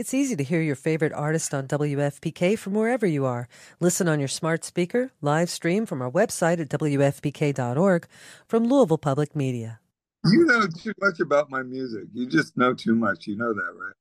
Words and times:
It's 0.00 0.14
easy 0.14 0.34
to 0.34 0.42
hear 0.42 0.62
your 0.62 0.76
favorite 0.76 1.12
artist 1.12 1.52
on 1.52 1.68
WFPK 1.68 2.58
from 2.58 2.72
wherever 2.72 3.06
you 3.06 3.26
are. 3.26 3.48
Listen 3.80 4.08
on 4.08 4.18
your 4.18 4.28
smart 4.28 4.64
speaker, 4.64 5.12
live 5.20 5.50
stream 5.50 5.84
from 5.84 6.00
our 6.00 6.10
website 6.10 6.58
at 6.58 6.70
WFPK.org 6.70 8.06
from 8.48 8.64
Louisville 8.64 8.96
Public 8.96 9.36
Media. 9.36 9.78
You 10.24 10.46
know 10.46 10.66
too 10.82 10.94
much 11.02 11.20
about 11.20 11.50
my 11.50 11.62
music. 11.62 12.04
You 12.14 12.26
just 12.26 12.56
know 12.56 12.72
too 12.72 12.94
much. 12.94 13.26
You 13.26 13.36
know 13.36 13.52
that, 13.52 13.74
right? 13.78 13.92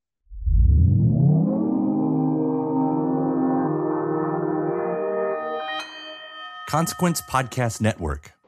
Consequence 6.69 7.21
Podcast 7.29 7.81
Network. 7.81 8.38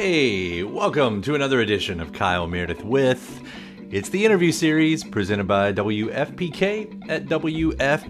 Hey, 0.00 0.62
welcome 0.62 1.22
to 1.22 1.34
another 1.34 1.60
edition 1.60 1.98
of 1.98 2.12
Kyle 2.12 2.46
Meredith 2.46 2.84
with. 2.84 3.42
It's 3.90 4.10
the 4.10 4.24
interview 4.24 4.52
series 4.52 5.02
presented 5.02 5.48
by 5.48 5.72
WFPK 5.72 7.10
at 7.10 7.26
WFPK.org. 7.26 8.06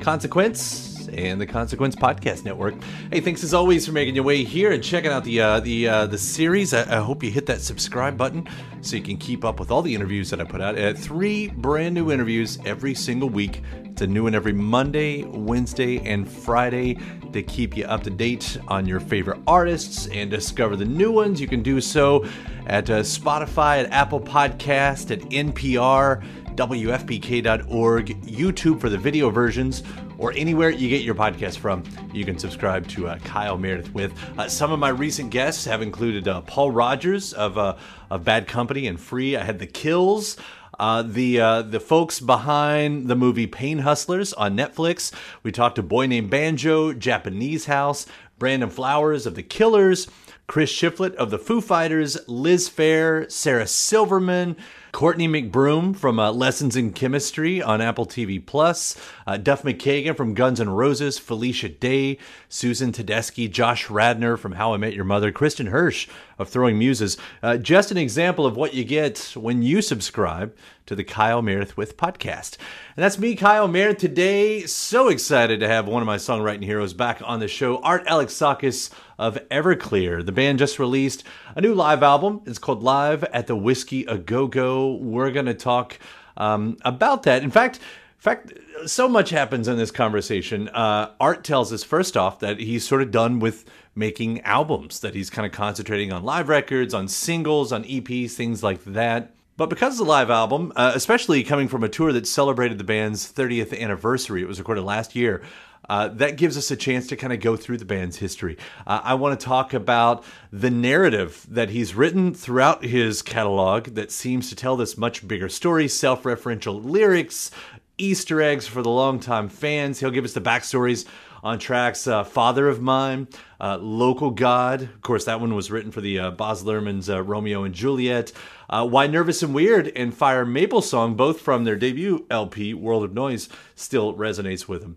Consequence 0.00 0.91
and 1.08 1.40
the 1.40 1.46
Consequence 1.46 1.96
Podcast 1.96 2.44
Network. 2.44 2.74
Hey, 3.12 3.20
thanks 3.20 3.42
as 3.44 3.54
always 3.54 3.86
for 3.86 3.92
making 3.92 4.14
your 4.14 4.24
way 4.24 4.44
here 4.44 4.72
and 4.72 4.82
checking 4.82 5.10
out 5.10 5.24
the 5.24 5.40
uh, 5.40 5.60
the 5.60 5.88
uh, 5.88 6.06
the 6.06 6.18
series. 6.18 6.74
I, 6.74 6.98
I 6.98 7.00
hope 7.00 7.22
you 7.22 7.30
hit 7.30 7.46
that 7.46 7.60
subscribe 7.60 8.16
button 8.16 8.48
so 8.80 8.96
you 8.96 9.02
can 9.02 9.16
keep 9.16 9.44
up 9.44 9.60
with 9.60 9.70
all 9.70 9.82
the 9.82 9.94
interviews 9.94 10.30
that 10.30 10.40
I 10.40 10.44
put 10.44 10.60
out. 10.60 10.78
Uh, 10.78 10.94
three 10.94 11.48
brand 11.48 11.94
new 11.94 12.10
interviews 12.10 12.58
every 12.64 12.94
single 12.94 13.28
week. 13.28 13.62
It's 13.84 14.00
a 14.02 14.06
new 14.06 14.22
one 14.22 14.34
every 14.34 14.54
Monday, 14.54 15.24
Wednesday, 15.24 15.98
and 15.98 16.26
Friday 16.30 16.98
to 17.32 17.42
keep 17.42 17.76
you 17.76 17.84
up 17.84 18.02
to 18.04 18.10
date 18.10 18.56
on 18.68 18.86
your 18.86 19.00
favorite 19.00 19.40
artists 19.46 20.06
and 20.08 20.30
discover 20.30 20.76
the 20.76 20.84
new 20.84 21.12
ones. 21.12 21.40
You 21.40 21.46
can 21.46 21.62
do 21.62 21.80
so 21.80 22.24
at 22.66 22.88
uh, 22.88 23.00
Spotify, 23.00 23.84
at 23.84 23.92
Apple 23.92 24.20
Podcast, 24.20 25.10
at 25.10 25.20
NPR, 25.30 26.24
WFPK.org, 26.56 28.06
YouTube 28.22 28.80
for 28.80 28.88
the 28.88 28.98
video 28.98 29.30
versions, 29.30 29.82
or 30.22 30.32
anywhere 30.36 30.70
you 30.70 30.88
get 30.88 31.02
your 31.02 31.16
podcast 31.16 31.58
from. 31.58 31.82
You 32.14 32.24
can 32.24 32.38
subscribe 32.38 32.86
to 32.88 33.08
uh, 33.08 33.18
Kyle 33.18 33.58
Meredith 33.58 33.92
with. 33.92 34.12
Uh, 34.38 34.48
some 34.48 34.70
of 34.70 34.78
my 34.78 34.88
recent 34.88 35.30
guests 35.30 35.64
have 35.64 35.82
included 35.82 36.28
uh, 36.28 36.42
Paul 36.42 36.70
Rodgers 36.70 37.32
of, 37.32 37.58
uh, 37.58 37.76
of 38.08 38.24
Bad 38.24 38.46
Company 38.46 38.86
and 38.86 39.00
Free. 39.00 39.36
I 39.36 39.42
had 39.42 39.58
The 39.58 39.66
Kills. 39.66 40.36
Uh, 40.78 41.02
the 41.02 41.38
uh, 41.38 41.62
the 41.62 41.78
folks 41.78 42.18
behind 42.18 43.06
the 43.06 43.14
movie 43.14 43.46
Pain 43.46 43.80
Hustlers 43.80 44.32
on 44.32 44.56
Netflix. 44.56 45.12
We 45.42 45.52
talked 45.52 45.76
to 45.76 45.82
Boy 45.82 46.06
Named 46.06 46.30
Banjo, 46.30 46.94
Japanese 46.94 47.66
House, 47.66 48.06
Brandon 48.38 48.70
Flowers 48.70 49.26
of 49.26 49.34
The 49.34 49.42
Killers, 49.42 50.08
Chris 50.46 50.72
Shiflett 50.72 51.14
of 51.16 51.30
the 51.30 51.38
Foo 51.38 51.60
Fighters, 51.60 52.16
Liz 52.26 52.70
Phair, 52.70 53.30
Sarah 53.30 53.66
Silverman, 53.66 54.56
Courtney 54.92 55.26
McBroom 55.26 55.96
from 55.96 56.20
uh, 56.20 56.30
Lessons 56.30 56.76
in 56.76 56.92
Chemistry 56.92 57.62
on 57.62 57.80
Apple 57.80 58.04
TV 58.04 58.44
Plus, 58.44 58.94
uh, 59.26 59.38
Duff 59.38 59.62
McKagan 59.62 60.14
from 60.14 60.34
Guns 60.34 60.60
N' 60.60 60.68
Roses, 60.68 61.18
Felicia 61.18 61.70
Day, 61.70 62.18
Susan 62.50 62.92
Tedeschi, 62.92 63.50
Josh 63.50 63.88
Radnor 63.88 64.36
from 64.36 64.52
How 64.52 64.74
I 64.74 64.76
Met 64.76 64.92
Your 64.92 65.06
Mother, 65.06 65.32
Kristin 65.32 65.70
Hersh 65.70 66.08
of 66.38 66.50
Throwing 66.50 66.78
Muses. 66.78 67.16
Uh, 67.42 67.56
just 67.56 67.90
an 67.90 67.96
example 67.96 68.44
of 68.44 68.54
what 68.54 68.74
you 68.74 68.84
get 68.84 69.32
when 69.34 69.62
you 69.62 69.80
subscribe 69.80 70.54
to 70.84 70.94
the 70.94 71.04
Kyle 71.04 71.40
Meredith 71.40 71.74
with 71.74 71.96
podcast. 71.96 72.58
And 72.94 73.02
that's 73.02 73.18
me, 73.18 73.34
Kyle 73.34 73.68
Meredith, 73.68 73.98
today. 73.98 74.66
So 74.66 75.08
excited 75.08 75.60
to 75.60 75.68
have 75.68 75.86
one 75.86 76.02
of 76.02 76.06
my 76.06 76.16
songwriting 76.16 76.64
heroes 76.64 76.92
back 76.92 77.22
on 77.24 77.40
the 77.40 77.48
show, 77.48 77.78
Art 77.78 78.06
Alexakis 78.06 78.90
of 79.22 79.38
Everclear. 79.50 80.26
The 80.26 80.32
band 80.32 80.58
just 80.58 80.80
released 80.80 81.22
a 81.54 81.60
new 81.60 81.74
live 81.74 82.02
album. 82.02 82.40
It's 82.44 82.58
called 82.58 82.82
Live 82.82 83.22
at 83.24 83.46
the 83.46 83.54
Whiskey 83.54 84.04
A 84.06 84.18
Go 84.18 84.48
Go. 84.48 84.94
We're 84.94 85.30
going 85.30 85.46
to 85.46 85.54
talk 85.54 85.98
um, 86.36 86.76
about 86.84 87.22
that. 87.22 87.44
In 87.44 87.50
fact, 87.52 87.76
in 87.76 88.20
fact, 88.20 88.52
so 88.86 89.08
much 89.08 89.30
happens 89.30 89.68
in 89.68 89.76
this 89.76 89.92
conversation. 89.92 90.68
Uh, 90.70 91.12
Art 91.20 91.44
tells 91.44 91.72
us 91.72 91.84
first 91.84 92.16
off 92.16 92.40
that 92.40 92.58
he's 92.58 92.86
sort 92.86 93.00
of 93.00 93.12
done 93.12 93.38
with 93.38 93.64
making 93.94 94.40
albums, 94.40 94.98
that 95.00 95.14
he's 95.14 95.30
kind 95.30 95.46
of 95.46 95.52
concentrating 95.52 96.12
on 96.12 96.24
live 96.24 96.48
records, 96.48 96.92
on 96.92 97.06
singles, 97.06 97.72
on 97.72 97.84
EPs, 97.84 98.32
things 98.32 98.62
like 98.64 98.82
that. 98.84 99.34
But 99.56 99.68
because 99.68 100.00
of 100.00 100.06
the 100.06 100.10
live 100.10 100.30
album, 100.30 100.72
uh, 100.74 100.92
especially 100.94 101.44
coming 101.44 101.68
from 101.68 101.84
a 101.84 101.88
tour 101.88 102.12
that 102.12 102.26
celebrated 102.26 102.78
the 102.78 102.84
band's 102.84 103.30
30th 103.32 103.78
anniversary, 103.78 104.42
it 104.42 104.48
was 104.48 104.58
recorded 104.58 104.82
last 104.82 105.14
year. 105.14 105.42
Uh, 105.88 106.08
that 106.08 106.36
gives 106.36 106.56
us 106.56 106.70
a 106.70 106.76
chance 106.76 107.06
to 107.08 107.16
kind 107.16 107.32
of 107.32 107.40
go 107.40 107.56
through 107.56 107.76
the 107.76 107.84
band's 107.84 108.18
history. 108.18 108.56
Uh, 108.86 109.00
I 109.02 109.14
want 109.14 109.38
to 109.38 109.44
talk 109.44 109.74
about 109.74 110.24
the 110.52 110.70
narrative 110.70 111.44
that 111.50 111.70
he's 111.70 111.94
written 111.94 112.34
throughout 112.34 112.84
his 112.84 113.22
catalog 113.22 113.88
that 113.88 114.12
seems 114.12 114.48
to 114.50 114.56
tell 114.56 114.76
this 114.76 114.96
much 114.96 115.26
bigger 115.26 115.48
story, 115.48 115.88
self 115.88 116.22
referential 116.22 116.82
lyrics, 116.84 117.50
Easter 117.98 118.40
eggs 118.40 118.66
for 118.66 118.82
the 118.82 118.90
longtime 118.90 119.48
fans. 119.48 120.00
He'll 120.00 120.10
give 120.10 120.24
us 120.24 120.32
the 120.32 120.40
backstories 120.40 121.06
on 121.42 121.58
tracks 121.58 122.06
uh, 122.06 122.22
Father 122.22 122.68
of 122.68 122.80
Mine, 122.80 123.26
uh, 123.60 123.76
Local 123.78 124.30
God. 124.30 124.82
Of 124.82 125.02
course, 125.02 125.24
that 125.24 125.40
one 125.40 125.54
was 125.54 125.70
written 125.70 125.90
for 125.90 126.00
the 126.00 126.18
uh, 126.18 126.30
Baz 126.30 126.62
Luhrmann's 126.62 127.10
uh, 127.10 127.22
Romeo 127.22 127.64
and 127.64 127.74
Juliet. 127.74 128.32
Uh, 128.70 128.86
Why 128.86 129.06
Nervous 129.06 129.42
and 129.42 129.54
Weird 129.54 129.92
and 129.96 130.14
Fire 130.14 130.46
Maple 130.46 130.82
Song, 130.82 131.14
both 131.14 131.40
from 131.40 131.64
their 131.64 131.76
debut 131.76 132.26
LP, 132.30 132.74
World 132.74 133.04
of 133.04 133.12
Noise, 133.12 133.48
still 133.74 134.14
resonates 134.14 134.68
with 134.68 134.82
him. 134.82 134.96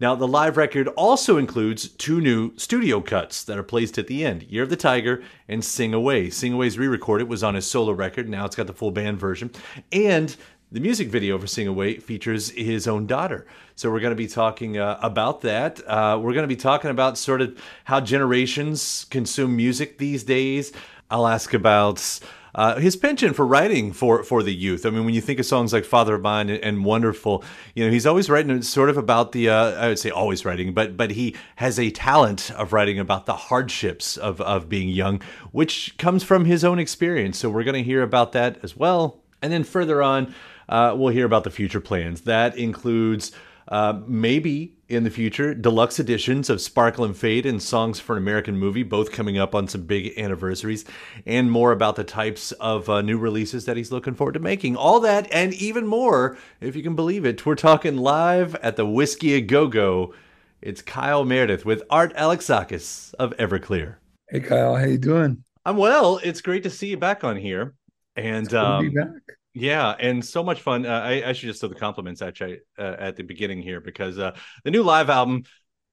Now, 0.00 0.14
the 0.14 0.26
live 0.26 0.56
record 0.56 0.88
also 0.88 1.36
includes 1.36 1.88
two 1.88 2.22
new 2.22 2.56
studio 2.56 3.02
cuts 3.02 3.44
that 3.44 3.58
are 3.58 3.62
placed 3.62 3.98
at 3.98 4.06
the 4.06 4.24
end 4.24 4.44
Year 4.44 4.62
of 4.62 4.70
the 4.70 4.76
Tiger 4.76 5.22
and 5.46 5.62
Sing 5.62 5.92
Away. 5.92 6.30
Sing 6.30 6.54
Away's 6.54 6.78
re 6.78 6.86
recorded 6.86 7.28
was 7.28 7.44
on 7.44 7.54
his 7.54 7.66
solo 7.66 7.92
record, 7.92 8.26
now 8.26 8.46
it's 8.46 8.56
got 8.56 8.66
the 8.66 8.72
full 8.72 8.92
band 8.92 9.20
version. 9.20 9.50
And 9.92 10.34
the 10.72 10.80
music 10.80 11.08
video 11.08 11.36
for 11.38 11.46
Sing 11.46 11.66
Away 11.66 11.98
features 11.98 12.48
his 12.52 12.88
own 12.88 13.06
daughter. 13.06 13.46
So 13.76 13.90
we're 13.90 14.00
going 14.00 14.12
to 14.12 14.16
be 14.16 14.26
talking 14.26 14.78
uh, 14.78 14.98
about 15.02 15.42
that. 15.42 15.86
Uh, 15.86 16.18
we're 16.18 16.32
going 16.32 16.44
to 16.44 16.48
be 16.48 16.56
talking 16.56 16.90
about 16.90 17.18
sort 17.18 17.42
of 17.42 17.60
how 17.84 18.00
generations 18.00 19.04
consume 19.10 19.54
music 19.54 19.98
these 19.98 20.24
days. 20.24 20.72
I'll 21.10 21.26
ask 21.26 21.52
about 21.52 22.20
uh, 22.54 22.76
his 22.76 22.96
penchant 22.96 23.36
for 23.36 23.46
writing 23.46 23.92
for 23.92 24.22
for 24.22 24.42
the 24.42 24.54
youth. 24.54 24.84
I 24.84 24.90
mean, 24.90 25.04
when 25.04 25.14
you 25.14 25.20
think 25.20 25.38
of 25.38 25.46
songs 25.46 25.72
like 25.72 25.84
"Father 25.84 26.14
of 26.14 26.22
Mine" 26.22 26.48
and, 26.48 26.62
and 26.62 26.84
"Wonderful," 26.84 27.44
you 27.74 27.84
know, 27.84 27.90
he's 27.90 28.06
always 28.06 28.28
writing 28.28 28.62
sort 28.62 28.90
of 28.90 28.96
about 28.96 29.32
the. 29.32 29.48
Uh, 29.48 29.72
I 29.72 29.88
would 29.88 29.98
say 29.98 30.10
always 30.10 30.44
writing, 30.44 30.72
but 30.72 30.96
but 30.96 31.12
he 31.12 31.36
has 31.56 31.78
a 31.78 31.90
talent 31.90 32.50
of 32.52 32.72
writing 32.72 32.98
about 32.98 33.26
the 33.26 33.34
hardships 33.34 34.16
of 34.16 34.40
of 34.40 34.68
being 34.68 34.88
young, 34.88 35.20
which 35.52 35.96
comes 35.98 36.22
from 36.22 36.44
his 36.44 36.64
own 36.64 36.78
experience. 36.78 37.38
So 37.38 37.50
we're 37.50 37.64
going 37.64 37.74
to 37.74 37.82
hear 37.82 38.02
about 38.02 38.32
that 38.32 38.58
as 38.62 38.76
well, 38.76 39.22
and 39.42 39.52
then 39.52 39.64
further 39.64 40.02
on, 40.02 40.34
uh, 40.68 40.94
we'll 40.96 41.12
hear 41.12 41.26
about 41.26 41.44
the 41.44 41.50
future 41.50 41.80
plans. 41.80 42.22
That 42.22 42.56
includes. 42.56 43.32
Uh, 43.68 44.00
maybe 44.08 44.74
in 44.90 45.04
the 45.04 45.10
future, 45.10 45.54
deluxe 45.54 46.00
editions 46.00 46.50
of 46.50 46.60
Sparkle 46.60 47.04
and 47.04 47.16
Fade 47.16 47.46
and 47.46 47.62
Songs 47.62 48.00
for 48.00 48.16
an 48.16 48.22
American 48.22 48.58
Movie, 48.58 48.82
both 48.82 49.12
coming 49.12 49.38
up 49.38 49.54
on 49.54 49.68
some 49.68 49.82
big 49.82 50.18
anniversaries, 50.18 50.84
and 51.24 51.50
more 51.50 51.70
about 51.70 51.94
the 51.94 52.04
types 52.04 52.50
of 52.52 52.90
uh, 52.90 53.00
new 53.00 53.16
releases 53.16 53.64
that 53.64 53.76
he's 53.76 53.92
looking 53.92 54.14
forward 54.14 54.32
to 54.32 54.40
making. 54.40 54.76
All 54.76 54.98
that 55.00 55.30
and 55.32 55.54
even 55.54 55.86
more, 55.86 56.36
if 56.60 56.74
you 56.74 56.82
can 56.82 56.96
believe 56.96 57.24
it. 57.24 57.46
We're 57.46 57.54
talking 57.54 57.96
live 57.96 58.56
at 58.56 58.74
the 58.74 58.84
Whiskey 58.84 59.34
A 59.34 59.40
Go 59.40 59.68
Go. 59.68 60.12
It's 60.60 60.82
Kyle 60.82 61.24
Meredith 61.24 61.64
with 61.64 61.82
Art 61.88 62.12
Alexakis 62.16 63.14
of 63.14 63.34
Everclear. 63.36 63.96
Hey, 64.28 64.40
Kyle, 64.40 64.74
how 64.74 64.84
you 64.84 64.98
doing? 64.98 65.44
I'm 65.64 65.76
well. 65.76 66.20
It's 66.24 66.40
great 66.40 66.64
to 66.64 66.70
see 66.70 66.88
you 66.88 66.96
back 66.96 67.22
on 67.22 67.36
here. 67.36 67.74
And 68.16 68.52
um, 68.54 68.88
be 68.88 68.94
back. 68.94 69.38
Yeah, 69.54 69.94
and 69.98 70.24
so 70.24 70.42
much 70.42 70.60
fun. 70.60 70.86
Uh, 70.86 71.00
I, 71.00 71.28
I 71.28 71.32
should 71.32 71.48
just 71.48 71.60
throw 71.60 71.68
the 71.68 71.74
compliments 71.74 72.22
actually 72.22 72.60
uh, 72.78 72.96
at 72.98 73.16
the 73.16 73.22
beginning 73.22 73.62
here 73.62 73.80
because 73.80 74.18
uh, 74.18 74.36
the 74.64 74.70
new 74.70 74.82
live 74.82 75.10
album, 75.10 75.44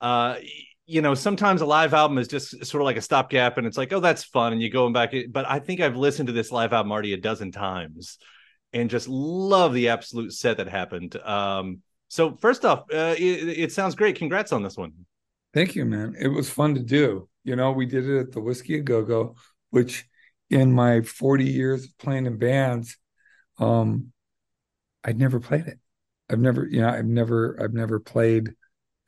uh, 0.01 0.35
you 0.85 1.01
know, 1.01 1.13
sometimes 1.13 1.61
a 1.61 1.65
live 1.65 1.93
album 1.93 2.17
is 2.17 2.27
just 2.27 2.65
sort 2.65 2.81
of 2.81 2.85
like 2.85 2.97
a 2.97 3.01
stopgap, 3.01 3.57
and 3.57 3.67
it's 3.67 3.77
like, 3.77 3.91
oh, 3.93 3.99
that's 3.99 4.23
fun, 4.23 4.53
and 4.53 4.61
you 4.61 4.69
go 4.69 4.89
back. 4.89 5.13
But 5.29 5.49
I 5.49 5.59
think 5.59 5.81
I've 5.81 5.97
listened 5.97 6.27
to 6.27 6.33
this 6.33 6.51
live 6.51 6.73
album 6.73 6.91
already 6.91 7.13
a 7.13 7.17
dozen 7.17 7.51
times, 7.51 8.17
and 8.73 8.89
just 8.89 9.07
love 9.07 9.73
the 9.73 9.89
absolute 9.89 10.33
set 10.33 10.57
that 10.57 10.69
happened. 10.69 11.15
Um, 11.17 11.81
so 12.09 12.35
first 12.37 12.63
off, 12.63 12.85
uh, 12.93 13.15
it, 13.17 13.59
it 13.59 13.71
sounds 13.71 13.95
great. 13.95 14.15
Congrats 14.15 14.51
on 14.51 14.63
this 14.63 14.77
one. 14.77 14.93
Thank 15.53 15.75
you, 15.75 15.85
man. 15.85 16.15
It 16.19 16.27
was 16.27 16.49
fun 16.49 16.75
to 16.75 16.81
do. 16.81 17.27
You 17.43 17.55
know, 17.55 17.71
we 17.71 17.85
did 17.85 18.07
it 18.07 18.19
at 18.19 18.31
the 18.31 18.41
Whiskey 18.41 18.75
A 18.75 18.81
Go 18.81 19.03
Go 19.03 19.35
which 19.69 20.07
in 20.49 20.71
my 20.71 21.01
40 21.01 21.45
years 21.45 21.85
of 21.85 21.97
playing 21.97 22.25
in 22.25 22.37
bands, 22.37 22.97
um, 23.57 24.11
I'd 25.03 25.17
never 25.19 25.39
played 25.39 25.67
it. 25.67 25.79
I've 26.29 26.39
never, 26.39 26.67
you 26.67 26.81
know, 26.81 26.89
I've 26.89 27.05
never, 27.05 27.57
I've 27.61 27.73
never 27.73 27.99
played. 27.99 28.53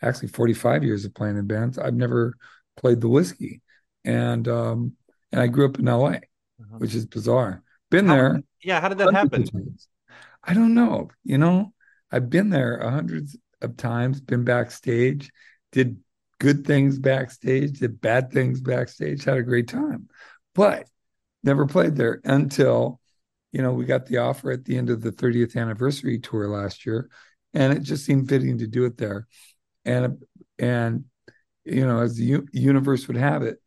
Actually, 0.01 0.29
45 0.29 0.83
years 0.85 1.03
of 1.03 1.13
playing 1.13 1.37
in 1.37 1.45
bands, 1.45 1.77
I've 1.77 1.93
never 1.93 2.35
played 2.77 3.01
the 3.01 3.09
whiskey, 3.09 3.61
and 4.05 4.47
um, 4.47 4.93
and 5.33 5.41
I 5.41 5.47
grew 5.47 5.65
up 5.65 5.77
in 5.77 5.85
LA, 5.85 6.07
Uh-huh. 6.11 6.77
which 6.77 6.95
is 6.95 7.05
bizarre. 7.05 7.61
Been 7.91 8.07
How- 8.07 8.15
there. 8.15 8.43
Yeah, 8.63 8.79
how 8.79 8.87
did 8.89 8.97
that 8.99 9.13
happen? 9.13 9.29
hundreds 9.43 9.49
of 9.49 9.53
times. 9.61 9.87
I 10.43 10.53
don't 10.53 10.73
know. 10.73 11.09
You 11.25 11.37
know, 11.37 11.73
I've 12.11 12.29
been 12.29 12.49
there 12.49 12.79
hundreds 12.89 13.35
of 13.61 13.75
times, 13.75 14.21
been 14.21 14.45
backstage, 14.45 15.31
did 15.73 15.97
good 16.39 16.65
things 16.65 16.97
backstage, 16.97 17.79
did 17.79 17.99
bad 17.99 18.31
things 18.31 18.61
backstage, 18.61 19.25
had 19.25 19.37
a 19.37 19.43
great 19.43 19.67
time, 19.67 20.07
but 20.55 20.87
never 21.43 21.65
played 21.67 21.97
there 21.97 22.21
until, 22.23 22.98
you 23.51 23.61
know, 23.61 23.71
we 23.71 23.85
got 23.85 24.05
the 24.05 24.17
offer 24.17 24.51
at 24.51 24.65
the 24.65 24.77
end 24.77 24.89
of 24.89 25.01
the 25.01 25.11
30th 25.11 25.55
anniversary 25.55 26.19
tour 26.19 26.47
last 26.47 26.85
year, 26.85 27.09
and 27.53 27.73
it 27.73 27.81
just 27.81 28.05
seemed 28.05 28.29
fitting 28.29 28.59
to 28.59 28.67
do 28.67 28.85
it 28.85 28.97
there. 28.97 29.27
And, 29.85 30.23
and, 30.59 31.05
you 31.65 31.85
know, 31.85 31.99
as 31.99 32.15
the 32.15 32.25
u- 32.25 32.47
universe 32.51 33.07
would 33.07 33.17
have 33.17 33.43
it, 33.43 33.57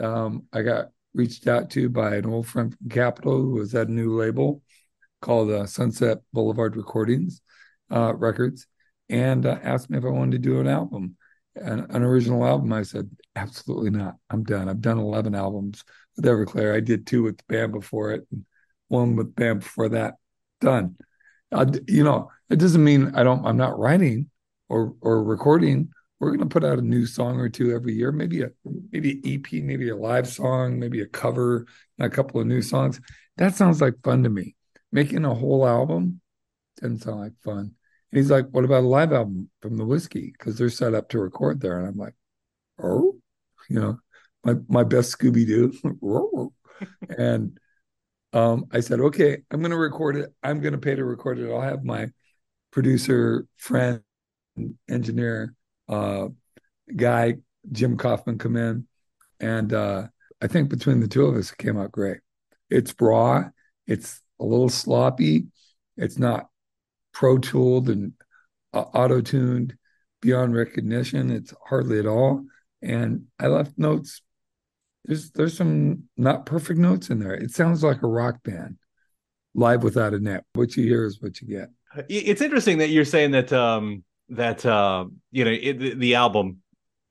um, 0.00 0.44
I 0.52 0.62
got 0.62 0.88
reached 1.14 1.46
out 1.46 1.70
to 1.70 1.88
by 1.88 2.16
an 2.16 2.26
old 2.26 2.46
friend 2.46 2.74
from 2.76 2.88
Capitol 2.88 3.36
who 3.38 3.52
was 3.52 3.74
at 3.74 3.88
a 3.88 3.92
new 3.92 4.14
label 4.16 4.62
called 5.20 5.50
uh, 5.50 5.66
Sunset 5.66 6.18
Boulevard 6.32 6.76
Recordings 6.76 7.40
uh, 7.90 8.14
Records, 8.14 8.66
and 9.08 9.44
uh, 9.46 9.58
asked 9.62 9.90
me 9.90 9.98
if 9.98 10.04
I 10.04 10.08
wanted 10.08 10.42
to 10.42 10.48
do 10.48 10.60
an 10.60 10.68
album, 10.68 11.16
an, 11.56 11.86
an 11.90 12.02
original 12.02 12.46
album. 12.46 12.72
I 12.72 12.82
said, 12.82 13.10
absolutely 13.36 13.90
not. 13.90 14.16
I'm 14.30 14.44
done. 14.44 14.68
I've 14.68 14.80
done 14.80 14.98
11 14.98 15.34
albums 15.34 15.84
with 16.16 16.24
Everclear. 16.24 16.74
I 16.74 16.80
did 16.80 17.06
two 17.06 17.22
with 17.24 17.38
the 17.38 17.44
band 17.48 17.72
before 17.72 18.12
it, 18.12 18.26
and 18.30 18.44
one 18.90 19.16
with 19.16 19.34
band 19.34 19.60
before 19.60 19.88
that. 19.90 20.14
Done. 20.60 20.96
Uh, 21.52 21.66
you 21.88 22.04
know, 22.04 22.30
it 22.50 22.58
doesn't 22.58 22.84
mean 22.84 23.12
I 23.14 23.22
don't. 23.22 23.44
I'm 23.46 23.56
not 23.56 23.78
writing 23.78 24.30
or 24.68 24.94
or 25.00 25.22
recording. 25.24 25.90
We're 26.18 26.30
going 26.30 26.40
to 26.40 26.52
put 26.52 26.64
out 26.64 26.78
a 26.78 26.82
new 26.82 27.06
song 27.06 27.40
or 27.40 27.48
two 27.48 27.72
every 27.72 27.94
year, 27.94 28.12
maybe 28.12 28.42
a 28.42 28.50
maybe 28.92 29.12
an 29.12 29.22
EP, 29.24 29.62
maybe 29.62 29.88
a 29.88 29.96
live 29.96 30.28
song, 30.28 30.78
maybe 30.78 31.00
a 31.00 31.06
cover, 31.06 31.66
a 31.98 32.10
couple 32.10 32.40
of 32.40 32.46
new 32.46 32.60
songs. 32.60 33.00
That 33.38 33.54
sounds 33.54 33.80
like 33.80 33.94
fun 34.04 34.22
to 34.24 34.28
me. 34.28 34.54
Making 34.92 35.24
a 35.24 35.34
whole 35.34 35.66
album 35.66 36.20
doesn't 36.80 36.98
sound 36.98 37.20
like 37.20 37.32
fun. 37.42 37.74
And 38.12 38.18
he's 38.18 38.30
like, 38.30 38.48
"What 38.50 38.64
about 38.64 38.84
a 38.84 38.88
live 38.88 39.12
album 39.12 39.50
from 39.62 39.76
the 39.76 39.86
whiskey? 39.86 40.32
Because 40.36 40.58
they're 40.58 40.68
set 40.68 40.94
up 40.94 41.08
to 41.10 41.20
record 41.20 41.60
there." 41.60 41.78
And 41.78 41.88
I'm 41.88 41.96
like, 41.96 42.14
"Oh, 42.78 43.16
you 43.68 43.80
know, 43.80 43.98
my 44.44 44.54
my 44.68 44.84
best 44.84 45.16
Scooby 45.16 45.46
Doo." 45.46 46.52
and 47.18 47.58
um, 48.32 48.66
I 48.72 48.80
said, 48.80 49.00
"Okay, 49.00 49.38
I'm 49.50 49.60
going 49.60 49.70
to 49.70 49.76
record 49.76 50.16
it. 50.16 50.32
I'm 50.42 50.60
going 50.60 50.72
to 50.72 50.78
pay 50.78 50.94
to 50.94 51.04
record 51.04 51.38
it. 51.38 51.50
I'll 51.50 51.60
have 51.60 51.84
my 51.84 52.08
producer 52.70 53.46
friend, 53.56 54.02
engineer, 54.88 55.54
uh, 55.88 56.28
guy 56.94 57.34
Jim 57.72 57.96
Kaufman 57.96 58.38
come 58.38 58.56
in, 58.56 58.86
and 59.40 59.72
uh, 59.72 60.06
I 60.40 60.46
think 60.46 60.70
between 60.70 61.00
the 61.00 61.08
two 61.08 61.26
of 61.26 61.36
us, 61.36 61.52
it 61.52 61.58
came 61.58 61.78
out 61.78 61.92
great. 61.92 62.18
It's 62.70 62.94
raw. 63.00 63.44
It's 63.86 64.22
a 64.38 64.44
little 64.44 64.68
sloppy. 64.68 65.46
It's 65.96 66.18
not 66.18 66.48
pro 67.12 67.38
tooled 67.38 67.90
and 67.90 68.12
uh, 68.72 68.82
auto 68.82 69.20
tuned 69.20 69.76
beyond 70.22 70.54
recognition. 70.54 71.30
It's 71.30 71.52
hardly 71.68 71.98
at 71.98 72.06
all. 72.06 72.44
And 72.82 73.26
I 73.38 73.48
left 73.48 73.76
notes. 73.76 74.22
There's 75.04 75.30
there's 75.30 75.56
some 75.56 76.04
not 76.16 76.46
perfect 76.46 76.78
notes 76.78 77.10
in 77.10 77.18
there. 77.18 77.34
It 77.34 77.50
sounds 77.50 77.82
like 77.82 78.02
a 78.02 78.06
rock 78.06 78.42
band 78.42 78.76
live 79.54 79.82
without 79.82 80.14
a 80.14 80.20
net. 80.20 80.44
What 80.54 80.76
you 80.76 80.84
hear 80.84 81.04
is 81.04 81.20
what 81.20 81.40
you 81.40 81.48
get. 81.48 81.70
It's 82.08 82.40
interesting 82.40 82.78
that 82.78 82.90
you're 82.90 83.04
saying 83.04 83.32
that 83.32 83.52
um 83.52 84.04
that 84.28 84.64
uh 84.64 85.06
you 85.32 85.44
know 85.44 85.50
it, 85.50 85.98
the, 85.98 86.14
album 86.14 86.58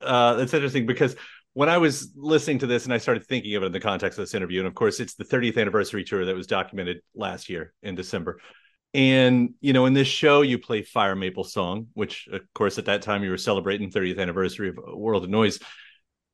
uh 0.00 0.38
it's 0.40 0.54
interesting 0.54 0.86
because 0.86 1.16
when 1.52 1.68
I 1.68 1.78
was 1.78 2.12
listening 2.16 2.60
to 2.60 2.66
this 2.66 2.84
and 2.84 2.94
I 2.94 2.98
started 2.98 3.26
thinking 3.26 3.54
of 3.56 3.62
it 3.62 3.66
in 3.66 3.72
the 3.72 3.80
context 3.80 4.18
of 4.18 4.22
this 4.22 4.34
interview 4.34 4.60
and 4.60 4.68
of 4.68 4.74
course 4.74 5.00
it's 5.00 5.14
the 5.14 5.24
30th 5.24 5.58
anniversary 5.58 6.04
tour 6.04 6.24
that 6.24 6.34
was 6.34 6.46
documented 6.46 7.02
last 7.14 7.50
year 7.50 7.74
in 7.82 7.94
December 7.94 8.40
and 8.94 9.52
you 9.60 9.74
know 9.74 9.84
in 9.84 9.92
this 9.92 10.08
show 10.08 10.40
you 10.40 10.58
play 10.58 10.80
Fire 10.82 11.14
Maple 11.14 11.44
Song 11.44 11.88
which 11.92 12.26
of 12.32 12.40
course 12.54 12.78
at 12.78 12.86
that 12.86 13.02
time 13.02 13.22
you 13.22 13.30
were 13.30 13.36
celebrating 13.36 13.90
30th 13.90 14.18
anniversary 14.18 14.70
of 14.70 14.78
World 14.94 15.24
of 15.24 15.30
Noise 15.30 15.58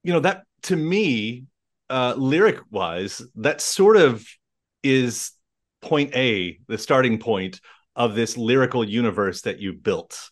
you 0.04 0.12
know 0.12 0.20
that 0.20 0.44
to 0.66 0.76
me 0.76 1.44
uh 1.90 2.14
lyric 2.16 2.60
wise 2.70 3.22
that 3.34 3.60
sort 3.60 3.96
of 3.96 4.24
is 4.82 5.32
point 5.82 6.14
A 6.14 6.58
the 6.68 6.78
starting 6.78 7.18
point 7.18 7.60
of 7.94 8.14
this 8.14 8.36
lyrical 8.36 8.84
universe 8.84 9.42
that 9.42 9.58
you 9.58 9.72
built. 9.72 10.30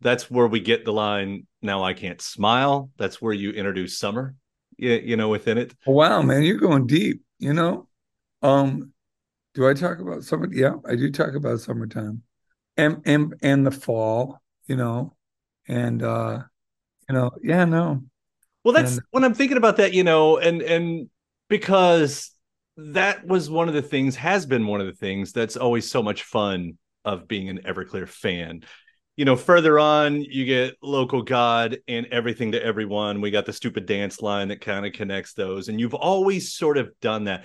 That's 0.00 0.30
where 0.30 0.46
we 0.46 0.60
get 0.60 0.84
the 0.84 0.92
line, 0.92 1.46
now 1.62 1.84
I 1.84 1.94
can't 1.94 2.20
smile. 2.20 2.90
That's 2.98 3.22
where 3.22 3.32
you 3.32 3.50
introduce 3.50 3.98
summer, 3.98 4.34
you, 4.76 4.92
you 4.92 5.16
know, 5.16 5.28
within 5.28 5.56
it. 5.56 5.74
Wow, 5.86 6.22
man, 6.22 6.42
you're 6.42 6.58
going 6.58 6.86
deep, 6.86 7.22
you 7.38 7.54
know? 7.54 7.88
Um, 8.42 8.92
do 9.54 9.68
I 9.68 9.74
talk 9.74 10.00
about 10.00 10.24
summer? 10.24 10.48
Yeah, 10.52 10.74
I 10.86 10.96
do 10.96 11.10
talk 11.10 11.34
about 11.34 11.60
summertime 11.60 12.22
and 12.76 13.00
and 13.06 13.34
and 13.40 13.66
the 13.66 13.70
fall, 13.70 14.42
you 14.66 14.76
know, 14.76 15.16
and 15.68 16.02
uh, 16.02 16.42
you 17.08 17.14
know, 17.14 17.30
yeah, 17.42 17.64
no. 17.64 18.02
Well, 18.66 18.72
that's 18.72 18.96
And- 18.96 19.06
when 19.12 19.22
I'm 19.22 19.32
thinking 19.32 19.58
about 19.58 19.76
that, 19.76 19.94
you 19.94 20.02
know, 20.02 20.38
and 20.38 20.60
and 20.60 21.08
because 21.48 22.32
that 22.76 23.24
was 23.24 23.48
one 23.48 23.68
of 23.68 23.74
the 23.74 23.80
things, 23.80 24.16
has 24.16 24.44
been 24.44 24.66
one 24.66 24.80
of 24.80 24.88
the 24.88 24.92
things 24.92 25.30
that's 25.30 25.56
always 25.56 25.88
so 25.88 26.02
much 26.02 26.24
fun 26.24 26.76
of 27.04 27.28
being 27.28 27.48
an 27.48 27.60
Everclear 27.64 28.08
fan. 28.08 28.64
You 29.14 29.24
know, 29.24 29.36
further 29.36 29.78
on, 29.78 30.20
you 30.20 30.44
get 30.44 30.74
local 30.82 31.22
God 31.22 31.78
and 31.86 32.06
everything 32.06 32.52
to 32.52 32.62
everyone. 32.62 33.20
We 33.20 33.30
got 33.30 33.46
the 33.46 33.52
stupid 33.52 33.86
dance 33.86 34.20
line 34.20 34.48
that 34.48 34.60
kind 34.60 34.84
of 34.84 34.92
connects 34.92 35.34
those, 35.34 35.68
and 35.68 35.78
you've 35.78 35.94
always 35.94 36.52
sort 36.52 36.76
of 36.76 36.90
done 37.00 37.24
that. 37.24 37.44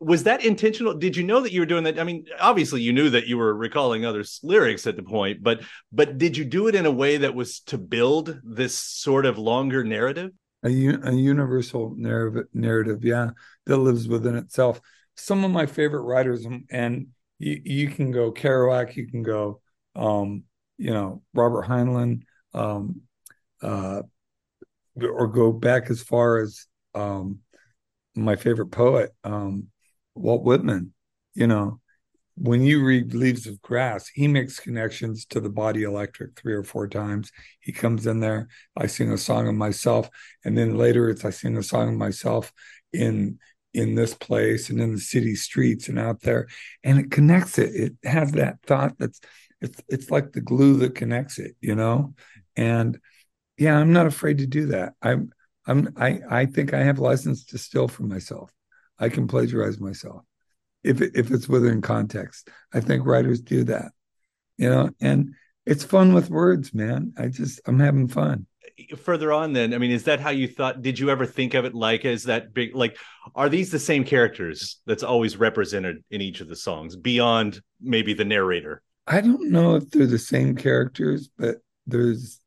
Was 0.00 0.24
that 0.24 0.44
intentional? 0.44 0.94
Did 0.94 1.16
you 1.16 1.24
know 1.24 1.40
that 1.40 1.52
you 1.52 1.60
were 1.60 1.66
doing 1.66 1.84
that? 1.84 1.98
I 1.98 2.04
mean, 2.04 2.26
obviously, 2.40 2.82
you 2.82 2.92
knew 2.92 3.10
that 3.10 3.26
you 3.26 3.38
were 3.38 3.54
recalling 3.54 4.04
other 4.04 4.24
lyrics 4.42 4.86
at 4.86 4.96
the 4.96 5.02
point, 5.02 5.42
but 5.42 5.62
but 5.90 6.18
did 6.18 6.36
you 6.36 6.44
do 6.44 6.68
it 6.68 6.74
in 6.74 6.86
a 6.86 6.90
way 6.90 7.16
that 7.18 7.34
was 7.34 7.60
to 7.60 7.78
build 7.78 8.38
this 8.44 8.76
sort 8.76 9.26
of 9.26 9.38
longer 9.38 9.84
narrative? 9.84 10.32
A 10.64 10.68
a 10.68 11.12
universal 11.12 11.94
narrative, 11.96 12.46
narrative, 12.52 13.04
yeah, 13.04 13.30
that 13.66 13.76
lives 13.76 14.08
within 14.08 14.36
itself. 14.36 14.80
Some 15.16 15.44
of 15.44 15.50
my 15.50 15.66
favorite 15.66 16.02
writers, 16.02 16.44
and, 16.44 16.64
and 16.70 17.08
you, 17.38 17.60
you 17.64 17.88
can 17.88 18.10
go 18.10 18.32
Kerouac, 18.32 18.96
you 18.96 19.06
can 19.06 19.22
go, 19.22 19.60
um, 19.94 20.44
you 20.76 20.92
know, 20.92 21.22
Robert 21.32 21.66
Heinlein, 21.66 22.22
um, 22.52 23.02
uh, 23.62 24.02
or 25.00 25.26
go 25.28 25.52
back 25.52 25.90
as 25.90 26.02
far 26.02 26.38
as 26.38 26.66
um, 26.94 27.38
my 28.14 28.36
favorite 28.36 28.70
poet, 28.70 29.14
um, 29.24 29.68
Walt 30.16 30.42
Whitman. 30.42 30.92
You 31.34 31.46
know, 31.46 31.80
when 32.36 32.62
you 32.62 32.84
read 32.84 33.14
Leaves 33.14 33.46
of 33.46 33.62
Grass, 33.62 34.08
he 34.08 34.28
makes 34.28 34.60
connections 34.60 35.24
to 35.26 35.40
the 35.40 35.48
body 35.48 35.82
electric 35.82 36.38
three 36.38 36.54
or 36.54 36.62
four 36.62 36.86
times. 36.86 37.32
He 37.60 37.72
comes 37.72 38.06
in 38.06 38.20
there. 38.20 38.48
I 38.76 38.86
sing 38.86 39.10
a 39.10 39.18
song 39.18 39.48
of 39.48 39.54
myself, 39.54 40.10
and 40.44 40.56
then 40.56 40.76
later 40.76 41.08
it's 41.08 41.24
I 41.24 41.30
sing 41.30 41.56
a 41.56 41.62
song 41.62 41.88
of 41.88 41.94
myself 41.94 42.52
in 42.92 43.38
in 43.72 43.94
this 43.94 44.14
place 44.14 44.70
and 44.70 44.80
in 44.80 44.92
the 44.92 45.00
city 45.00 45.34
streets 45.34 45.88
and 45.88 45.98
out 45.98 46.22
there, 46.22 46.48
and 46.82 46.98
it 46.98 47.10
connects 47.10 47.58
it. 47.58 47.74
It 47.74 48.08
has 48.08 48.32
that 48.32 48.62
thought 48.62 48.98
that's 48.98 49.20
it's 49.60 49.82
it's 49.88 50.10
like 50.10 50.32
the 50.32 50.40
glue 50.40 50.76
that 50.78 50.94
connects 50.94 51.38
it, 51.38 51.56
you 51.60 51.74
know. 51.74 52.14
And 52.56 52.98
yeah, 53.58 53.78
I'm 53.78 53.92
not 53.92 54.06
afraid 54.06 54.38
to 54.38 54.46
do 54.46 54.66
that. 54.66 54.94
I'm 55.00 55.30
I'm 55.66 55.92
I 55.96 56.20
I 56.28 56.46
think 56.46 56.74
I 56.74 56.82
have 56.84 56.98
license 56.98 57.46
to 57.46 57.58
steal 57.58 57.88
from 57.88 58.08
myself. 58.08 58.50
I 58.98 59.08
can 59.08 59.28
plagiarize 59.28 59.78
myself 59.78 60.22
if 60.84 61.00
it, 61.00 61.12
if 61.14 61.30
it's 61.30 61.48
within 61.48 61.80
context. 61.80 62.48
I 62.72 62.80
think 62.80 63.06
writers 63.06 63.40
do 63.40 63.64
that, 63.64 63.92
you 64.56 64.70
know, 64.70 64.90
and 65.00 65.34
it's 65.64 65.84
fun 65.84 66.12
with 66.14 66.30
words, 66.30 66.72
man. 66.72 67.12
I 67.18 67.28
just 67.28 67.60
I'm 67.66 67.80
having 67.80 68.08
fun. 68.08 68.46
further 68.98 69.32
on 69.32 69.54
then 69.54 69.72
i 69.72 69.78
mean 69.78 69.90
is 69.90 70.04
that 70.04 70.20
how 70.20 70.28
you 70.28 70.46
thought 70.46 70.82
did 70.82 70.98
you 70.98 71.08
ever 71.08 71.24
think 71.24 71.54
of 71.54 71.64
it 71.64 71.74
like 71.74 72.04
as 72.04 72.24
that 72.24 72.52
big 72.52 72.74
like 72.74 72.98
are 73.34 73.48
these 73.48 73.70
the 73.70 73.78
same 73.78 74.04
characters 74.04 74.82
that's 74.84 75.02
always 75.02 75.38
represented 75.38 76.04
in 76.10 76.20
each 76.20 76.42
of 76.42 76.48
the 76.48 76.56
songs 76.56 76.94
beyond 76.94 77.62
maybe 77.80 78.12
the 78.12 78.24
narrator 78.24 78.82
I 79.06 79.20
don't 79.20 79.50
know 79.50 79.76
if 79.76 79.90
they're 79.90 80.06
the 80.06 80.18
same 80.18 80.56
characters, 80.56 81.28
but 81.38 81.58
there's 81.86 82.40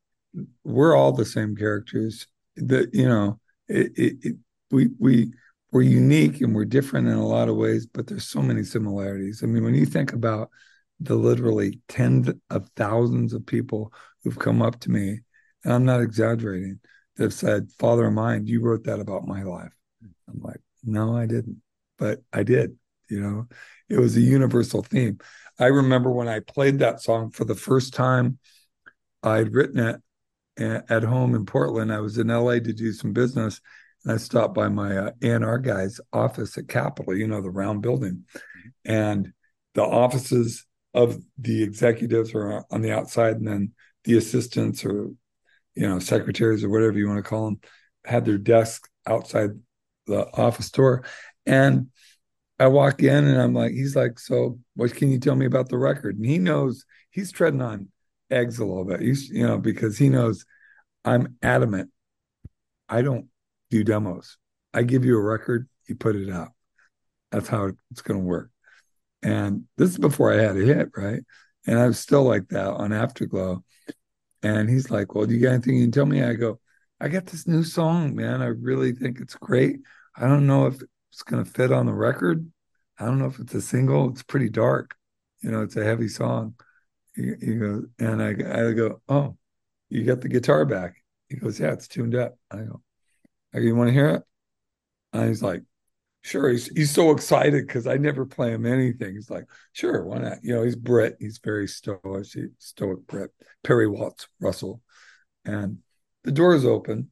we're 0.64 0.94
all 0.94 1.12
the 1.12 1.24
same 1.24 1.56
characters. 1.56 2.26
That 2.56 2.94
you 2.94 3.08
know, 3.08 3.40
it, 3.68 3.92
it, 3.96 4.16
it 4.22 4.36
we 4.70 4.90
we 4.98 5.32
we're 5.72 5.82
unique 5.82 6.40
and 6.40 6.54
we're 6.54 6.64
different 6.64 7.08
in 7.08 7.14
a 7.14 7.26
lot 7.26 7.48
of 7.48 7.56
ways, 7.56 7.86
but 7.86 8.06
there's 8.06 8.26
so 8.26 8.42
many 8.42 8.62
similarities. 8.64 9.42
I 9.42 9.46
mean, 9.46 9.64
when 9.64 9.74
you 9.74 9.86
think 9.86 10.12
about 10.12 10.50
the 10.98 11.14
literally 11.14 11.80
tens 11.88 12.30
of 12.50 12.68
thousands 12.76 13.32
of 13.32 13.46
people 13.46 13.92
who've 14.22 14.38
come 14.38 14.62
up 14.62 14.80
to 14.80 14.90
me, 14.90 15.20
and 15.64 15.72
I'm 15.72 15.84
not 15.84 16.00
exaggerating, 16.00 16.80
that 17.16 17.24
have 17.24 17.34
said, 17.34 17.70
"Father 17.78 18.06
of 18.06 18.12
mine, 18.12 18.46
you 18.46 18.60
wrote 18.60 18.84
that 18.84 19.00
about 19.00 19.26
my 19.26 19.42
life." 19.42 19.72
I'm 20.28 20.40
like, 20.40 20.60
No, 20.82 21.16
I 21.16 21.26
didn't, 21.26 21.62
but 21.98 22.22
I 22.32 22.42
did. 22.42 22.76
You 23.08 23.20
know, 23.20 23.48
it 23.88 23.98
was 23.98 24.16
a 24.16 24.20
universal 24.20 24.82
theme. 24.82 25.18
I 25.58 25.66
remember 25.66 26.10
when 26.10 26.28
I 26.28 26.40
played 26.40 26.78
that 26.78 27.02
song 27.02 27.30
for 27.30 27.44
the 27.44 27.54
first 27.54 27.92
time, 27.92 28.38
I'd 29.22 29.52
written 29.52 29.78
it 29.80 30.00
eh, 30.58 30.80
at 30.88 31.02
home 31.02 31.34
in 31.34 31.44
Portland. 31.44 31.92
I 31.92 32.00
was 32.00 32.18
in 32.18 32.30
LA 32.30 32.54
to 32.60 32.72
do 32.72 32.92
some 32.92 33.12
business. 33.12 33.60
And 34.04 34.12
I 34.14 34.16
stopped 34.16 34.54
by 34.54 34.68
my 34.68 34.96
uh, 34.96 35.10
A&R 35.22 35.58
guy's 35.58 36.00
office 36.12 36.56
at 36.56 36.68
Capitol, 36.68 37.16
you 37.16 37.26
know, 37.26 37.40
the 37.40 37.50
round 37.50 37.82
building. 37.82 38.24
And 38.84 39.32
the 39.74 39.84
offices 39.84 40.66
of 40.94 41.18
the 41.38 41.62
executives 41.62 42.34
are 42.34 42.64
on 42.70 42.82
the 42.82 42.92
outside, 42.92 43.36
and 43.36 43.46
then 43.46 43.72
the 44.04 44.16
assistants 44.16 44.84
or, 44.84 45.10
you 45.74 45.88
know, 45.88 45.98
secretaries 45.98 46.64
or 46.64 46.70
whatever 46.70 46.98
you 46.98 47.06
want 47.06 47.18
to 47.18 47.28
call 47.28 47.44
them 47.44 47.60
had 48.04 48.24
their 48.24 48.38
desks 48.38 48.88
outside 49.06 49.50
the 50.06 50.26
office 50.34 50.70
door. 50.70 51.04
And 51.46 51.88
I 52.58 52.66
walk 52.66 53.02
in 53.02 53.24
and 53.26 53.40
I'm 53.40 53.54
like, 53.54 53.72
he's 53.72 53.96
like, 53.96 54.18
so 54.18 54.58
what 54.74 54.94
can 54.94 55.10
you 55.10 55.18
tell 55.18 55.36
me 55.36 55.46
about 55.46 55.68
the 55.68 55.78
record? 55.78 56.16
And 56.16 56.26
he 56.26 56.38
knows 56.38 56.84
he's 57.10 57.32
treading 57.32 57.62
on 57.62 57.88
eggs 58.30 58.58
a 58.58 58.64
little 58.64 58.84
bit. 58.84 59.00
He's, 59.00 59.30
you 59.30 59.46
know, 59.46 59.58
because 59.58 59.96
he 59.96 60.08
knows 60.08 60.44
I'm 61.04 61.36
adamant. 61.42 61.90
I 62.88 63.02
don't 63.02 63.29
do 63.70 63.84
demos. 63.84 64.36
I 64.74 64.82
give 64.82 65.04
you 65.04 65.16
a 65.16 65.22
record, 65.22 65.68
you 65.86 65.94
put 65.94 66.16
it 66.16 66.30
out. 66.30 66.50
That's 67.30 67.48
how 67.48 67.70
it's 67.90 68.02
going 68.02 68.20
to 68.20 68.26
work. 68.26 68.50
And 69.22 69.64
this 69.76 69.90
is 69.90 69.98
before 69.98 70.32
I 70.32 70.42
had 70.42 70.56
a 70.56 70.64
hit, 70.64 70.88
right? 70.96 71.20
And 71.66 71.78
I 71.78 71.86
was 71.86 71.98
still 71.98 72.24
like 72.24 72.48
that 72.48 72.68
on 72.68 72.92
Afterglow. 72.92 73.62
And 74.42 74.68
he's 74.68 74.90
like, 74.90 75.14
Well, 75.14 75.26
do 75.26 75.34
you 75.34 75.40
got 75.40 75.52
anything 75.52 75.76
you 75.76 75.84
can 75.84 75.92
tell 75.92 76.06
me? 76.06 76.22
I 76.22 76.34
go, 76.34 76.58
I 77.00 77.08
got 77.08 77.26
this 77.26 77.46
new 77.46 77.62
song, 77.62 78.14
man. 78.14 78.42
I 78.42 78.46
really 78.46 78.92
think 78.92 79.20
it's 79.20 79.34
great. 79.34 79.80
I 80.16 80.26
don't 80.26 80.46
know 80.46 80.66
if 80.66 80.82
it's 81.12 81.22
going 81.22 81.44
to 81.44 81.50
fit 81.50 81.72
on 81.72 81.86
the 81.86 81.94
record. 81.94 82.50
I 82.98 83.06
don't 83.06 83.18
know 83.18 83.26
if 83.26 83.38
it's 83.38 83.54
a 83.54 83.60
single. 83.60 84.10
It's 84.10 84.22
pretty 84.22 84.48
dark. 84.48 84.94
You 85.42 85.50
know, 85.50 85.62
it's 85.62 85.76
a 85.76 85.84
heavy 85.84 86.08
song. 86.08 86.54
He, 87.14 87.32
he 87.40 87.54
goes, 87.56 87.86
and 87.98 88.22
I, 88.22 88.30
I 88.30 88.72
go, 88.72 89.00
oh, 89.08 89.36
you 89.88 90.04
got 90.04 90.20
the 90.20 90.28
guitar 90.28 90.64
back. 90.64 91.02
He 91.28 91.36
goes, 91.36 91.58
yeah, 91.58 91.72
it's 91.72 91.88
tuned 91.88 92.14
up. 92.14 92.38
I 92.50 92.58
go, 92.58 92.82
You 93.54 93.74
want 93.74 93.88
to 93.88 93.94
hear 93.94 94.08
it? 94.10 94.22
And 95.12 95.28
he's 95.28 95.42
like, 95.42 95.62
sure. 96.22 96.48
He's, 96.48 96.66
he's 96.68 96.90
so 96.90 97.10
excited 97.10 97.66
because 97.66 97.86
I 97.86 97.96
never 97.96 98.26
play 98.26 98.52
him 98.52 98.66
anything. 98.66 99.14
He's 99.14 99.30
like, 99.30 99.44
sure, 99.72 100.04
why 100.04 100.18
not? 100.18 100.38
You 100.42 100.54
know, 100.54 100.62
he's 100.62 100.76
Brit. 100.76 101.16
He's 101.18 101.40
very 101.42 101.66
stoic, 101.66 102.26
stoic 102.58 103.06
Brit. 103.06 103.30
Perry 103.64 103.88
Watts 103.88 104.28
Russell. 104.40 104.80
And 105.44 105.78
the 106.24 106.32
doors 106.32 106.64
open 106.64 107.10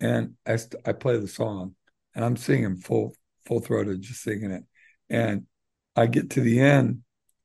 and 0.00 0.34
I, 0.46 0.56
st- 0.56 0.82
I 0.86 0.92
play 0.92 1.16
the 1.18 1.28
song 1.28 1.74
and 2.14 2.24
I'm 2.24 2.36
singing 2.36 2.76
full 2.76 3.14
full 3.46 3.60
throated, 3.60 4.02
just 4.02 4.22
singing 4.22 4.50
it. 4.52 4.64
And 5.10 5.46
I 5.96 6.06
get 6.06 6.30
to 6.30 6.40
the 6.40 6.60
end 6.60 7.02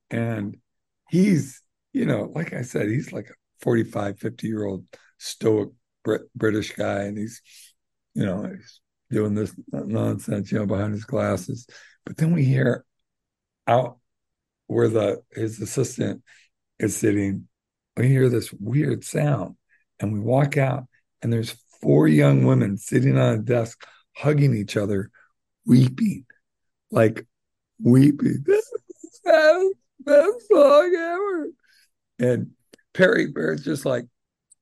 and 0.09 0.57
he's, 1.09 1.61
you 1.93 2.05
know, 2.05 2.31
like 2.35 2.53
I 2.53 2.61
said, 2.61 2.87
he's 2.87 3.11
like 3.11 3.29
a 3.29 3.33
45, 3.61 4.19
50 4.19 4.47
year 4.47 4.63
old 4.65 4.85
stoic 5.17 5.69
Brit- 6.03 6.33
British 6.35 6.73
guy. 6.73 7.03
And 7.03 7.17
he's, 7.17 7.41
you 8.17 8.25
know, 8.25 8.49
he's 8.51 8.81
doing 9.11 9.35
this 9.35 9.53
nonsense, 9.71 10.51
you 10.51 10.57
know, 10.57 10.65
behind 10.65 10.91
his 10.91 11.05
glasses. 11.05 11.67
But 12.03 12.17
then 12.17 12.33
we 12.33 12.43
hear 12.43 12.83
out 13.67 13.99
where 14.65 14.89
the 14.89 15.21
his 15.31 15.61
assistant 15.61 16.23
is 16.79 16.97
sitting, 16.97 17.47
we 17.95 18.07
hear 18.07 18.27
this 18.27 18.51
weird 18.51 19.03
sound. 19.03 19.55
And 19.99 20.13
we 20.13 20.19
walk 20.19 20.57
out 20.57 20.85
and 21.21 21.31
there's 21.31 21.55
four 21.81 22.07
young 22.07 22.43
women 22.43 22.77
sitting 22.77 23.17
on 23.17 23.35
a 23.35 23.37
desk 23.37 23.85
hugging 24.15 24.55
each 24.55 24.77
other, 24.77 25.11
weeping, 25.65 26.25
like 26.89 27.25
weeping. 27.79 28.43
This 28.45 28.65
is 28.65 29.21
the 29.23 29.73
best, 29.99 30.47
song 30.51 30.95
ever. 30.95 31.47
And 32.19 32.51
Perry 32.93 33.27
Bear's 33.27 33.63
just 33.63 33.85
like, 33.85 34.05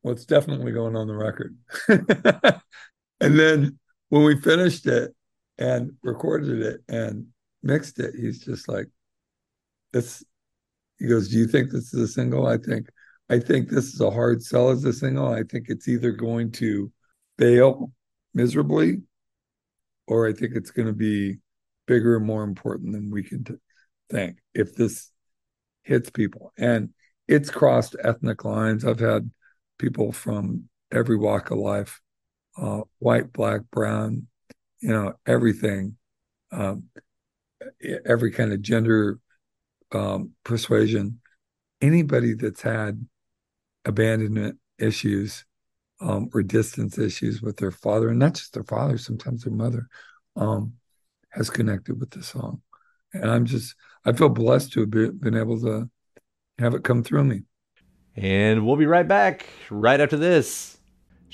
well, 0.03 0.15
definitely 0.15 0.73
going 0.73 0.97
on 0.97 1.07
the 1.07 1.15
record. 1.15 1.57
and 3.25 3.39
then 3.39 3.79
when 4.09 4.23
we 4.23 4.39
finished 4.39 4.85
it 4.87 5.13
and 5.57 5.91
recorded 6.03 6.61
it 6.61 6.81
and 6.87 7.27
mixed 7.63 7.99
it, 7.99 8.13
he's 8.15 8.43
just 8.43 8.67
like, 8.67 8.87
this. 9.91 10.23
He 10.99 11.07
goes, 11.07 11.29
"Do 11.29 11.37
you 11.37 11.47
think 11.47 11.71
this 11.71 11.93
is 11.93 12.01
a 12.01 12.07
single?" 12.07 12.47
I 12.47 12.57
think, 12.57 12.87
I 13.29 13.39
think 13.39 13.69
this 13.69 13.93
is 13.93 14.01
a 14.01 14.11
hard 14.11 14.43
sell 14.43 14.69
as 14.69 14.83
a 14.83 14.93
single. 14.93 15.27
I 15.27 15.43
think 15.43 15.65
it's 15.69 15.87
either 15.87 16.11
going 16.11 16.51
to 16.53 16.91
fail 17.37 17.91
miserably, 18.33 19.01
or 20.07 20.27
I 20.27 20.33
think 20.33 20.55
it's 20.55 20.71
going 20.71 20.87
to 20.87 20.93
be 20.93 21.37
bigger 21.87 22.17
and 22.17 22.25
more 22.25 22.43
important 22.43 22.93
than 22.93 23.09
we 23.09 23.23
can 23.23 23.43
t- 23.43 23.53
think 24.09 24.37
if 24.53 24.75
this 24.75 25.11
hits 25.83 26.09
people. 26.09 26.53
And 26.57 26.89
it's 27.27 27.49
crossed 27.49 27.95
ethnic 28.03 28.43
lines. 28.45 28.85
I've 28.85 28.99
had 28.99 29.31
people 29.77 30.11
from 30.11 30.69
every 30.91 31.17
walk 31.17 31.51
of 31.51 31.57
life 31.57 32.01
uh, 32.57 32.81
white, 32.99 33.31
black, 33.33 33.61
brown, 33.71 34.27
you 34.79 34.89
know, 34.89 35.13
everything, 35.25 35.97
um, 36.51 36.85
every 38.05 38.31
kind 38.31 38.53
of 38.53 38.61
gender 38.61 39.19
um, 39.91 40.31
persuasion. 40.43 41.19
Anybody 41.81 42.33
that's 42.33 42.61
had 42.61 43.05
abandonment 43.83 44.57
issues 44.79 45.45
um, 46.01 46.29
or 46.33 46.43
distance 46.43 46.97
issues 46.97 47.41
with 47.41 47.57
their 47.57 47.71
father, 47.71 48.09
and 48.09 48.19
not 48.19 48.35
just 48.35 48.53
their 48.53 48.63
father, 48.63 48.97
sometimes 48.97 49.43
their 49.43 49.53
mother, 49.53 49.87
um, 50.35 50.73
has 51.29 51.49
connected 51.49 51.99
with 51.99 52.11
the 52.11 52.23
song. 52.23 52.61
And 53.13 53.29
I'm 53.29 53.45
just, 53.45 53.75
I 54.05 54.11
feel 54.11 54.29
blessed 54.29 54.73
to 54.73 54.81
have 54.81 54.91
been 54.91 55.37
able 55.37 55.59
to 55.61 55.89
have 56.59 56.73
it 56.73 56.83
come 56.83 57.03
through 57.03 57.23
me. 57.23 57.41
And 58.15 58.65
we'll 58.65 58.77
be 58.77 58.85
right 58.85 59.07
back 59.07 59.45
right 59.69 59.99
after 59.99 60.17
this. 60.17 60.74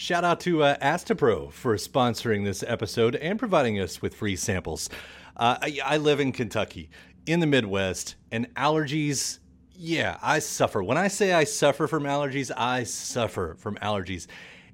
Shout 0.02 0.24
out 0.24 0.40
to 0.40 0.64
uh, 0.64 0.78
Astepro 0.80 1.52
for 1.52 1.76
sponsoring 1.76 2.44
this 2.44 2.64
episode 2.66 3.16
and 3.18 3.38
providing 3.38 3.80
us 3.80 4.02
with 4.02 4.16
free 4.16 4.36
samples. 4.36 4.90
Uh, 5.38 5.58
I, 5.62 5.78
I 5.86 5.98
live 5.98 6.20
in 6.20 6.32
Kentucky, 6.32 6.90
in 7.28 7.40
the 7.40 7.46
Midwest, 7.46 8.16
and 8.32 8.52
allergies 8.56 9.38
yeah, 9.76 10.18
I 10.20 10.40
suffer. 10.40 10.82
When 10.82 10.98
I 10.98 11.08
say 11.08 11.34
I 11.34 11.44
suffer 11.44 11.86
from 11.86 12.06
allergies, 12.06 12.50
I 12.58 12.84
suffer 12.84 13.56
from 13.60 13.76
allergies. 13.76 14.26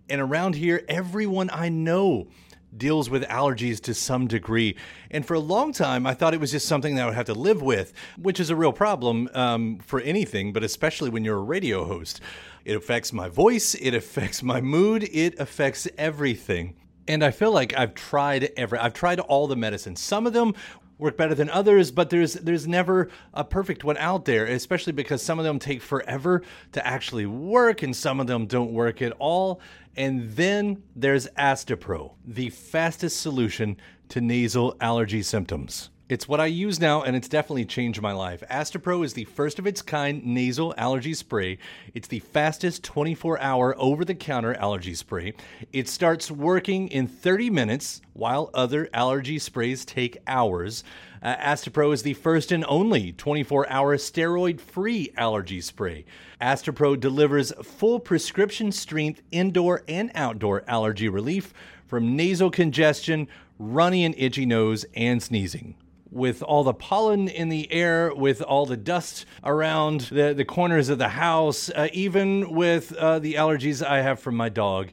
And 0.07 0.21
around 0.21 0.55
here, 0.55 0.85
everyone 0.87 1.49
I 1.51 1.67
know 1.67 2.29
deals 2.75 3.09
with 3.09 3.23
allergies 3.23 3.79
to 3.81 3.93
some 3.93 4.27
degree. 4.27 4.75
And 5.11 5.25
for 5.25 5.35
a 5.35 5.39
long 5.39 5.71
time, 5.71 6.05
I 6.05 6.13
thought 6.13 6.33
it 6.33 6.39
was 6.39 6.51
just 6.51 6.67
something 6.67 6.95
that 6.95 7.03
I 7.03 7.05
would 7.05 7.15
have 7.15 7.25
to 7.27 7.33
live 7.33 7.61
with, 7.61 7.93
which 8.17 8.39
is 8.39 8.49
a 8.49 8.55
real 8.55 8.73
problem 8.73 9.29
um, 9.33 9.79
for 9.79 10.01
anything, 10.01 10.53
but 10.53 10.63
especially 10.63 11.09
when 11.09 11.23
you're 11.23 11.37
a 11.37 11.43
radio 11.43 11.85
host. 11.85 12.21
It 12.65 12.75
affects 12.75 13.13
my 13.13 13.29
voice, 13.29 13.75
it 13.75 13.93
affects 13.93 14.43
my 14.43 14.59
mood, 14.59 15.03
it 15.03 15.39
affects 15.39 15.87
everything. 15.97 16.75
And 17.07 17.23
I 17.23 17.31
feel 17.31 17.53
like 17.53 17.73
I've 17.77 17.93
tried 17.93 18.51
every 18.57 18.77
I've 18.79 18.93
tried 18.93 19.21
all 19.21 19.47
the 19.47 19.55
medicines. 19.55 20.01
Some 20.01 20.27
of 20.27 20.33
them 20.33 20.53
work 20.97 21.15
better 21.15 21.35
than 21.35 21.49
others, 21.49 21.91
but 21.91 22.09
there's 22.09 22.33
there's 22.33 22.67
never 22.67 23.09
a 23.33 23.43
perfect 23.43 23.83
one 23.83 23.97
out 23.97 24.25
there, 24.25 24.45
especially 24.45 24.93
because 24.93 25.21
some 25.21 25.39
of 25.39 25.45
them 25.45 25.59
take 25.59 25.81
forever 25.81 26.41
to 26.73 26.85
actually 26.85 27.25
work 27.25 27.81
and 27.83 27.95
some 27.95 28.19
of 28.19 28.27
them 28.27 28.47
don't 28.47 28.73
work 28.73 29.01
at 29.01 29.13
all. 29.19 29.61
And 29.97 30.31
then 30.35 30.83
there's 30.95 31.27
Astepro, 31.39 32.13
the 32.23 32.51
fastest 32.51 33.19
solution 33.19 33.77
to 34.09 34.21
nasal 34.21 34.77
allergy 34.79 35.23
symptoms. 35.23 35.89
It's 36.07 36.27
what 36.27 36.39
I 36.39 36.45
use 36.45 36.79
now, 36.79 37.01
and 37.01 37.17
it's 37.17 37.27
definitely 37.27 37.65
changed 37.65 38.01
my 38.01 38.13
life. 38.13 38.41
Astepro 38.49 39.03
is 39.03 39.13
the 39.13 39.25
first 39.25 39.59
of 39.59 39.67
its 39.67 39.81
kind 39.81 40.23
nasal 40.23 40.73
allergy 40.77 41.13
spray. 41.13 41.57
It's 41.93 42.07
the 42.07 42.19
fastest 42.19 42.83
24 42.83 43.41
hour 43.41 43.75
over 43.77 44.05
the 44.05 44.15
counter 44.15 44.53
allergy 44.53 44.93
spray. 44.93 45.33
It 45.73 45.89
starts 45.89 46.31
working 46.31 46.87
in 46.89 47.07
30 47.07 47.49
minutes, 47.49 48.01
while 48.13 48.51
other 48.53 48.87
allergy 48.93 49.37
sprays 49.37 49.83
take 49.83 50.19
hours. 50.27 50.85
Uh, 51.21 51.35
Astepro 51.37 51.93
is 51.93 52.03
the 52.03 52.13
first 52.13 52.51
and 52.51 52.65
only 52.67 53.11
24 53.11 53.69
hour 53.69 53.97
steroid 53.97 54.59
free 54.59 55.11
allergy 55.17 55.61
spray. 55.61 56.05
Astepro 56.41 56.99
delivers 56.99 57.51
full 57.63 57.99
prescription 57.99 58.71
strength 58.71 59.21
indoor 59.31 59.83
and 59.87 60.11
outdoor 60.13 60.63
allergy 60.67 61.09
relief 61.09 61.53
from 61.87 62.15
nasal 62.15 62.51
congestion, 62.51 63.27
runny 63.57 64.05
and 64.05 64.15
itchy 64.17 64.45
nose, 64.45 64.85
and 64.95 65.21
sneezing 65.21 65.75
with 66.09 66.41
all 66.41 66.63
the 66.63 66.73
pollen 66.73 67.27
in 67.27 67.49
the 67.49 67.71
air, 67.71 68.13
with 68.13 68.41
all 68.41 68.65
the 68.65 68.77
dust 68.77 69.25
around 69.43 70.01
the, 70.01 70.33
the 70.33 70.45
corners 70.45 70.89
of 70.89 70.97
the 70.97 71.09
house, 71.09 71.69
uh, 71.71 71.87
even 71.91 72.51
with 72.53 72.93
uh, 72.93 73.19
the 73.19 73.35
allergies 73.35 73.85
I 73.85 74.01
have 74.01 74.19
from 74.19 74.35
my 74.35 74.49
dog. 74.49 74.89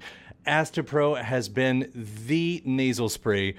Astepro 0.46 1.20
has 1.22 1.48
been 1.48 1.90
the 1.94 2.62
nasal 2.64 3.08
spray 3.08 3.54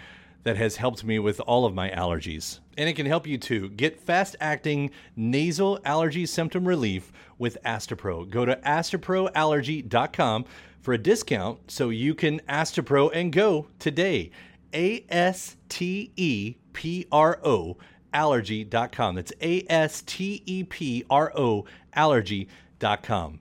that 0.45 0.55
has 0.57 0.77
helped 0.77 1.03
me 1.03 1.19
with 1.19 1.39
all 1.41 1.65
of 1.65 1.73
my 1.73 1.89
allergies. 1.89 2.59
And 2.77 2.87
it 2.87 2.93
can 2.93 3.07
help 3.07 3.27
you 3.27 3.37
too. 3.37 3.69
Get 3.69 3.99
fast 3.99 4.35
acting 4.39 4.91
nasal 5.15 5.79
allergy 5.83 6.25
symptom 6.25 6.67
relief 6.67 7.11
with 7.37 7.57
Astepro. 7.65 8.29
Go 8.29 8.45
to 8.45 8.55
asteproallergy.com 8.57 10.45
for 10.81 10.93
a 10.93 10.97
discount 10.99 11.71
so 11.71 11.89
you 11.89 12.13
can 12.13 12.39
Astepro 12.41 13.09
and 13.13 13.33
go 13.33 13.67
today. 13.79 14.29
A 14.73 15.03
S 15.09 15.57
T 15.67 16.11
E 16.15 16.55
P 16.73 17.07
R 17.11 17.39
O 17.43 17.77
allergy.com. 18.13 19.15
That's 19.15 19.33
A 19.41 19.65
S 19.67 20.03
T 20.05 20.43
E 20.45 20.63
P 20.63 21.03
R 21.09 21.33
O 21.35 21.65
allergy.com. 21.93 23.39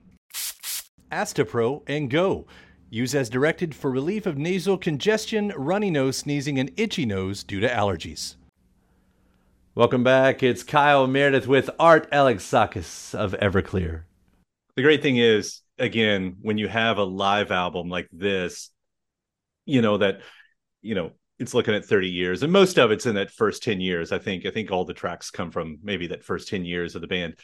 Astepro 1.11 1.83
and 1.87 2.09
Go. 2.09 2.47
Use 2.89 3.15
as 3.15 3.29
directed 3.29 3.73
for 3.73 3.89
relief 3.89 4.25
of 4.25 4.37
nasal 4.37 4.77
congestion, 4.77 5.51
runny 5.57 5.89
nose, 5.89 6.17
sneezing, 6.17 6.59
and 6.59 6.71
itchy 6.77 7.05
nose 7.05 7.43
due 7.43 7.59
to 7.59 7.67
allergies. 7.67 8.35
Welcome 9.73 10.03
back. 10.03 10.43
It's 10.43 10.63
Kyle 10.63 11.07
Meredith 11.07 11.47
with 11.47 11.69
Art 11.79 12.09
Alexakis 12.11 13.15
of 13.15 13.33
Everclear. 13.33 14.03
The 14.75 14.83
great 14.83 15.01
thing 15.01 15.17
is, 15.17 15.61
again, 15.79 16.37
when 16.41 16.57
you 16.57 16.67
have 16.67 16.97
a 16.97 17.03
live 17.03 17.51
album 17.51 17.89
like 17.89 18.07
this, 18.13 18.69
you 19.65 19.81
know 19.81 19.97
that, 19.97 20.21
you 20.81 20.93
know, 20.93 21.11
it's 21.39 21.53
looking 21.53 21.73
at 21.73 21.85
30 21.85 22.09
years 22.09 22.43
and 22.43 22.53
most 22.53 22.77
of 22.77 22.91
it's 22.91 23.05
in 23.05 23.15
that 23.15 23.29
first 23.29 23.61
10 23.61 23.81
years 23.81 24.13
i 24.13 24.17
think 24.17 24.45
i 24.45 24.49
think 24.49 24.71
all 24.71 24.85
the 24.85 24.93
tracks 24.93 25.31
come 25.31 25.51
from 25.51 25.77
maybe 25.83 26.07
that 26.07 26.23
first 26.23 26.47
10 26.47 26.63
years 26.63 26.95
of 26.95 27.01
the 27.01 27.07
band 27.07 27.35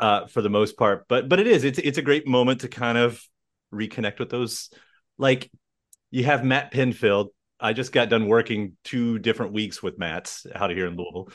uh, 0.00 0.26
for 0.26 0.42
the 0.42 0.50
most 0.50 0.76
part 0.76 1.06
but 1.08 1.28
but 1.28 1.38
it 1.38 1.46
is 1.46 1.62
it's 1.62 1.78
it's 1.78 1.98
a 1.98 2.02
great 2.02 2.26
moment 2.26 2.62
to 2.62 2.68
kind 2.68 2.98
of 2.98 3.22
reconnect 3.72 4.18
with 4.18 4.30
those. 4.30 4.70
Like 5.18 5.50
you 6.10 6.24
have 6.24 6.44
matt 6.44 6.72
pinfield 6.72 7.28
i 7.60 7.72
just 7.72 7.92
got 7.92 8.08
done 8.08 8.28
working 8.28 8.76
two 8.84 9.18
different 9.18 9.52
weeks 9.52 9.82
with 9.82 9.98
matt's 9.98 10.46
out 10.54 10.70
here 10.70 10.86
in 10.86 10.96
louisville. 10.96 11.30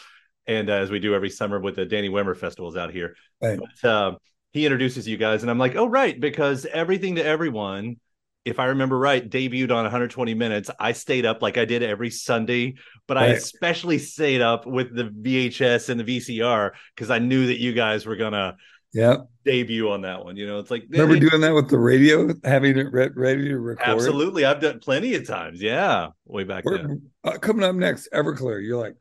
And 0.46 0.70
uh, 0.70 0.74
as 0.74 0.92
we 0.92 1.00
do 1.00 1.16
every 1.16 1.30
summer 1.30 1.60
with 1.60 1.76
the 1.76 1.86
danny 1.86 2.10
wimmer 2.10 2.36
festivals 2.36 2.76
out 2.76 2.92
here. 2.92 3.16
Right. 3.42 3.60
but 3.60 3.90
uh, 3.90 4.16
he 4.52 4.66
introduces 4.66 5.08
you 5.08 5.18
guys 5.18 5.42
and 5.42 5.52
i'm 5.52 5.60
like 5.60 5.76
oh 5.76 5.88
right 5.88 6.20
because 6.20 6.66
everything 6.66 7.16
to 7.16 7.26
everyone 7.26 7.98
if 8.46 8.60
I 8.60 8.66
remember 8.66 9.00
right, 9.00 9.28
debuted 9.30 9.72
on 9.72 9.84
120 9.84 10.34
minutes. 10.34 10.70
I 10.78 10.92
stayed 10.92 11.26
up 11.26 11.42
like 11.42 11.58
I 11.58 11.64
did 11.64 11.82
every 11.82 12.10
Sunday, 12.10 12.76
but 13.08 13.18
I 13.18 13.28
especially 13.28 14.00
stayed 14.00 14.42
up 14.42 14.66
with 14.66 14.94
the 14.94 15.06
VHS 15.06 15.88
and 15.88 15.98
the 15.98 16.04
VCR 16.04 16.72
because 16.94 17.10
I 17.10 17.20
knew 17.20 17.48
that 17.48 17.62
you 17.62 17.72
guys 17.72 18.06
were 18.06 18.18
gonna 18.18 18.58
Yeah. 18.94 19.18
debut 19.44 19.90
on 19.90 20.02
that 20.02 20.24
one. 20.24 20.38
You 20.38 20.46
know, 20.48 20.60
it's 20.60 20.70
like 20.72 20.86
Remember 20.90 21.18
doing 21.18 21.42
that 21.42 21.54
with 21.54 21.70
the 21.70 21.80
radio, 21.80 22.30
having 22.44 22.78
it 22.78 22.92
re- 22.92 23.10
ready 23.16 23.50
to 23.50 23.58
record? 23.58 23.88
absolutely. 23.88 24.46
I've 24.46 24.62
done 24.62 24.80
plenty 24.80 25.16
of 25.16 25.28
times. 25.28 25.62
Yeah, 25.62 26.10
way 26.26 26.44
back 26.44 26.64
We're, 26.66 26.78
then. 26.78 27.10
uh, 27.24 27.38
coming 27.40 27.64
up 27.64 27.76
next, 27.76 28.10
Everclear. 28.14 28.64
You're 28.66 28.80
like, 28.80 28.96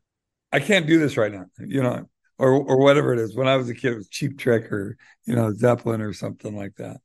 I 0.51 0.61
can't 0.61 0.87
do 0.87 0.99
this 0.99 1.17
right 1.17 1.33
now, 1.33 1.47
you 1.59 1.83
know, 1.83 2.09
or 2.39 2.53
or 2.53 2.79
whatever 2.79 3.13
it 3.13 3.19
is. 3.19 3.37
When 3.37 3.49
I 3.49 3.57
was 3.57 3.69
a 3.69 3.75
kid, 3.75 3.93
it 3.93 3.97
was 3.97 4.09
Cheap 4.09 4.39
Trick 4.39 4.73
or 4.73 4.97
you 5.27 5.35
know 5.37 5.53
Zeppelin 5.55 6.01
or 6.01 6.13
something 6.13 6.57
like 6.57 6.75
that. 6.77 6.99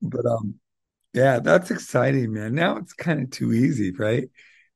But 0.00 0.26
um, 0.26 0.54
yeah, 1.12 1.38
that's 1.40 1.70
exciting, 1.70 2.32
man. 2.32 2.54
Now 2.54 2.76
it's 2.78 2.92
kind 2.94 3.20
of 3.22 3.30
too 3.30 3.52
easy, 3.52 3.92
right? 3.92 4.24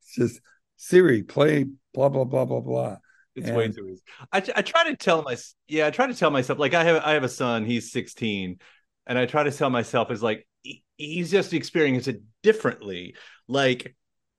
It's 0.03 0.15
just 0.15 0.41
Siri, 0.77 1.23
play 1.23 1.65
blah 1.95 2.11
blah 2.11 2.25
blah 2.25 2.45
blah 2.45 2.61
blah. 2.61 2.97
It's 3.37 3.51
way 3.51 3.69
too 3.69 3.89
easy. 3.89 4.03
I, 4.33 4.39
I 4.57 4.63
try 4.63 4.85
to 4.91 4.97
tell 4.97 5.23
my 5.23 5.37
yeah, 5.69 5.87
I 5.87 5.91
try 5.91 6.07
to 6.07 6.15
tell 6.15 6.31
myself 6.31 6.59
like 6.59 6.75
I 6.75 6.85
have 6.85 7.03
I 7.05 7.13
have 7.13 7.25
a 7.25 7.29
son, 7.29 7.65
he's 7.65 7.93
16, 7.93 8.59
and 9.07 9.19
I 9.19 9.27
try 9.27 9.43
to 9.45 9.51
tell 9.53 9.71
myself 9.71 10.11
is 10.11 10.23
like 10.23 10.47
he- 10.63 10.83
he's 10.97 11.31
just 11.31 11.53
experiencing 11.53 12.17
it 12.17 12.23
differently. 12.43 13.15
Like 13.47 13.95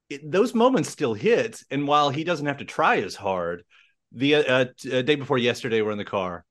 it, 0.09 0.29
those 0.29 0.53
moments 0.53 0.89
still 0.89 1.13
hit, 1.13 1.61
and 1.69 1.87
while 1.87 2.09
he 2.09 2.23
doesn't 2.23 2.45
have 2.47 2.57
to 2.57 2.65
try 2.65 2.97
as 2.97 3.15
hard, 3.15 3.63
the 4.11 4.35
uh, 4.35 4.65
t- 4.77 4.97
uh, 4.97 5.01
day 5.03 5.15
before 5.15 5.37
yesterday 5.37 5.81
we're 5.81 5.91
in 5.91 5.97
the 5.97 6.05
car, 6.05 6.43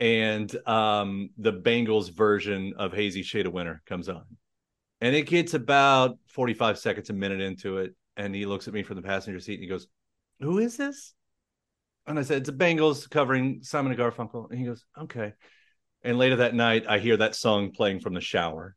and 0.00 0.54
um 0.66 1.30
the 1.38 1.52
Bangles 1.52 2.08
version 2.08 2.74
of 2.78 2.92
Hazy 2.92 3.22
Shade 3.22 3.46
of 3.46 3.52
Winter 3.52 3.82
comes 3.86 4.08
on, 4.08 4.24
and 5.00 5.14
it 5.14 5.22
gets 5.26 5.54
about 5.54 6.18
45 6.28 6.78
seconds 6.78 7.10
a 7.10 7.12
minute 7.12 7.40
into 7.40 7.78
it, 7.78 7.94
and 8.16 8.34
he 8.34 8.46
looks 8.46 8.68
at 8.68 8.74
me 8.74 8.82
from 8.82 8.96
the 8.96 9.02
passenger 9.02 9.40
seat 9.40 9.54
and 9.54 9.62
he 9.62 9.68
goes, 9.68 9.86
"Who 10.40 10.58
is 10.58 10.76
this?" 10.76 11.14
And 12.10 12.18
I 12.18 12.22
said, 12.22 12.38
it's 12.38 12.48
a 12.48 12.52
Bangles 12.52 13.06
covering 13.06 13.60
Simon 13.62 13.92
and 13.92 14.00
Garfunkel. 14.00 14.50
And 14.50 14.58
he 14.58 14.66
goes, 14.66 14.84
okay. 14.98 15.32
And 16.02 16.18
later 16.18 16.36
that 16.36 16.54
night, 16.54 16.84
I 16.88 16.98
hear 16.98 17.16
that 17.18 17.34
song 17.34 17.72
playing 17.72 18.00
from 18.00 18.14
the 18.14 18.20
shower. 18.20 18.74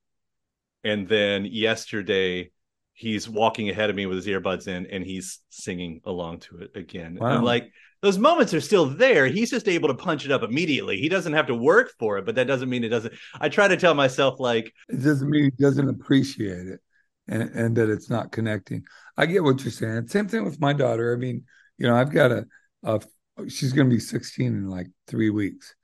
And 0.84 1.08
then 1.08 1.46
yesterday, 1.46 2.52
he's 2.94 3.28
walking 3.28 3.70
ahead 3.70 3.90
of 3.90 3.96
me 3.96 4.06
with 4.06 4.18
his 4.18 4.28
earbuds 4.28 4.68
in 4.68 4.86
and 4.88 5.04
he's 5.04 5.40
singing 5.50 6.02
along 6.06 6.40
to 6.40 6.60
it 6.60 6.72
again. 6.76 7.18
And 7.18 7.26
I'm 7.26 7.44
like, 7.44 7.72
those 8.02 8.20
moments 8.20 8.54
are 8.54 8.62
still 8.62 8.86
there. 8.86 9.28
He's 9.28 9.50
just 9.50 9.68
able 9.68 9.88
to 9.88 9.96
punch 9.96 10.26
it 10.26 10.32
up 10.32 10.44
immediately. 10.44 11.00
He 11.00 11.10
doesn't 11.10 11.34
have 11.34 11.48
to 11.48 11.56
work 11.56 11.92
for 11.98 12.18
it, 12.18 12.26
but 12.26 12.36
that 12.36 12.48
doesn't 12.48 12.70
mean 12.70 12.84
it 12.84 12.90
doesn't. 12.90 13.14
I 13.40 13.50
try 13.50 13.68
to 13.68 13.78
tell 13.78 13.94
myself, 13.94 14.40
like, 14.40 14.74
It 14.90 15.02
doesn't 15.02 15.30
mean 15.30 15.46
he 15.46 15.64
doesn't 15.64 15.90
appreciate 15.90 16.68
it 16.68 16.82
and, 17.28 17.50
and 17.50 17.76
that 17.78 17.90
it's 17.90 18.10
not 18.10 18.32
connecting. 18.32 18.84
I 19.18 19.26
get 19.26 19.44
what 19.44 19.64
you're 19.64 19.72
saying. 19.72 20.08
Same 20.08 20.28
thing 20.28 20.44
with 20.44 20.60
my 20.60 20.74
daughter. 20.74 21.14
I 21.14 21.18
mean, 21.18 21.46
you 21.78 21.88
know, 21.88 21.96
I've 21.96 22.12
got 22.12 22.32
a, 22.32 22.46
a 22.84 23.02
she's 23.48 23.74
going 23.74 23.90
to 23.90 23.94
be 23.96 24.00
16 24.00 24.48
in 24.48 24.70
like 24.70 24.88
three 25.08 25.30
weeks. 25.30 25.76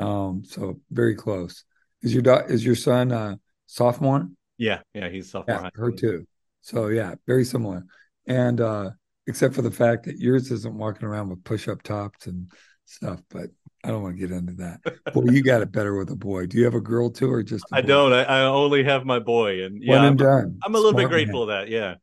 Um, 0.00 0.42
so 0.44 0.80
very 0.90 1.14
close. 1.14 1.64
Is 2.02 2.12
your 2.14 2.22
da- 2.22 2.46
is 2.46 2.64
your 2.64 2.76
son 2.76 3.12
uh 3.12 3.36
sophomore? 3.66 4.28
yeah, 4.56 4.80
yeah, 4.94 5.08
he's 5.08 5.30
sophomore. 5.30 5.62
Yeah, 5.62 5.70
her 5.74 5.90
too. 5.90 6.26
So 6.60 6.88
yeah, 6.88 7.14
very 7.26 7.44
similar. 7.44 7.84
And 8.26 8.60
uh 8.60 8.90
except 9.26 9.54
for 9.54 9.62
the 9.62 9.70
fact 9.70 10.04
that 10.04 10.18
yours 10.18 10.50
isn't 10.50 10.74
walking 10.74 11.06
around 11.06 11.28
with 11.28 11.44
push-up 11.44 11.82
tops 11.82 12.26
and 12.26 12.50
stuff, 12.84 13.22
but 13.30 13.50
I 13.84 13.88
don't 13.88 14.02
want 14.02 14.16
to 14.16 14.20
get 14.26 14.36
into 14.36 14.54
that. 14.54 14.80
Boy, 15.14 15.26
you 15.30 15.42
got 15.42 15.62
it 15.62 15.70
better 15.72 15.96
with 15.96 16.10
a 16.10 16.16
boy. 16.16 16.46
Do 16.46 16.58
you 16.58 16.64
have 16.64 16.74
a 16.74 16.80
girl 16.80 17.10
too, 17.10 17.30
or 17.32 17.42
just 17.42 17.64
I 17.72 17.80
don't. 17.80 18.12
I, 18.12 18.24
I 18.24 18.42
only 18.42 18.82
have 18.84 19.04
my 19.06 19.18
boy. 19.20 19.62
And 19.64 19.82
yeah, 19.82 20.00
I'm, 20.00 20.16
done. 20.16 20.58
I'm 20.64 20.74
a 20.74 20.78
little 20.78 20.92
bit 20.92 21.02
Smart 21.02 21.10
man. 21.12 21.18
grateful 21.18 21.42
of 21.42 21.48
that. 21.48 21.68
Yeah. 21.68 21.94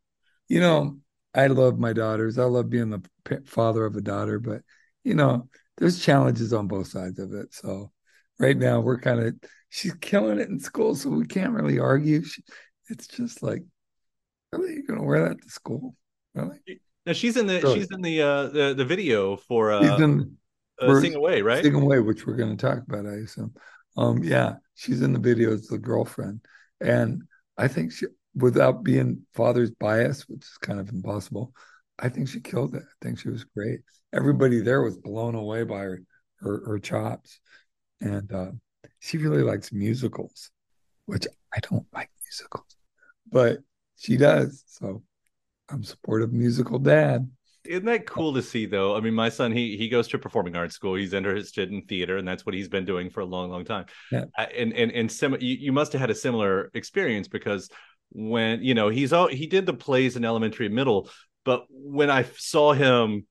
you 0.47 0.59
know, 0.59 0.97
I 1.35 1.47
love 1.47 1.77
my 1.77 1.93
daughters. 1.93 2.39
I 2.39 2.45
love 2.45 2.69
being 2.69 2.89
the 2.89 3.41
father 3.45 3.85
of 3.85 3.95
a 3.95 4.01
daughter, 4.01 4.39
but 4.39 4.61
you 5.07 5.15
know, 5.15 5.47
there's 5.77 6.03
challenges 6.03 6.51
on 6.53 6.67
both 6.67 6.87
sides 6.87 7.17
of 7.19 7.33
it. 7.33 7.53
So 7.53 7.91
right 8.39 8.57
now 8.57 8.81
we're 8.81 8.99
kind 8.99 9.21
of 9.21 9.35
she's 9.69 9.93
killing 9.93 10.39
it 10.39 10.49
in 10.49 10.59
school, 10.59 10.95
so 10.95 11.09
we 11.09 11.25
can't 11.25 11.53
really 11.53 11.79
argue. 11.79 12.23
She, 12.23 12.43
it's 12.89 13.07
just 13.07 13.41
like, 13.41 13.63
really, 14.51 14.73
you're 14.73 14.83
gonna 14.83 15.03
wear 15.03 15.29
that 15.29 15.41
to 15.41 15.49
school? 15.49 15.95
Really? 16.35 16.57
Now 17.05 17.13
she's 17.13 17.37
in 17.37 17.47
the 17.47 17.61
Really? 17.61 17.79
she's 17.79 17.87
in 17.91 18.01
the 18.01 18.21
uh 18.21 18.47
the, 18.47 18.73
the 18.75 18.85
video 18.85 19.37
for 19.37 19.71
uh, 19.71 19.81
she's 19.81 20.01
in 20.01 20.35
uh 20.81 20.99
Sing 20.99 21.15
Away, 21.15 21.41
right? 21.41 21.63
Sing 21.63 21.73
Away, 21.73 21.99
which 21.99 22.27
we're 22.27 22.35
going 22.35 22.55
to 22.55 22.65
talk 22.65 22.79
about, 22.85 23.05
I 23.05 23.15
assume. 23.23 23.53
Um, 23.95 24.23
yeah, 24.23 24.55
she's 24.75 25.01
in 25.01 25.13
the 25.13 25.19
video 25.19 25.53
as 25.53 25.67
the 25.67 25.77
girlfriend, 25.77 26.41
and 26.81 27.23
I 27.57 27.67
think 27.67 27.93
she, 27.93 28.07
without 28.35 28.83
being 28.83 29.25
father's 29.33 29.71
bias, 29.71 30.27
which 30.27 30.43
is 30.43 30.57
kind 30.61 30.79
of 30.79 30.89
impossible, 30.89 31.53
I 31.99 32.09
think 32.09 32.27
she 32.29 32.39
killed 32.39 32.75
it. 32.75 32.83
I 32.83 33.05
think 33.05 33.19
she 33.19 33.29
was 33.29 33.43
great. 33.43 33.79
Everybody 34.13 34.59
there 34.61 34.81
was 34.81 34.97
blown 34.97 35.35
away 35.35 35.63
by 35.63 35.79
her 35.79 36.01
her, 36.39 36.63
her 36.67 36.79
chops, 36.79 37.39
and 38.01 38.31
uh, 38.31 38.51
she 38.99 39.17
really 39.17 39.41
likes 39.43 39.71
musicals, 39.71 40.51
which 41.05 41.25
I 41.53 41.59
don't 41.69 41.85
like 41.93 42.09
musicals, 42.23 42.75
but 43.31 43.59
she 43.97 44.17
does. 44.17 44.63
So 44.67 45.03
I'm 45.69 45.83
supportive 45.83 46.31
musical 46.31 46.79
dad. 46.79 47.29
Isn't 47.65 47.85
that 47.85 48.05
cool 48.05 48.33
to 48.35 48.41
see 48.41 48.65
though? 48.65 48.95
I 48.95 49.01
mean, 49.01 49.13
my 49.13 49.27
son 49.29 49.51
he 49.51 49.75
he 49.75 49.89
goes 49.89 50.07
to 50.09 50.19
performing 50.19 50.55
arts 50.55 50.75
school. 50.75 50.95
He's 50.95 51.13
interested 51.13 51.71
in 51.71 51.81
theater, 51.81 52.17
and 52.17 52.27
that's 52.27 52.45
what 52.45 52.55
he's 52.55 52.69
been 52.69 52.85
doing 52.85 53.09
for 53.09 53.19
a 53.21 53.25
long, 53.25 53.49
long 53.49 53.65
time. 53.65 53.85
Yeah. 54.11 54.25
I- 54.37 54.45
And 54.45 54.71
and 54.73 54.91
and 54.91 55.11
sim- 55.11 55.37
you, 55.41 55.55
you 55.55 55.71
must 55.73 55.91
have 55.93 55.99
had 55.99 56.09
a 56.09 56.15
similar 56.15 56.69
experience 56.73 57.27
because 57.27 57.69
when 58.11 58.63
you 58.63 58.73
know 58.73 58.87
he's 58.87 59.11
all 59.11 59.27
he 59.27 59.47
did 59.47 59.65
the 59.65 59.73
plays 59.73 60.15
in 60.15 60.23
elementary 60.23 60.67
and 60.67 60.75
middle, 60.75 61.09
but 61.47 61.65
when 61.69 62.09
I 62.09 62.23
saw 62.35 62.73
him 62.73 63.25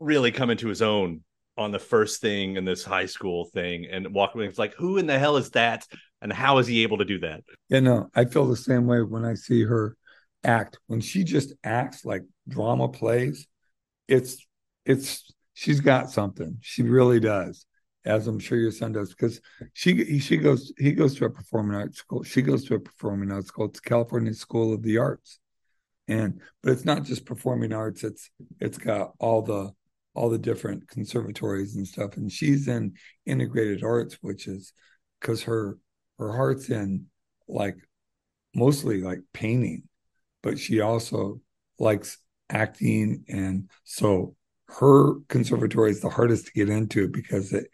really 0.00 0.32
come 0.32 0.50
into 0.50 0.68
his 0.68 0.82
own 0.82 1.22
on 1.56 1.70
the 1.70 1.78
first 1.78 2.20
thing 2.20 2.56
in 2.56 2.66
this 2.66 2.84
high 2.84 3.06
school 3.06 3.46
thing 3.46 3.86
and 3.90 4.12
walking, 4.12 4.42
away, 4.42 4.48
it's 4.48 4.58
like 4.58 4.74
who 4.74 4.98
in 4.98 5.06
the 5.06 5.18
hell 5.18 5.38
is 5.38 5.48
that, 5.52 5.86
and 6.20 6.30
how 6.30 6.58
is 6.58 6.66
he 6.66 6.82
able 6.82 6.98
to 6.98 7.06
do 7.06 7.20
that? 7.20 7.40
Yeah, 7.70 7.80
no, 7.80 8.10
I 8.14 8.26
feel 8.26 8.46
the 8.46 8.54
same 8.54 8.86
way 8.86 9.00
when 9.00 9.24
I 9.24 9.32
see 9.32 9.64
her 9.64 9.96
act. 10.44 10.78
When 10.88 11.00
she 11.00 11.24
just 11.24 11.54
acts 11.64 12.04
like 12.04 12.22
drama 12.46 12.86
plays, 12.86 13.46
it's 14.08 14.46
it's 14.84 15.32
she's 15.54 15.80
got 15.80 16.10
something. 16.10 16.58
She 16.60 16.82
really 16.82 17.18
does, 17.18 17.64
as 18.04 18.26
I'm 18.26 18.40
sure 18.40 18.58
your 18.58 18.72
son 18.72 18.92
does, 18.92 19.08
because 19.08 19.40
she 19.72 20.18
she 20.18 20.36
goes 20.36 20.70
he 20.76 20.92
goes 20.92 21.14
to 21.14 21.24
a 21.24 21.30
performing 21.30 21.76
arts 21.76 21.96
school. 21.96 22.24
She 22.24 22.42
goes 22.42 22.64
to 22.66 22.74
a 22.74 22.80
performing 22.80 23.32
arts 23.32 23.48
school. 23.48 23.68
It's 23.68 23.80
California 23.80 24.34
School 24.34 24.74
of 24.74 24.82
the 24.82 24.98
Arts, 24.98 25.40
and 26.08 26.40
but 26.62 26.72
it's 26.72 26.84
not 26.84 27.04
just 27.04 27.26
performing 27.26 27.72
arts. 27.72 28.02
It's 28.02 28.30
it's 28.60 28.78
got 28.78 29.12
all 29.18 29.42
the 29.42 29.72
all 30.14 30.30
the 30.30 30.38
different 30.38 30.88
conservatories 30.88 31.76
and 31.76 31.86
stuff. 31.86 32.16
And 32.16 32.32
she's 32.32 32.66
in 32.66 32.94
integrated 33.26 33.84
arts, 33.84 34.18
which 34.20 34.48
is 34.48 34.72
because 35.20 35.42
her 35.44 35.78
her 36.18 36.32
heart's 36.32 36.70
in 36.70 37.06
like 37.46 37.76
mostly 38.54 39.00
like 39.02 39.20
painting, 39.32 39.84
but 40.42 40.58
she 40.58 40.80
also 40.80 41.40
likes 41.78 42.18
acting. 42.50 43.24
And 43.28 43.70
so 43.84 44.34
her 44.68 45.20
conservatory 45.28 45.90
is 45.90 46.00
the 46.00 46.10
hardest 46.10 46.46
to 46.46 46.52
get 46.52 46.68
into 46.68 47.08
because 47.08 47.52
it 47.52 47.68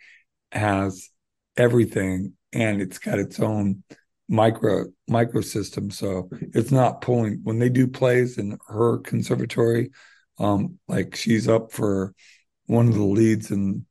has 0.53 1.09
everything 1.57 2.35
and 2.53 2.81
it's 2.81 2.99
got 2.99 3.19
its 3.19 3.41
own 3.41 3.83
micro 4.29 4.87
microsystem. 5.11 5.93
So 5.93 6.29
it's 6.55 6.71
not 6.73 7.01
pulling 7.01 7.41
when 7.43 7.59
they 7.59 7.69
do 7.69 7.87
plays 7.87 8.39
in 8.39 8.59
her 8.69 8.99
conservatory, 8.99 9.91
Um, 10.39 10.79
like 10.89 11.15
she's 11.15 11.47
up 11.49 11.71
for 11.73 12.15
one 12.67 12.89
of 12.89 12.95
the 12.95 13.05
leads 13.05 13.51
in 13.51 13.87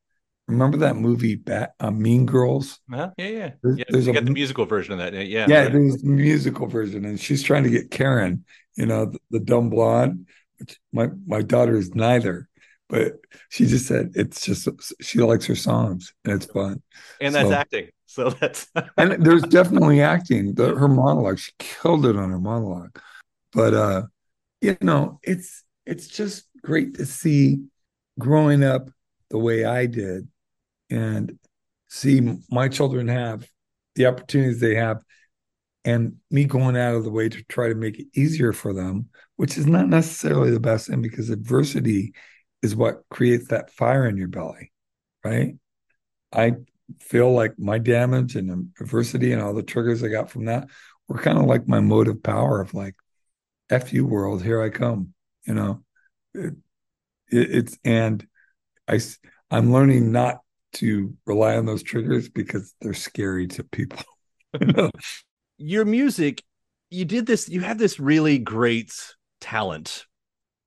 remember 0.48 0.76
that 0.78 0.98
movie 0.98 1.36
Bat, 1.36 1.74
uh, 1.80 1.89
Mean 1.91 2.26
Girls? 2.26 2.80
Huh? 2.91 3.12
Yeah, 3.17 3.28
yeah. 3.28 3.52
There's- 3.63 3.78
yeah 3.78 3.86
there's 3.89 4.06
you 4.08 4.12
a- 4.12 4.15
got 4.15 4.26
the 4.26 4.32
musical 4.32 4.65
version 4.65 4.91
of 4.93 5.00
that. 5.00 5.13
Yeah. 5.13 5.46
Yeah, 5.48 5.63
right. 5.63 5.72
there's 5.72 6.04
a 6.04 6.06
musical 6.06 6.67
version, 6.67 7.06
and 7.06 7.17
she's 7.19 7.41
trying 7.43 7.63
to 7.63 7.69
get 7.69 7.91
Karen, 7.91 8.43
you 8.76 8.86
know, 8.86 9.06
the, 9.06 9.19
the 9.32 9.39
dumb 9.39 9.69
blonde. 9.69 10.28
Which 10.60 10.78
my 10.91 11.08
my 11.26 11.41
daughter 11.43 11.76
is 11.78 11.96
neither, 11.96 12.50
but 12.89 13.13
she 13.50 13.65
just 13.65 13.88
said 13.88 14.12
it's 14.15 14.41
just 14.46 14.67
she 15.02 15.19
likes 15.19 15.46
her 15.46 15.56
songs 15.56 16.13
and 16.26 16.34
it's 16.34 16.46
fun. 16.46 16.82
and 17.22 17.34
that's 17.34 17.48
so- 17.50 17.56
acting. 17.56 17.88
So 18.13 18.30
that's 18.39 18.67
and 18.97 19.26
there's 19.26 19.41
definitely 19.43 20.02
acting. 20.02 20.54
The, 20.54 20.76
her 20.76 20.88
monologue, 20.88 21.39
she 21.39 21.52
killed 21.58 22.06
it 22.06 22.15
on 22.15 22.30
her 22.30 22.39
monologue. 22.39 22.99
But 23.52 23.73
uh, 23.73 24.04
you 24.62 24.78
know, 24.82 25.19
it's 25.23 25.63
it's 25.86 26.08
just 26.08 26.45
great 26.62 26.95
to 26.95 27.06
see 27.06 27.63
growing 28.19 28.63
up 28.63 28.89
the 29.32 29.39
way 29.39 29.65
I 29.65 29.88
did, 29.88 30.28
and 30.91 31.39
see 31.89 32.21
my 32.52 32.67
children 32.67 33.08
have 33.08 33.47
the 33.95 34.06
opportunities 34.06 34.60
they 34.60 34.76
have, 34.76 35.02
and 35.84 36.17
me 36.30 36.45
going 36.45 36.78
out 36.78 36.93
of 36.93 37.04
the 37.04 37.12
way 37.12 37.30
to 37.30 37.43
try 37.45 37.69
to 37.69 37.76
make 37.76 37.99
it 37.99 38.08
easier 38.13 38.54
for 38.54 38.73
them, 38.73 39.10
which 39.38 39.58
is 39.58 39.65
not 39.65 39.88
necessarily 39.89 40.52
the 40.52 40.60
best 40.60 40.88
thing 40.88 41.02
because 41.02 41.32
adversity 41.32 42.13
is 42.62 42.76
what 42.76 43.02
creates 43.10 43.47
that 43.47 43.71
fire 43.71 44.08
in 44.08 44.17
your 44.17 44.28
belly, 44.28 44.71
right? 45.23 45.56
I 46.32 46.54
feel 47.00 47.32
like 47.32 47.58
my 47.58 47.78
damage 47.78 48.36
and 48.36 48.69
adversity 48.80 49.32
and 49.32 49.41
all 49.41 49.54
the 49.54 49.63
triggers 49.63 50.04
I 50.04 50.10
got 50.10 50.30
from 50.30 50.46
that 50.46 50.67
were 51.08 51.19
kind 51.19 51.38
of 51.38 51.46
like 51.46 51.67
my 51.67 51.80
motive 51.80 52.22
power 52.22 52.62
of 52.62 52.74
like, 52.74 52.96
F 53.69 53.93
you 53.93 54.06
world, 54.06 54.43
here 54.43 54.62
I 54.62 54.69
come. 54.69 55.13
You 55.46 55.54
know, 55.54 55.84
it, 56.34 56.54
it, 57.32 57.56
it's, 57.56 57.78
and 57.84 58.26
I, 58.88 59.00
I'm 59.50 59.72
learning 59.72 60.12
not 60.12 60.39
to 60.74 61.15
rely 61.26 61.56
on 61.58 61.65
those 61.65 61.84
triggers 61.84 62.30
because 62.30 62.74
they're 62.82 62.93
scary 62.93 63.48
to 63.48 63.63
people. 63.63 64.04
your 65.58 65.86
music. 65.86 66.43
You 66.89 67.06
did 67.06 67.26
this. 67.26 67.50
You 67.50 67.62
have 67.62 67.78
this 67.78 68.00
really 68.00 68.38
great 68.38 68.93
talent 69.41 70.06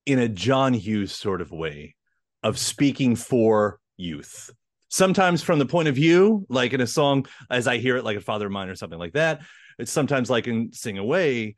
in 0.07 0.18
a 0.18 0.29
John 0.29 0.74
Hughes 0.74 1.12
sort 1.12 1.40
of 1.40 1.50
way 1.50 1.94
of 2.42 2.59
speaking 2.59 3.16
for 3.16 3.79
youth. 3.96 4.50
Sometimes 4.96 5.42
from 5.42 5.59
the 5.59 5.66
point 5.66 5.88
of 5.88 5.94
view, 5.94 6.46
like 6.48 6.72
in 6.72 6.80
a 6.80 6.87
song, 6.87 7.26
as 7.50 7.68
I 7.68 7.76
hear 7.76 7.98
it, 7.98 8.04
like 8.04 8.16
a 8.16 8.20
father 8.22 8.46
of 8.46 8.52
mine 8.52 8.70
or 8.70 8.74
something 8.74 8.98
like 8.98 9.12
that. 9.12 9.42
It's 9.78 9.92
sometimes 9.92 10.30
like 10.30 10.46
in 10.46 10.72
Sing 10.72 10.96
Away, 10.96 11.56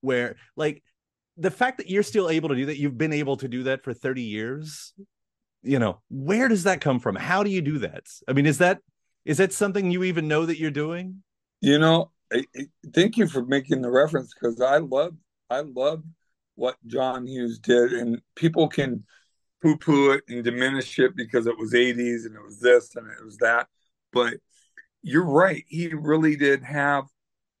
where 0.00 0.36
like 0.54 0.84
the 1.36 1.50
fact 1.50 1.78
that 1.78 1.90
you're 1.90 2.04
still 2.04 2.30
able 2.30 2.50
to 2.50 2.54
do 2.54 2.66
that, 2.66 2.78
you've 2.78 2.96
been 2.96 3.12
able 3.12 3.36
to 3.38 3.48
do 3.48 3.64
that 3.64 3.82
for 3.82 3.92
30 3.92 4.22
years. 4.22 4.92
You 5.64 5.80
know, 5.80 6.02
where 6.08 6.46
does 6.46 6.62
that 6.64 6.80
come 6.80 7.00
from? 7.00 7.16
How 7.16 7.42
do 7.42 7.50
you 7.50 7.62
do 7.62 7.80
that? 7.80 8.04
I 8.28 8.32
mean, 8.32 8.46
is 8.46 8.58
that 8.58 8.78
is 9.24 9.38
that 9.38 9.52
something 9.52 9.90
you 9.90 10.04
even 10.04 10.28
know 10.28 10.46
that 10.46 10.60
you're 10.60 10.70
doing? 10.70 11.24
You 11.60 11.80
know, 11.80 12.12
I, 12.32 12.44
I- 12.56 12.66
thank 12.94 13.16
you 13.16 13.26
for 13.26 13.44
making 13.44 13.82
the 13.82 13.90
reference 13.90 14.32
because 14.32 14.60
I 14.60 14.76
love 14.76 15.16
I 15.50 15.62
love 15.62 16.04
what 16.54 16.76
John 16.86 17.26
Hughes 17.26 17.58
did, 17.58 17.92
and 17.92 18.22
people 18.36 18.68
can 18.68 19.02
poo-poo 19.62 20.12
it 20.12 20.24
and 20.28 20.44
diminish 20.44 20.98
it 20.98 21.16
because 21.16 21.46
it 21.46 21.58
was 21.58 21.72
80s 21.72 22.26
and 22.26 22.34
it 22.34 22.44
was 22.44 22.60
this 22.60 22.94
and 22.96 23.06
it 23.06 23.24
was 23.24 23.38
that. 23.38 23.68
But 24.12 24.34
you're 25.02 25.24
right, 25.24 25.64
he 25.68 25.88
really 25.88 26.36
did 26.36 26.62
have 26.62 27.04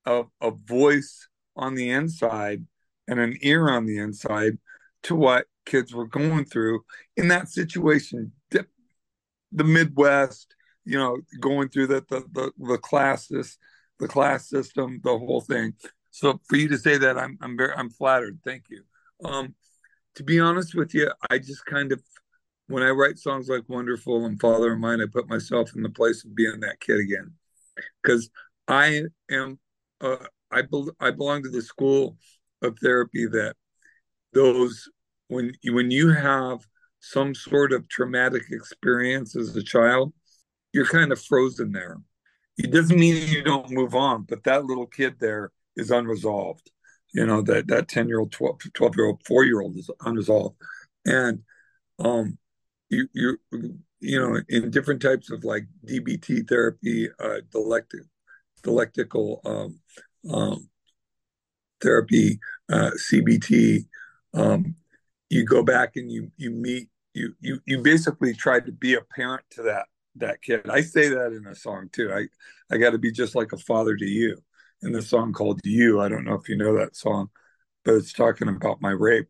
a, 0.06 0.24
a 0.40 0.50
voice 0.50 1.28
on 1.56 1.74
the 1.74 1.90
inside 1.90 2.64
and 3.06 3.18
an 3.18 3.36
ear 3.42 3.68
on 3.68 3.86
the 3.86 3.98
inside 3.98 4.58
to 5.04 5.14
what 5.14 5.46
kids 5.66 5.94
were 5.94 6.06
going 6.06 6.44
through 6.44 6.82
in 7.16 7.28
that 7.28 7.48
situation. 7.48 8.32
The, 8.50 8.66
Midwest, 9.64 10.54
you 10.84 10.98
know, 10.98 11.18
going 11.40 11.70
through 11.70 11.86
the 11.86 12.04
the 12.08 12.20
the, 12.32 12.52
the 12.58 12.76
classes 12.76 13.56
the 13.98 14.08
class 14.08 14.48
system, 14.48 15.00
the 15.02 15.16
whole 15.16 15.40
thing. 15.40 15.74
So 16.10 16.40
for 16.48 16.56
you 16.56 16.68
to 16.68 16.78
say 16.78 16.98
that, 16.98 17.18
I'm 17.18 17.38
I'm 17.40 17.56
very 17.56 17.74
I'm 17.76 17.90
flattered. 17.90 18.38
Thank 18.44 18.64
you. 18.70 18.82
Um, 19.24 19.54
to 20.18 20.24
be 20.24 20.38
honest 20.38 20.74
with 20.74 20.94
you, 20.94 21.10
I 21.30 21.38
just 21.38 21.64
kind 21.64 21.92
of 21.92 22.02
when 22.66 22.82
I 22.82 22.90
write 22.90 23.18
songs 23.18 23.48
like 23.48 23.68
"Wonderful" 23.68 24.26
and 24.26 24.38
"Father 24.38 24.72
of 24.72 24.78
Mine," 24.78 25.00
I 25.00 25.06
put 25.10 25.28
myself 25.28 25.74
in 25.74 25.82
the 25.82 25.88
place 25.88 26.24
of 26.24 26.34
being 26.34 26.60
that 26.60 26.80
kid 26.80 27.00
again, 27.00 27.32
because 28.02 28.28
I 28.68 29.04
am 29.30 29.58
uh, 30.00 30.16
I 30.50 30.62
bel 30.62 30.90
I 31.00 31.12
belong 31.12 31.42
to 31.44 31.50
the 31.50 31.62
school 31.62 32.18
of 32.62 32.78
therapy 32.78 33.26
that 33.26 33.56
those 34.32 34.90
when 35.28 35.54
when 35.70 35.90
you 35.90 36.10
have 36.10 36.66
some 37.00 37.34
sort 37.34 37.72
of 37.72 37.88
traumatic 37.88 38.42
experience 38.50 39.36
as 39.36 39.56
a 39.56 39.62
child, 39.62 40.12
you're 40.72 40.86
kind 40.86 41.12
of 41.12 41.22
frozen 41.22 41.72
there 41.72 41.98
it 42.58 42.72
doesn't 42.72 42.98
mean 42.98 43.28
you 43.28 43.42
don't 43.42 43.70
move 43.70 43.94
on, 43.94 44.24
but 44.24 44.42
that 44.44 44.66
little 44.66 44.86
kid 44.86 45.14
there 45.20 45.52
is 45.76 45.90
unresolved. 45.92 46.70
You 47.12 47.26
know, 47.26 47.42
that 47.42 47.68
that 47.68 47.88
10 47.88 48.08
year 48.08 48.20
old, 48.20 48.32
12, 48.32 48.58
12 48.74 48.96
year 48.96 49.06
old, 49.06 49.22
four 49.26 49.44
year 49.44 49.60
old 49.60 49.76
is 49.76 49.90
unresolved. 50.04 50.56
And 51.06 51.42
um 51.98 52.38
you 52.90 53.08
you 53.12 53.38
you 54.00 54.20
know, 54.20 54.40
in 54.48 54.70
different 54.70 55.02
types 55.02 55.30
of 55.30 55.44
like 55.44 55.66
DBT 55.86 56.48
therapy, 56.48 57.08
uh 57.18 57.40
dialectic 57.52 58.00
dialectical 58.62 59.40
um 59.44 59.80
um 60.30 60.68
therapy, 61.80 62.38
uh 62.70 62.90
CBT, 63.10 63.86
um, 64.34 64.74
you 65.30 65.44
go 65.44 65.62
back 65.62 65.96
and 65.96 66.10
you 66.10 66.30
you 66.36 66.50
meet 66.50 66.88
you 67.14 67.34
you 67.40 67.60
you 67.66 67.82
basically 67.82 68.34
try 68.34 68.60
to 68.60 68.72
be 68.72 68.94
a 68.94 69.00
parent 69.00 69.44
to 69.50 69.62
that 69.62 69.86
that 70.16 70.42
kid. 70.42 70.68
I 70.68 70.80
say 70.82 71.08
that 71.08 71.32
in 71.32 71.46
a 71.46 71.54
song 71.54 71.88
too. 71.92 72.12
I 72.12 72.26
I 72.74 72.78
got 72.78 72.90
to 72.90 72.98
be 72.98 73.12
just 73.12 73.34
like 73.34 73.52
a 73.52 73.58
father 73.58 73.96
to 73.96 74.06
you. 74.06 74.38
In 74.82 74.92
the 74.92 75.02
song 75.02 75.32
called 75.32 75.60
"You," 75.64 76.00
I 76.00 76.08
don't 76.08 76.24
know 76.24 76.34
if 76.34 76.48
you 76.48 76.56
know 76.56 76.76
that 76.78 76.96
song, 76.96 77.30
but 77.84 77.94
it's 77.94 78.12
talking 78.12 78.48
about 78.48 78.80
my 78.80 78.90
rape. 78.90 79.28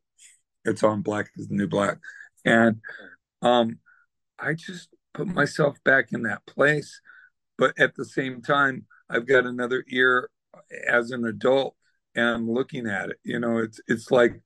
It's 0.64 0.82
on 0.82 1.02
"Black 1.02 1.30
Is 1.36 1.48
the 1.48 1.54
New 1.54 1.68
Black," 1.68 1.98
and 2.44 2.80
um, 3.42 3.78
I 4.38 4.54
just 4.54 4.88
put 5.14 5.26
myself 5.26 5.82
back 5.84 6.12
in 6.12 6.22
that 6.22 6.44
place. 6.46 7.00
But 7.56 7.78
at 7.78 7.94
the 7.94 8.04
same 8.04 8.42
time, 8.42 8.86
I've 9.10 9.26
got 9.26 9.46
another 9.46 9.84
ear 9.88 10.30
as 10.86 11.10
an 11.10 11.24
adult, 11.24 11.74
and 12.14 12.26
I'm 12.26 12.50
looking 12.50 12.86
at 12.86 13.10
it. 13.10 13.18
You 13.24 13.40
know, 13.40 13.58
it's 13.58 13.80
it's 13.88 14.10
like 14.10 14.40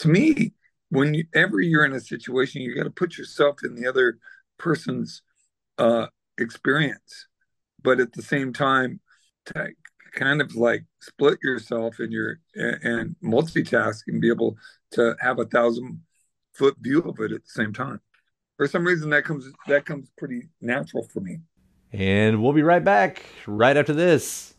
to 0.00 0.08
me, 0.08 0.52
whenever 0.90 1.60
you're 1.60 1.84
in 1.84 1.92
a 1.92 2.00
situation, 2.00 2.62
you 2.62 2.74
got 2.74 2.84
to 2.84 2.90
put 2.90 3.16
yourself 3.16 3.58
in 3.62 3.74
the 3.74 3.88
other 3.88 4.18
person's 4.58 5.22
uh, 5.78 6.06
experience, 6.38 7.26
but 7.82 8.00
at 8.00 8.12
the 8.12 8.22
same 8.22 8.52
time, 8.52 9.00
kind 10.12 10.40
of 10.40 10.54
like 10.54 10.84
split 11.00 11.38
yourself 11.42 12.00
in 12.00 12.10
your 12.10 12.40
and, 12.54 12.78
and 12.82 13.16
multitask 13.22 14.02
and 14.08 14.20
be 14.20 14.28
able 14.28 14.56
to 14.92 15.16
have 15.20 15.38
a 15.38 15.46
thousand 15.46 16.00
foot 16.54 16.76
view 16.80 17.00
of 17.00 17.18
it 17.20 17.32
at 17.32 17.42
the 17.42 17.50
same 17.50 17.72
time. 17.72 18.00
For 18.56 18.66
some 18.66 18.84
reason, 18.84 19.10
that 19.10 19.24
comes 19.24 19.50
that 19.68 19.86
comes 19.86 20.10
pretty 20.18 20.48
natural 20.60 21.04
for 21.04 21.20
me. 21.20 21.38
And 21.92 22.42
we'll 22.42 22.52
be 22.52 22.62
right 22.62 22.84
back 22.84 23.24
right 23.46 23.76
after 23.76 23.92
this. 23.92 24.54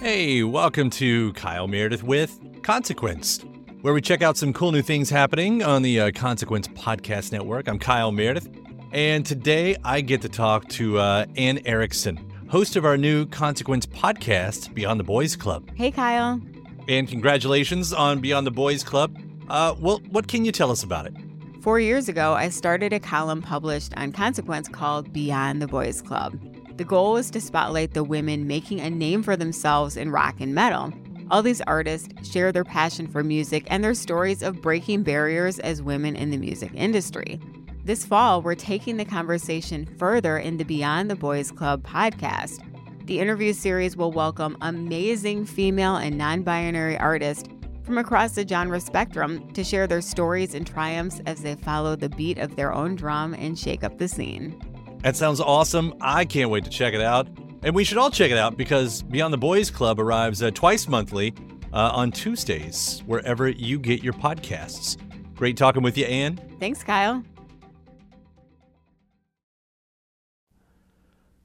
Hey, 0.00 0.42
welcome 0.42 0.90
to 0.90 1.32
Kyle 1.34 1.68
Meredith 1.68 2.02
with 2.02 2.36
Consequence, 2.62 3.44
where 3.82 3.94
we 3.94 4.00
check 4.00 4.20
out 4.20 4.36
some 4.36 4.52
cool 4.52 4.72
new 4.72 4.82
things 4.82 5.08
happening 5.10 5.62
on 5.62 5.82
the 5.82 6.00
uh, 6.00 6.10
Consequence 6.10 6.66
Podcast 6.68 7.30
Network. 7.30 7.68
I'm 7.68 7.78
Kyle 7.78 8.10
Meredith, 8.10 8.48
and 8.90 9.24
today 9.24 9.76
I 9.84 10.00
get 10.00 10.22
to 10.22 10.28
talk 10.28 10.68
to 10.70 10.98
uh, 10.98 11.26
Anne 11.36 11.60
Erickson, 11.64 12.31
host 12.52 12.76
of 12.76 12.84
our 12.84 12.98
new 12.98 13.24
Consequence 13.24 13.86
podcast, 13.86 14.74
Beyond 14.74 15.00
the 15.00 15.04
Boys 15.04 15.36
Club. 15.36 15.70
Hey, 15.74 15.90
Kyle. 15.90 16.38
And 16.86 17.08
congratulations 17.08 17.94
on 17.94 18.20
Beyond 18.20 18.46
the 18.46 18.50
Boys 18.50 18.84
Club. 18.84 19.16
Uh, 19.48 19.74
well, 19.80 20.02
what 20.10 20.28
can 20.28 20.44
you 20.44 20.52
tell 20.52 20.70
us 20.70 20.82
about 20.82 21.06
it? 21.06 21.14
Four 21.62 21.80
years 21.80 22.10
ago, 22.10 22.34
I 22.34 22.50
started 22.50 22.92
a 22.92 23.00
column 23.00 23.40
published 23.40 23.94
on 23.96 24.12
Consequence 24.12 24.68
called 24.68 25.14
Beyond 25.14 25.62
the 25.62 25.66
Boys 25.66 26.02
Club. 26.02 26.38
The 26.76 26.84
goal 26.84 27.14
was 27.14 27.30
to 27.30 27.40
spotlight 27.40 27.94
the 27.94 28.04
women 28.04 28.46
making 28.46 28.80
a 28.80 28.90
name 28.90 29.22
for 29.22 29.34
themselves 29.34 29.96
in 29.96 30.10
rock 30.10 30.38
and 30.38 30.54
metal. 30.54 30.92
All 31.30 31.42
these 31.42 31.62
artists 31.62 32.10
share 32.30 32.52
their 32.52 32.64
passion 32.64 33.06
for 33.06 33.24
music 33.24 33.64
and 33.68 33.82
their 33.82 33.94
stories 33.94 34.42
of 34.42 34.60
breaking 34.60 35.04
barriers 35.04 35.58
as 35.60 35.80
women 35.80 36.16
in 36.16 36.28
the 36.30 36.36
music 36.36 36.72
industry. 36.74 37.40
This 37.84 38.04
fall, 38.04 38.42
we're 38.42 38.54
taking 38.54 38.96
the 38.96 39.04
conversation 39.04 39.86
further 39.98 40.38
in 40.38 40.56
the 40.56 40.64
Beyond 40.64 41.10
the 41.10 41.16
Boys 41.16 41.50
Club 41.50 41.82
podcast. 41.82 42.60
The 43.06 43.18
interview 43.18 43.52
series 43.52 43.96
will 43.96 44.12
welcome 44.12 44.56
amazing 44.60 45.46
female 45.46 45.96
and 45.96 46.16
non 46.16 46.42
binary 46.42 46.96
artists 46.96 47.48
from 47.82 47.98
across 47.98 48.36
the 48.36 48.46
genre 48.46 48.78
spectrum 48.78 49.50
to 49.54 49.64
share 49.64 49.88
their 49.88 50.00
stories 50.00 50.54
and 50.54 50.64
triumphs 50.64 51.20
as 51.26 51.42
they 51.42 51.56
follow 51.56 51.96
the 51.96 52.08
beat 52.08 52.38
of 52.38 52.54
their 52.54 52.72
own 52.72 52.94
drum 52.94 53.34
and 53.34 53.58
shake 53.58 53.82
up 53.82 53.98
the 53.98 54.06
scene. 54.06 54.56
That 55.02 55.16
sounds 55.16 55.40
awesome. 55.40 55.92
I 56.00 56.24
can't 56.24 56.50
wait 56.50 56.62
to 56.62 56.70
check 56.70 56.94
it 56.94 57.02
out. 57.02 57.26
And 57.64 57.74
we 57.74 57.82
should 57.82 57.98
all 57.98 58.12
check 58.12 58.30
it 58.30 58.38
out 58.38 58.56
because 58.56 59.02
Beyond 59.02 59.34
the 59.34 59.38
Boys 59.38 59.72
Club 59.72 59.98
arrives 59.98 60.40
uh, 60.40 60.52
twice 60.52 60.86
monthly 60.86 61.34
uh, 61.72 61.90
on 61.92 62.12
Tuesdays, 62.12 63.02
wherever 63.06 63.48
you 63.48 63.80
get 63.80 64.04
your 64.04 64.12
podcasts. 64.12 64.98
Great 65.34 65.56
talking 65.56 65.82
with 65.82 65.98
you, 65.98 66.04
Anne. 66.04 66.40
Thanks, 66.60 66.84
Kyle. 66.84 67.24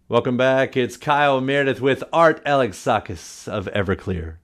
Welcome 0.10 0.38
back. 0.38 0.78
It's 0.78 0.96
Kyle 0.96 1.41
Meredith 1.41 1.82
with 1.82 2.02
Art 2.13 2.41
Alexakis 2.46 3.46
of 3.50 3.65
Everclear. 3.65 4.38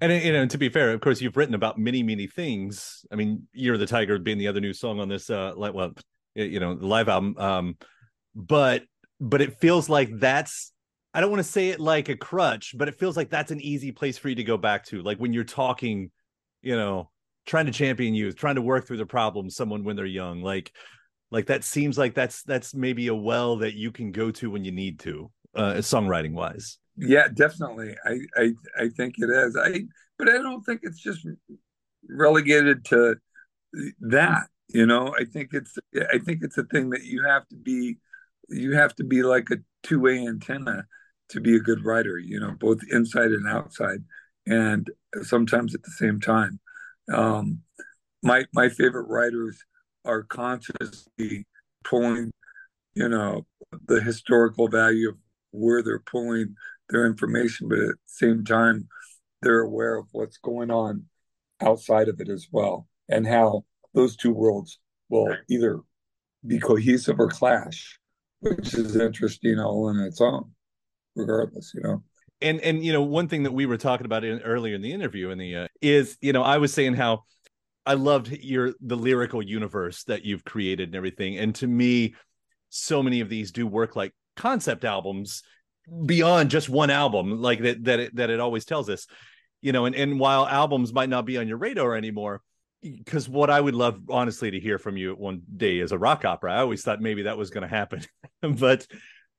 And 0.00 0.10
you 0.10 0.32
know, 0.32 0.46
to 0.46 0.58
be 0.58 0.68
fair, 0.68 0.90
of 0.90 1.00
course, 1.00 1.20
you've 1.20 1.36
written 1.36 1.54
about 1.54 1.78
many, 1.78 2.02
many 2.02 2.26
things. 2.26 3.06
I 3.12 3.14
mean, 3.14 3.46
"You're 3.52 3.78
the 3.78 3.86
Tiger" 3.86 4.18
being 4.18 4.36
the 4.36 4.48
other 4.48 4.58
new 4.58 4.72
song 4.72 4.98
on 4.98 5.08
this, 5.08 5.30
uh, 5.30 5.52
like, 5.56 5.74
well, 5.74 5.92
you 6.34 6.58
know, 6.58 6.72
live 6.72 7.08
album. 7.08 7.36
Um, 7.38 7.76
but 8.34 8.82
but 9.20 9.40
it 9.40 9.60
feels 9.60 9.88
like 9.88 10.10
that's 10.18 10.72
I 11.14 11.20
don't 11.20 11.30
want 11.30 11.38
to 11.38 11.52
say 11.52 11.68
it 11.68 11.78
like 11.78 12.08
a 12.08 12.16
crutch, 12.16 12.74
but 12.76 12.88
it 12.88 12.98
feels 12.98 13.16
like 13.16 13.30
that's 13.30 13.52
an 13.52 13.60
easy 13.60 13.92
place 13.92 14.18
for 14.18 14.28
you 14.28 14.34
to 14.34 14.44
go 14.44 14.56
back 14.56 14.86
to. 14.86 15.02
Like 15.02 15.18
when 15.18 15.32
you're 15.32 15.44
talking, 15.44 16.10
you 16.62 16.74
know, 16.74 17.12
trying 17.46 17.66
to 17.66 17.72
champion 17.72 18.16
youth, 18.16 18.34
trying 18.34 18.56
to 18.56 18.62
work 18.62 18.88
through 18.88 18.96
the 18.96 19.06
problems, 19.06 19.54
someone 19.54 19.84
when 19.84 19.94
they're 19.94 20.04
young, 20.04 20.42
like 20.42 20.72
like 21.30 21.46
that 21.46 21.64
seems 21.64 21.98
like 21.98 22.14
that's 22.14 22.42
that's 22.42 22.74
maybe 22.74 23.08
a 23.08 23.14
well 23.14 23.56
that 23.56 23.74
you 23.74 23.90
can 23.90 24.12
go 24.12 24.30
to 24.32 24.50
when 24.50 24.64
you 24.64 24.72
need 24.72 25.00
to, 25.00 25.30
uh, 25.54 25.74
songwriting 25.74 26.32
wise. 26.32 26.78
Yeah, 26.96 27.28
definitely. 27.32 27.94
I, 28.04 28.18
I 28.36 28.52
I 28.78 28.88
think 28.88 29.16
it 29.18 29.30
is. 29.30 29.56
I 29.56 29.82
but 30.18 30.28
I 30.28 30.34
don't 30.34 30.62
think 30.62 30.80
it's 30.82 31.00
just 31.00 31.26
relegated 32.08 32.84
to 32.86 33.16
that. 34.00 34.46
You 34.68 34.86
know, 34.86 35.14
I 35.18 35.24
think 35.24 35.50
it's 35.52 35.76
I 36.12 36.18
think 36.18 36.40
it's 36.42 36.58
a 36.58 36.64
thing 36.64 36.90
that 36.90 37.04
you 37.04 37.22
have 37.24 37.46
to 37.48 37.56
be 37.56 37.98
you 38.48 38.72
have 38.74 38.94
to 38.96 39.04
be 39.04 39.22
like 39.22 39.50
a 39.50 39.56
two 39.82 40.00
way 40.00 40.26
antenna 40.26 40.86
to 41.30 41.40
be 41.40 41.56
a 41.56 41.60
good 41.60 41.84
writer, 41.84 42.18
you 42.18 42.38
know, 42.38 42.54
both 42.58 42.80
inside 42.90 43.32
and 43.32 43.48
outside, 43.48 44.04
and 44.46 44.88
sometimes 45.22 45.74
at 45.74 45.82
the 45.82 45.90
same 45.90 46.20
time. 46.20 46.60
Um, 47.12 47.62
my 48.22 48.44
my 48.54 48.68
favorite 48.68 49.08
writers 49.08 49.62
are 50.06 50.22
consciously 50.22 51.46
pulling, 51.84 52.32
you 52.94 53.08
know, 53.08 53.46
the 53.86 54.00
historical 54.00 54.68
value 54.68 55.10
of 55.10 55.16
where 55.50 55.82
they're 55.82 56.00
pulling 56.00 56.54
their 56.88 57.06
information, 57.06 57.68
but 57.68 57.78
at 57.78 57.88
the 57.88 57.96
same 58.06 58.44
time, 58.44 58.88
they're 59.42 59.62
aware 59.62 59.96
of 59.96 60.06
what's 60.12 60.38
going 60.38 60.70
on 60.70 61.04
outside 61.60 62.08
of 62.08 62.20
it 62.20 62.28
as 62.28 62.48
well, 62.50 62.86
and 63.08 63.26
how 63.26 63.64
those 63.94 64.16
two 64.16 64.32
worlds 64.32 64.78
will 65.08 65.34
either 65.48 65.80
be 66.46 66.58
cohesive 66.58 67.18
or 67.18 67.28
clash, 67.28 67.98
which 68.40 68.74
is 68.74 68.96
interesting 68.96 69.58
all 69.58 69.88
in 69.88 69.98
its 69.98 70.20
own 70.20 70.52
regardless, 71.16 71.72
you 71.74 71.82
know. 71.82 72.02
And 72.42 72.60
and 72.60 72.84
you 72.84 72.92
know, 72.92 73.02
one 73.02 73.28
thing 73.28 73.42
that 73.44 73.52
we 73.52 73.66
were 73.66 73.78
talking 73.78 74.04
about 74.04 74.22
in, 74.22 74.40
earlier 74.40 74.74
in 74.74 74.82
the 74.82 74.92
interview 74.92 75.30
in 75.30 75.38
the 75.38 75.56
uh, 75.56 75.68
is, 75.80 76.16
you 76.20 76.32
know, 76.32 76.42
I 76.42 76.58
was 76.58 76.72
saying 76.72 76.94
how 76.94 77.24
I 77.86 77.94
loved 77.94 78.28
your 78.28 78.74
the 78.80 78.96
lyrical 78.96 79.40
universe 79.40 80.02
that 80.04 80.24
you've 80.24 80.44
created 80.44 80.88
and 80.88 80.96
everything. 80.96 81.38
And 81.38 81.54
to 81.56 81.66
me, 81.66 82.14
so 82.68 83.02
many 83.02 83.20
of 83.20 83.28
these 83.28 83.52
do 83.52 83.66
work 83.66 83.94
like 83.94 84.12
concept 84.34 84.84
albums 84.84 85.44
beyond 86.04 86.50
just 86.50 86.68
one 86.68 86.90
album, 86.90 87.40
like 87.40 87.60
that 87.62 87.84
that 87.84 88.00
it, 88.00 88.16
that 88.16 88.30
it 88.30 88.40
always 88.40 88.64
tells 88.64 88.90
us. 88.90 89.06
You 89.62 89.72
know, 89.72 89.86
and, 89.86 89.94
and 89.94 90.20
while 90.20 90.46
albums 90.46 90.92
might 90.92 91.08
not 91.08 91.24
be 91.24 91.38
on 91.38 91.48
your 91.48 91.56
radar 91.56 91.96
anymore, 91.96 92.42
because 92.82 93.28
what 93.28 93.50
I 93.50 93.60
would 93.60 93.74
love 93.74 93.98
honestly 94.10 94.50
to 94.50 94.60
hear 94.60 94.78
from 94.78 94.96
you 94.96 95.14
one 95.14 95.42
day 95.56 95.78
is 95.78 95.92
a 95.92 95.98
rock 95.98 96.24
opera. 96.24 96.52
I 96.52 96.58
always 96.58 96.82
thought 96.82 97.00
maybe 97.00 97.22
that 97.22 97.38
was 97.38 97.50
going 97.50 97.62
to 97.62 97.68
happen, 97.68 98.02
but 98.42 98.86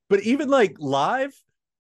but 0.10 0.21
even 0.21 0.49
like 0.49 0.75
live, 0.79 1.33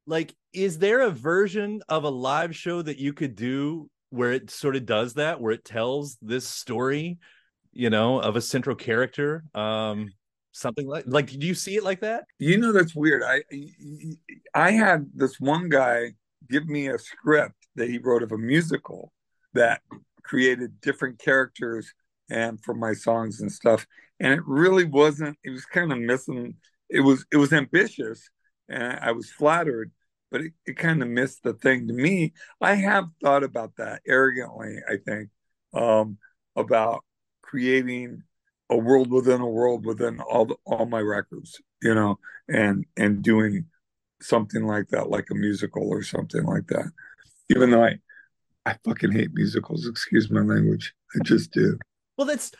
like 0.05 0.35
is 0.53 0.79
there 0.79 1.01
a 1.01 1.09
version 1.09 1.81
of 1.87 2.03
a 2.03 2.09
live 2.09 2.55
show 2.55 2.81
that 2.81 2.99
you 2.99 3.13
could 3.13 3.35
do 3.35 3.89
where 4.09 4.31
it 4.31 4.49
sort 4.49 4.75
of 4.75 4.85
does 4.85 5.15
that 5.15 5.41
where 5.41 5.51
it 5.51 5.65
tells 5.65 6.17
this 6.21 6.47
story 6.47 7.17
you 7.73 7.89
know 7.89 8.19
of 8.19 8.35
a 8.35 8.41
central 8.41 8.75
character 8.75 9.43
um 9.53 10.09
something 10.57 10.87
like 10.87 11.03
like 11.07 11.27
do 11.27 11.45
you 11.45 11.53
see 11.53 11.75
it 11.75 11.83
like 11.83 12.01
that? 12.01 12.25
You 12.39 12.57
know 12.57 12.71
that's 12.71 12.95
weird. 12.95 13.23
I 13.23 13.43
i 14.53 14.71
had 14.71 15.09
this 15.13 15.39
one 15.39 15.69
guy 15.69 16.13
give 16.49 16.67
me 16.67 16.87
a 16.87 16.97
script 16.97 17.67
that 17.75 17.89
he 17.89 17.99
wrote 17.99 18.23
of 18.23 18.31
a 18.31 18.37
musical 18.37 19.11
that 19.53 19.81
created 20.23 20.81
different 20.81 21.19
characters 21.19 21.93
and 22.29 22.61
for 22.63 22.73
my 22.73 22.93
songs 22.93 23.39
and 23.39 23.51
stuff 23.51 23.85
and 24.19 24.33
it 24.33 24.41
really 24.45 24.83
wasn't 24.83 25.37
it 25.43 25.51
was 25.51 25.65
kind 25.65 25.91
of 25.91 25.99
missing 25.99 26.53
it 26.89 26.99
was 26.99 27.25
it 27.31 27.37
was 27.37 27.53
ambitious 27.53 28.29
and 28.67 28.99
i 29.01 29.11
was 29.11 29.31
flattered 29.31 29.89
but 30.31 30.41
it, 30.41 30.53
it 30.65 30.77
kind 30.77 31.01
of 31.01 31.07
missed 31.07 31.43
the 31.43 31.53
thing 31.53 31.87
to 31.87 31.93
me. 31.93 32.33
I 32.61 32.75
have 32.75 33.05
thought 33.23 33.43
about 33.43 33.75
that 33.77 34.01
arrogantly, 34.07 34.77
I 34.87 34.97
think, 34.97 35.29
um, 35.73 36.17
about 36.55 37.03
creating 37.41 38.23
a 38.69 38.77
world 38.77 39.11
within 39.11 39.41
a 39.41 39.47
world 39.47 39.85
within 39.85 40.19
all 40.19 40.45
the, 40.45 40.55
all 40.65 40.85
my 40.85 40.99
records, 40.99 41.61
you 41.81 41.93
know, 41.93 42.19
and 42.49 42.85
and 42.97 43.21
doing 43.21 43.65
something 44.21 44.65
like 44.65 44.89
that, 44.89 45.09
like 45.09 45.27
a 45.31 45.35
musical 45.35 45.87
or 45.87 46.03
something 46.03 46.43
like 46.43 46.67
that. 46.67 46.91
Even 47.49 47.71
though 47.71 47.83
I 47.83 47.99
I 48.65 48.75
fucking 48.83 49.11
hate 49.13 49.31
musicals, 49.33 49.87
excuse 49.87 50.29
my 50.29 50.41
language. 50.41 50.93
I 51.15 51.23
just 51.23 51.51
do. 51.51 51.77
Well, 52.17 52.27
that's 52.27 52.51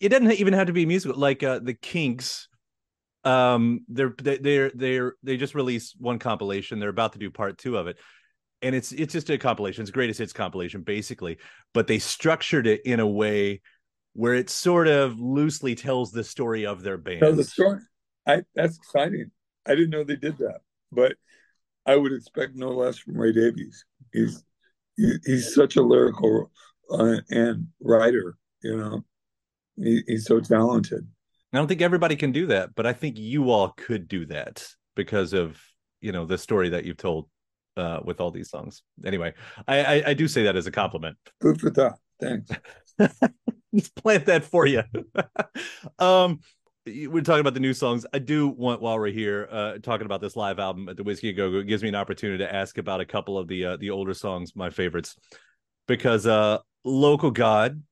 it 0.00 0.10
doesn't 0.10 0.32
even 0.32 0.52
have 0.52 0.66
to 0.66 0.72
be 0.72 0.84
musical. 0.84 1.18
Like 1.18 1.42
uh, 1.42 1.60
the 1.60 1.74
Kinks 1.74 2.48
um 3.26 3.80
they're 3.88 4.14
they're 4.18 4.70
they're 4.72 5.14
they 5.22 5.36
just 5.36 5.54
released 5.54 5.96
one 5.98 6.18
compilation. 6.18 6.78
They're 6.78 6.88
about 6.88 7.12
to 7.14 7.18
do 7.18 7.30
part 7.30 7.58
two 7.58 7.76
of 7.76 7.88
it. 7.88 7.98
And 8.62 8.74
it's 8.74 8.92
it's 8.92 9.12
just 9.12 9.28
a 9.30 9.36
compilation. 9.36 9.82
It's 9.82 9.90
greatest 9.90 10.18
hits 10.18 10.32
compilation 10.32 10.82
basically. 10.82 11.38
But 11.74 11.88
they 11.88 11.98
structured 11.98 12.66
it 12.66 12.82
in 12.84 13.00
a 13.00 13.06
way 13.06 13.60
where 14.14 14.34
it 14.34 14.48
sort 14.48 14.88
of 14.88 15.18
loosely 15.18 15.74
tells 15.74 16.12
the 16.12 16.24
story 16.24 16.64
of 16.64 16.82
their 16.82 16.96
band 16.96 17.36
the 17.36 17.44
story. 17.44 17.80
I 18.26 18.42
that's 18.54 18.76
exciting. 18.76 19.30
I 19.66 19.74
didn't 19.74 19.90
know 19.90 20.04
they 20.04 20.16
did 20.16 20.38
that. 20.38 20.60
But 20.92 21.16
i 21.84 21.94
would 21.94 22.12
expect 22.12 22.54
no 22.54 22.70
less 22.70 22.98
from 22.98 23.18
ray 23.18 23.32
davies. 23.32 23.84
He's 24.12 24.44
he, 24.96 25.14
he's 25.24 25.54
such 25.54 25.76
a 25.76 25.82
lyrical 25.82 26.50
uh, 26.90 27.16
and 27.30 27.66
writer 27.80 28.38
you 28.62 28.76
know. 28.76 29.04
He, 29.76 30.02
he's 30.06 30.24
so 30.24 30.40
talented 30.40 31.06
I 31.56 31.60
don't 31.60 31.68
think 31.68 31.82
everybody 31.82 32.16
can 32.16 32.32
do 32.32 32.46
that, 32.48 32.74
but 32.74 32.86
I 32.86 32.92
think 32.92 33.18
you 33.18 33.50
all 33.50 33.70
could 33.70 34.08
do 34.08 34.26
that 34.26 34.66
because 34.94 35.32
of 35.32 35.60
you 36.00 36.12
know 36.12 36.26
the 36.26 36.38
story 36.38 36.70
that 36.70 36.84
you've 36.84 36.98
told 36.98 37.28
uh, 37.76 38.00
with 38.04 38.20
all 38.20 38.30
these 38.30 38.50
songs. 38.50 38.82
Anyway, 39.04 39.32
I, 39.66 39.84
I, 39.84 40.02
I 40.08 40.14
do 40.14 40.28
say 40.28 40.44
that 40.44 40.56
as 40.56 40.66
a 40.66 40.70
compliment. 40.70 41.16
Good 41.40 41.60
for 41.60 41.70
that. 41.70 41.94
Thanks. 42.20 42.50
Let's 43.72 43.88
plant 43.88 44.26
that 44.26 44.44
for 44.44 44.66
you. 44.66 44.82
um, 45.98 46.40
we're 46.86 47.22
talking 47.22 47.40
about 47.40 47.54
the 47.54 47.60
new 47.60 47.74
songs. 47.74 48.06
I 48.12 48.18
do 48.20 48.48
want, 48.48 48.80
while 48.80 48.98
we're 48.98 49.12
here, 49.12 49.48
uh, 49.50 49.78
talking 49.82 50.06
about 50.06 50.20
this 50.20 50.36
live 50.36 50.58
album 50.58 50.88
at 50.88 50.96
the 50.96 51.02
Whiskey 51.02 51.32
Go 51.32 51.50
Go, 51.50 51.58
it 51.58 51.66
gives 51.66 51.82
me 51.82 51.88
an 51.88 51.94
opportunity 51.94 52.44
to 52.44 52.54
ask 52.54 52.78
about 52.78 53.00
a 53.00 53.06
couple 53.06 53.38
of 53.38 53.48
the 53.48 53.64
uh, 53.64 53.76
the 53.76 53.90
older 53.90 54.14
songs, 54.14 54.54
my 54.54 54.70
favorites, 54.70 55.16
because 55.88 56.26
uh, 56.26 56.58
"Local 56.84 57.30
God" 57.30 57.82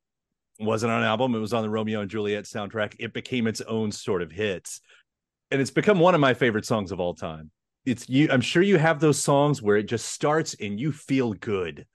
wasn't 0.58 0.92
on 0.92 1.00
an 1.00 1.06
album. 1.06 1.34
It 1.34 1.40
was 1.40 1.52
on 1.52 1.62
the 1.62 1.70
Romeo 1.70 2.00
and 2.00 2.10
Juliet 2.10 2.44
soundtrack. 2.44 2.96
It 2.98 3.12
became 3.12 3.46
its 3.46 3.60
own 3.62 3.90
sort 3.92 4.22
of 4.22 4.30
hit. 4.30 4.68
And 5.50 5.60
it's 5.60 5.70
become 5.70 5.98
one 5.98 6.14
of 6.14 6.20
my 6.20 6.34
favorite 6.34 6.64
songs 6.64 6.92
of 6.92 7.00
all 7.00 7.14
time. 7.14 7.50
It's 7.84 8.08
you 8.08 8.28
I'm 8.30 8.40
sure 8.40 8.62
you 8.62 8.78
have 8.78 8.98
those 8.98 9.22
songs 9.22 9.60
where 9.60 9.76
it 9.76 9.84
just 9.84 10.06
starts 10.06 10.54
and 10.60 10.80
you 10.80 10.90
feel 10.90 11.34
good. 11.34 11.86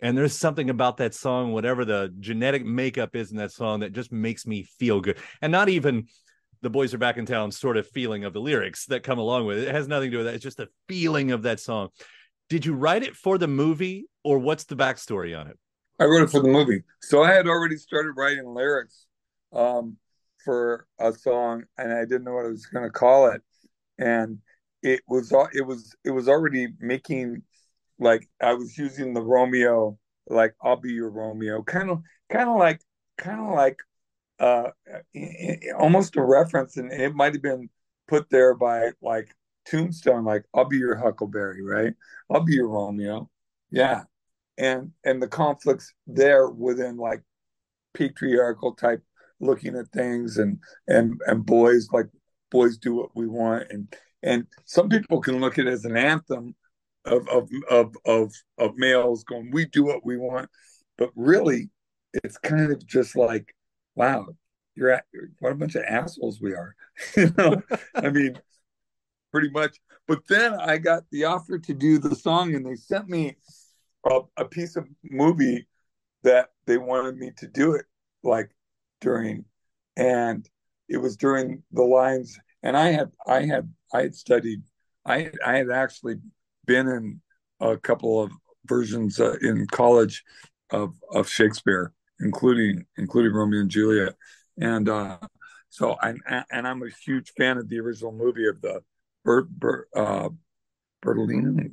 And 0.00 0.16
there's 0.16 0.34
something 0.34 0.68
about 0.68 0.98
that 0.98 1.14
song, 1.14 1.52
whatever 1.52 1.84
the 1.84 2.14
genetic 2.20 2.64
makeup 2.64 3.16
is 3.16 3.30
in 3.30 3.38
that 3.38 3.50
song, 3.50 3.80
that 3.80 3.92
just 3.92 4.12
makes 4.12 4.46
me 4.46 4.62
feel 4.78 5.00
good. 5.00 5.18
And 5.40 5.50
not 5.50 5.68
even 5.68 6.06
the 6.62 6.70
boys 6.70 6.92
are 6.92 6.98
back 6.98 7.16
in 7.16 7.26
town 7.26 7.50
sort 7.50 7.76
of 7.76 7.88
feeling 7.88 8.24
of 8.24 8.32
the 8.32 8.40
lyrics 8.40 8.86
that 8.86 9.02
come 9.02 9.18
along 9.18 9.46
with 9.46 9.58
it. 9.58 9.68
It 9.68 9.74
has 9.74 9.88
nothing 9.88 10.10
to 10.10 10.16
do 10.16 10.18
with 10.18 10.26
that. 10.26 10.34
It's 10.34 10.44
just 10.44 10.58
the 10.58 10.68
feeling 10.86 11.30
of 11.30 11.42
that 11.42 11.60
song. 11.60 11.88
Did 12.48 12.66
you 12.66 12.74
write 12.74 13.02
it 13.02 13.16
for 13.16 13.38
the 13.38 13.48
movie 13.48 14.06
or 14.22 14.38
what's 14.38 14.64
the 14.64 14.76
backstory 14.76 15.38
on 15.38 15.48
it? 15.48 15.58
I 15.98 16.04
wrote 16.04 16.22
it 16.22 16.30
for 16.30 16.40
the 16.40 16.48
movie. 16.48 16.82
So 17.00 17.22
I 17.22 17.32
had 17.32 17.46
already 17.46 17.76
started 17.76 18.12
writing 18.16 18.46
lyrics 18.46 19.06
um, 19.52 19.96
for 20.44 20.86
a 20.98 21.12
song, 21.12 21.64
and 21.78 21.92
I 21.92 22.00
didn't 22.00 22.24
know 22.24 22.34
what 22.34 22.46
I 22.46 22.50
was 22.50 22.66
going 22.66 22.84
to 22.84 22.90
call 22.90 23.28
it. 23.28 23.42
And 23.98 24.38
it 24.82 25.00
was 25.08 25.32
it 25.52 25.66
was 25.66 25.96
it 26.04 26.10
was 26.10 26.28
already 26.28 26.68
making 26.80 27.42
like 27.98 28.28
I 28.42 28.54
was 28.54 28.76
using 28.76 29.14
the 29.14 29.22
Romeo, 29.22 29.98
like 30.28 30.54
I'll 30.62 30.76
be 30.76 30.92
your 30.92 31.10
Romeo, 31.10 31.62
kind 31.62 31.90
of 31.90 32.02
kind 32.30 32.48
of 32.48 32.56
like 32.56 32.80
kind 33.16 33.40
of 33.40 33.54
like 33.54 33.78
uh 34.38 34.70
almost 35.78 36.16
a 36.16 36.22
reference, 36.22 36.76
and 36.76 36.92
it 36.92 37.14
might 37.14 37.32
have 37.32 37.42
been 37.42 37.70
put 38.06 38.28
there 38.30 38.54
by 38.54 38.90
like 39.00 39.28
Tombstone, 39.66 40.24
like 40.24 40.44
I'll 40.54 40.68
be 40.68 40.78
your 40.78 40.96
Huckleberry, 40.96 41.62
right? 41.62 41.94
I'll 42.30 42.44
be 42.44 42.54
your 42.54 42.68
Romeo. 42.68 43.30
Yeah, 43.70 44.04
and 44.58 44.90
and 45.04 45.22
the 45.22 45.28
conflicts 45.28 45.92
there 46.06 46.48
within 46.48 46.96
like 46.96 47.22
patriarchal 47.94 48.74
type 48.74 49.02
looking 49.40 49.76
at 49.76 49.88
things 49.88 50.38
and 50.38 50.58
and 50.88 51.20
and 51.26 51.44
boys 51.44 51.88
like 51.92 52.06
boys 52.50 52.78
do 52.78 52.94
what 52.94 53.10
we 53.14 53.26
want 53.26 53.64
and 53.70 53.94
and 54.22 54.46
some 54.64 54.88
people 54.88 55.20
can 55.20 55.40
look 55.40 55.58
at 55.58 55.66
it 55.66 55.72
as 55.72 55.84
an 55.84 55.96
anthem 55.96 56.54
of 57.06 57.28
of 57.28 57.48
of 57.70 57.96
of, 58.04 58.32
of 58.58 58.76
males 58.76 59.24
going, 59.24 59.50
we 59.50 59.64
do 59.66 59.84
what 59.84 60.04
we 60.04 60.16
want, 60.16 60.50
but 60.98 61.10
really, 61.14 61.70
it's 62.12 62.38
kind 62.38 62.72
of 62.72 62.84
just 62.86 63.16
like, 63.16 63.54
wow, 63.94 64.26
you're 64.74 64.90
at 64.90 65.04
what 65.38 65.52
a 65.52 65.54
bunch 65.54 65.76
of 65.76 65.84
assholes 65.84 66.40
we 66.40 66.52
are, 66.54 66.74
you 67.16 67.32
know. 67.38 67.62
I 67.94 68.10
mean, 68.10 68.38
pretty 69.32 69.50
much. 69.50 69.78
But 70.08 70.20
then 70.28 70.54
I 70.54 70.78
got 70.78 71.04
the 71.10 71.24
offer 71.24 71.58
to 71.58 71.74
do 71.74 71.98
the 71.98 72.14
song, 72.14 72.54
and 72.54 72.66
they 72.66 72.76
sent 72.76 73.08
me 73.08 73.36
a, 74.06 74.20
a 74.38 74.44
piece 74.44 74.76
of 74.76 74.86
movie 75.04 75.66
that 76.22 76.50
they 76.66 76.78
wanted 76.78 77.16
me 77.16 77.30
to 77.38 77.46
do 77.46 77.74
it 77.74 77.86
like 78.22 78.50
during, 79.00 79.44
and 79.96 80.48
it 80.88 80.98
was 80.98 81.16
during 81.16 81.62
the 81.72 81.82
lines. 81.82 82.38
And 82.62 82.76
I 82.76 82.90
had 82.90 83.10
I 83.26 83.42
had 83.42 83.72
I 83.92 84.02
had 84.02 84.14
studied 84.14 84.62
I 85.04 85.30
I 85.44 85.56
had 85.56 85.70
actually 85.70 86.16
been 86.66 86.88
in 86.88 87.20
a 87.60 87.76
couple 87.76 88.22
of 88.22 88.32
versions 88.66 89.20
uh, 89.20 89.36
in 89.40 89.66
college 89.68 90.24
of 90.70 90.94
of 91.12 91.28
Shakespeare, 91.28 91.92
including 92.20 92.84
including 92.96 93.32
Romeo 93.32 93.60
and 93.60 93.70
Juliet, 93.70 94.14
and 94.58 94.88
uh, 94.88 95.18
so 95.68 95.96
I 96.02 96.14
and 96.50 96.66
I'm 96.66 96.82
a 96.82 96.90
huge 97.04 97.32
fan 97.36 97.58
of 97.58 97.68
the 97.68 97.78
original 97.78 98.12
movie 98.12 98.48
of 98.48 98.60
the 98.60 98.82
Bert, 99.24 99.48
Bert 99.50 99.88
uh, 99.94 100.28
Bertolino, 101.04 101.70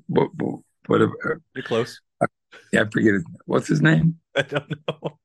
whatever. 0.87 1.41
You're 1.55 1.63
close. 1.63 2.01
Yeah, 2.71 2.81
I 2.81 2.85
forget 2.89 3.15
it. 3.15 3.23
What's 3.45 3.67
his 3.67 3.81
name? 3.81 4.17
I 4.35 4.41
don't 4.41 4.73
know. 4.87 5.17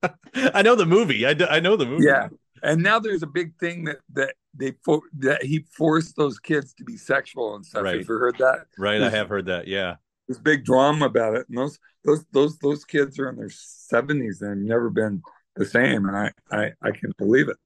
I 0.55 0.63
know 0.63 0.75
the 0.75 0.87
movie. 0.87 1.27
I, 1.27 1.35
I 1.51 1.61
know 1.61 1.77
the 1.77 1.87
movie. 1.87 2.05
Yeah, 2.05 2.29
and 2.63 2.83
now 2.83 2.99
there's 2.99 3.23
a 3.23 3.27
big 3.27 3.57
thing 3.59 3.85
that 3.85 3.99
that 4.13 4.35
they 4.55 4.73
for, 4.85 5.03
that 5.19 5.43
he 5.43 5.65
forced 5.71 6.17
those 6.17 6.39
kids 6.39 6.75
to 6.75 6.85
be 6.85 6.97
sexual 6.97 7.55
and 7.57 7.65
stuff. 7.65 7.85
Right. 7.85 7.99
Have 7.99 8.09
you 8.09 8.15
heard 8.15 8.39
that? 8.39 8.67
Right, 8.79 8.99
There's- 8.99 9.13
I 9.13 9.17
have 9.17 9.29
heard 9.29 9.47
that. 9.47 9.67
Yeah. 9.69 9.97
There's 10.27 10.39
big 10.39 10.65
drama 10.65 11.07
about 11.07 11.37
it, 11.37 11.47
and 11.49 11.57
those 11.57 11.79
those 12.05 12.25
those 12.33 12.59
those 12.59 12.85
kids 12.85 13.19
are 13.19 13.31
in 13.31 13.37
their 13.37 13.49
seventies 13.51 14.43
and 14.43 14.51
have 14.51 14.59
never 14.59 14.91
been 14.91 15.23
the 15.57 15.65
same, 15.65 16.07
and 16.07 16.17
I 16.17 16.33
I 16.53 16.73
I 16.83 16.91
can't 16.91 17.17
believe 17.17 17.49
it. 17.49 17.57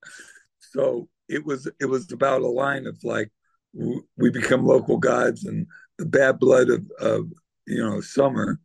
So 0.61 1.09
it 1.29 1.44
was 1.44 1.68
it 1.81 1.87
was 1.87 2.12
about 2.12 2.42
a 2.42 2.46
line 2.46 2.87
of 2.87 3.03
like 3.03 3.33
we 3.75 4.31
become 4.31 4.64
local 4.64 4.96
gods, 4.98 5.44
and 5.44 5.66
the 5.98 6.07
bad 6.07 6.38
blood 6.38 6.68
of 6.70 6.85
of 7.01 7.33
you 7.66 7.83
know 7.83 8.01
summer 8.01 8.61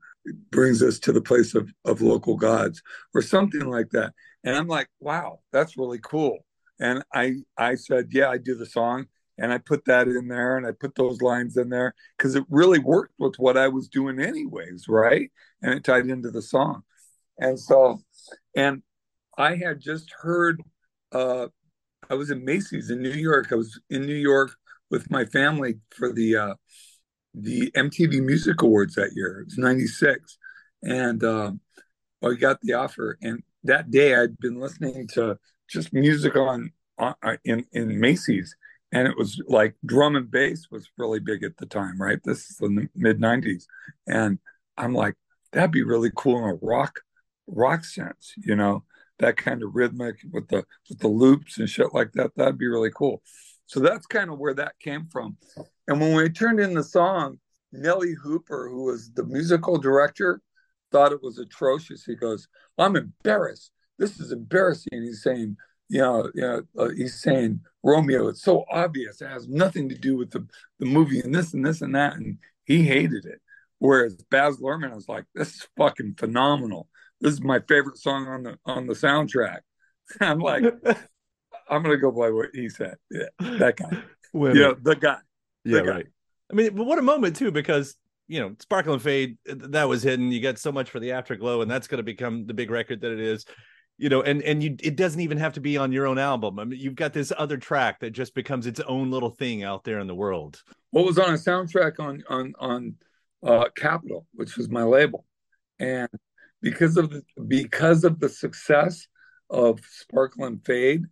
brings 0.52 0.82
us 0.82 1.00
to 1.00 1.12
the 1.12 1.22
place 1.22 1.56
of 1.56 1.72
of 1.86 2.02
local 2.02 2.36
gods, 2.36 2.82
or 3.14 3.22
something 3.22 3.66
like 3.66 3.90
that. 3.92 4.14
And 4.44 4.56
I'm 4.56 4.68
like, 4.68 4.88
wow, 5.00 5.40
that's 5.52 5.78
really 5.78 6.00
cool. 6.02 6.46
And 6.80 7.04
I 7.14 7.36
I 7.58 7.76
said, 7.76 8.10
yeah, 8.12 8.30
I 8.30 8.38
do 8.38 8.56
the 8.56 8.66
song. 8.66 9.08
And 9.40 9.54
I 9.54 9.60
put 9.60 9.86
that 9.86 10.08
in 10.08 10.28
there 10.28 10.58
and 10.58 10.66
I 10.66 10.72
put 10.72 10.96
those 10.96 11.22
lines 11.22 11.58
in 11.58 11.70
there 11.70 11.94
because 12.18 12.36
it 12.36 12.44
really 12.50 12.80
worked 12.80 13.14
with 13.20 13.36
what 13.38 13.56
I 13.56 13.68
was 13.68 13.88
doing, 13.88 14.20
anyways, 14.20 14.88
right? 14.88 15.32
And 15.62 15.76
it 15.76 15.84
tied 15.84 16.08
into 16.08 16.32
the 16.32 16.42
song. 16.42 16.82
And 17.38 17.60
so, 17.60 18.00
and 18.56 18.82
I 19.38 19.56
had 19.56 19.80
just 19.80 20.12
heard, 20.12 20.64
uh, 21.12 21.50
I 22.10 22.16
was 22.16 22.32
in 22.32 22.46
Macy's 22.46 22.90
in 22.90 23.04
New 23.04 23.12
York. 23.12 23.50
I 23.52 23.56
was 23.56 23.80
in 23.92 24.08
New 24.08 24.16
York 24.16 24.56
with 24.90 25.12
my 25.12 25.24
family 25.26 25.82
for 25.92 26.12
the, 26.12 26.36
uh, 26.36 26.56
the 27.42 27.72
MTV 27.72 28.24
Music 28.24 28.62
Awards 28.62 28.96
that 28.96 29.12
year. 29.16 29.42
It 29.42 29.46
was 29.46 29.58
96. 29.58 30.38
And 30.84 31.24
um, 31.24 31.60
I 32.24 32.34
got 32.34 32.62
the 32.62 32.74
offer. 32.74 33.18
And 33.22 33.44
that 33.64 33.92
day 33.92 34.16
I'd 34.16 34.38
been 34.38 34.60
listening 34.60 35.08
to 35.14 35.38
just 35.70 35.94
music 35.94 36.36
on, 36.36 36.72
on 36.98 37.16
in, 37.44 37.66
in 37.72 38.00
Macy's 38.00 38.56
and 38.92 39.08
it 39.08 39.18
was 39.18 39.42
like 39.48 39.76
drum 39.86 40.16
and 40.16 40.32
bass 40.32 40.68
was 40.72 40.90
really 40.98 41.20
big 41.20 41.44
at 41.44 41.58
the 41.58 41.66
time, 41.66 42.00
right? 42.02 42.20
This 42.24 42.50
is 42.50 42.58
the 42.58 42.88
mid 42.96 43.20
'90s, 43.20 43.66
and 44.08 44.40
I'm 44.78 44.94
like, 44.94 45.16
that'd 45.52 45.72
be 45.72 45.84
really 45.84 46.12
cool 46.16 46.38
in 46.38 46.50
a 46.50 46.66
rock 46.66 47.02
rock 47.48 47.86
sense, 47.86 48.34
you 48.38 48.56
know, 48.56 48.84
that 49.20 49.38
kind 49.38 49.64
of 49.64 49.76
rhythmic 49.76 50.18
with 50.32 50.48
the 50.50 50.66
with 50.90 51.00
the 51.00 51.08
loops 51.08 51.58
and 51.58 51.70
shit 51.70 51.94
like 51.94 52.14
that. 52.14 52.32
That'd 52.36 52.58
be 52.58 52.68
really 52.68 52.92
cool. 52.94 53.22
So 53.68 53.82
that's 53.82 54.08
kind 54.08 54.30
of 54.30 54.40
where 54.40 54.54
that 54.56 54.80
came 54.80 55.08
from. 55.08 55.38
And 55.88 56.00
when 56.02 56.16
we 56.16 56.30
turned 56.30 56.60
in 56.60 56.74
the 56.74 56.84
song, 56.84 57.40
Nellee 57.74 58.16
Hooper, 58.22 58.70
who 58.70 58.86
was 58.86 59.12
the 59.12 59.26
musical 59.26 59.78
director, 59.78 60.42
thought 60.92 61.12
it 61.12 61.22
was 61.22 61.38
atrocious. 61.38 62.06
He 62.06 62.16
goes, 62.16 62.48
"I'm 62.78 62.96
embarrassed. 62.96 63.72
This 64.00 64.20
is 64.20 64.32
embarrassing." 64.32 65.04
He's 65.04 65.22
saying, 65.22 65.58
you 65.90 66.00
know, 66.00 66.32
you 66.34 66.42
know 66.42 66.62
uh, 66.78 66.90
he's 66.90 67.22
saying 67.22 67.62
Romeo. 67.84 68.30
It's 68.30 68.42
so 68.42 68.64
obvious. 68.72 69.22
It 69.22 69.28
has 69.28 69.48
nothing 69.48 69.90
to 69.90 69.96
do 69.96 70.16
with 70.18 70.32
the 70.32 70.48
the 70.80 70.86
movie 70.86 71.20
and 71.20 71.36
this 71.36 71.54
and 71.54 71.66
this 71.66 71.82
and 71.82 71.96
that. 71.96 72.16
And 72.16 72.38
he 72.64 72.84
hated 72.84 73.26
it. 73.26 73.42
Whereas 73.80 74.16
Baz 74.32 74.58
Luhrmann 74.58 74.96
was 74.96 75.10
like, 75.10 75.26
"This 75.36 75.56
is 75.56 75.68
fucking 75.78 76.16
phenomenal. 76.18 76.88
This 77.20 77.34
is 77.34 77.42
my 77.42 77.60
favorite 77.68 77.98
song 77.98 78.28
on 78.28 78.44
the 78.44 78.58
on 78.66 78.88
the 78.88 78.94
soundtrack." 78.94 79.60
I'm 80.22 80.40
like, 80.40 80.64
I'm 81.70 81.84
gonna 81.84 81.98
go 81.98 82.12
by 82.12 82.30
what 82.30 82.50
he 82.54 82.70
said. 82.70 82.96
Yeah, 83.12 83.28
that 83.40 83.78
guy. 83.78 84.04
Women. 84.34 84.58
Yeah, 84.58 84.74
the 84.82 84.96
guy. 84.96 85.18
Yeah, 85.64 85.82
guy. 85.82 85.88
right. 85.88 86.06
I 86.52 86.56
mean, 86.56 86.76
but 86.76 86.86
what 86.86 87.00
a 87.00 87.04
moment 87.04 87.36
too, 87.36 87.52
because 87.52 87.96
you 88.28 88.40
know, 88.40 88.56
Sparkle 88.60 88.94
and 88.94 89.02
Fade 89.02 89.38
that 89.46 89.88
was 89.88 90.04
hidden. 90.04 90.32
You 90.32 90.42
got 90.42 90.60
so 90.60 90.72
much 90.72 90.90
for 90.90 91.00
the 91.00 91.14
Afterglow, 91.14 91.62
and 91.62 91.72
that's 91.72 91.88
going 91.88 92.00
to 92.00 92.04
become 92.04 92.46
the 92.46 92.54
big 92.54 92.70
record 92.70 93.02
that 93.02 93.12
it 93.12 93.20
is. 93.20 93.46
You 93.98 94.10
know, 94.10 94.22
and 94.22 94.42
and 94.44 94.62
you 94.62 94.76
it 94.84 94.96
doesn't 94.96 95.22
even 95.22 95.38
have 95.38 95.54
to 95.54 95.62
be 95.62 95.78
on 95.78 95.92
your 95.92 96.06
own 96.06 96.20
album. 96.20 96.60
I 96.60 96.66
mean, 96.66 96.80
you've 96.80 96.96
got 96.96 97.14
this 97.14 97.32
other 97.36 97.58
track 97.58 98.02
that 98.02 98.12
just 98.12 98.36
becomes 98.36 98.68
its 98.68 98.80
own 98.82 99.10
little 99.12 99.32
thing 99.32 99.64
out 99.64 99.84
there 99.84 100.00
in 100.00 100.08
the 100.08 100.16
world. 100.16 100.62
What 100.92 101.06
was 101.06 101.18
on 101.18 101.34
a 101.34 101.38
soundtrack 101.38 102.00
on 102.00 102.24
on 102.30 102.54
on 102.60 102.96
uh, 103.44 103.70
Capitol, 103.76 104.28
which 104.34 104.58
was 104.58 104.70
my 104.70 104.84
label, 104.84 105.26
and 105.80 106.10
because 106.62 106.98
of 106.98 107.10
the 107.10 107.24
because 107.48 108.04
of 108.04 108.20
the 108.20 108.30
success 108.30 109.08
of 109.50 109.80
Sparkle 109.90 110.46
and 110.46 110.64
Fade, 110.64 111.06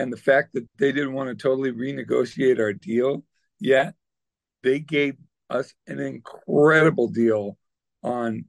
and 0.00 0.12
the 0.12 0.16
fact 0.16 0.54
that 0.54 0.66
they 0.78 0.92
didn't 0.92 1.12
want 1.12 1.28
to 1.28 1.34
totally 1.34 1.72
renegotiate 1.72 2.58
our 2.58 2.72
deal 2.72 3.22
yet, 3.58 3.94
they 4.62 4.78
gave 4.78 5.14
us 5.48 5.74
an 5.86 5.98
incredible 6.00 7.08
deal 7.08 7.58
on 8.02 8.44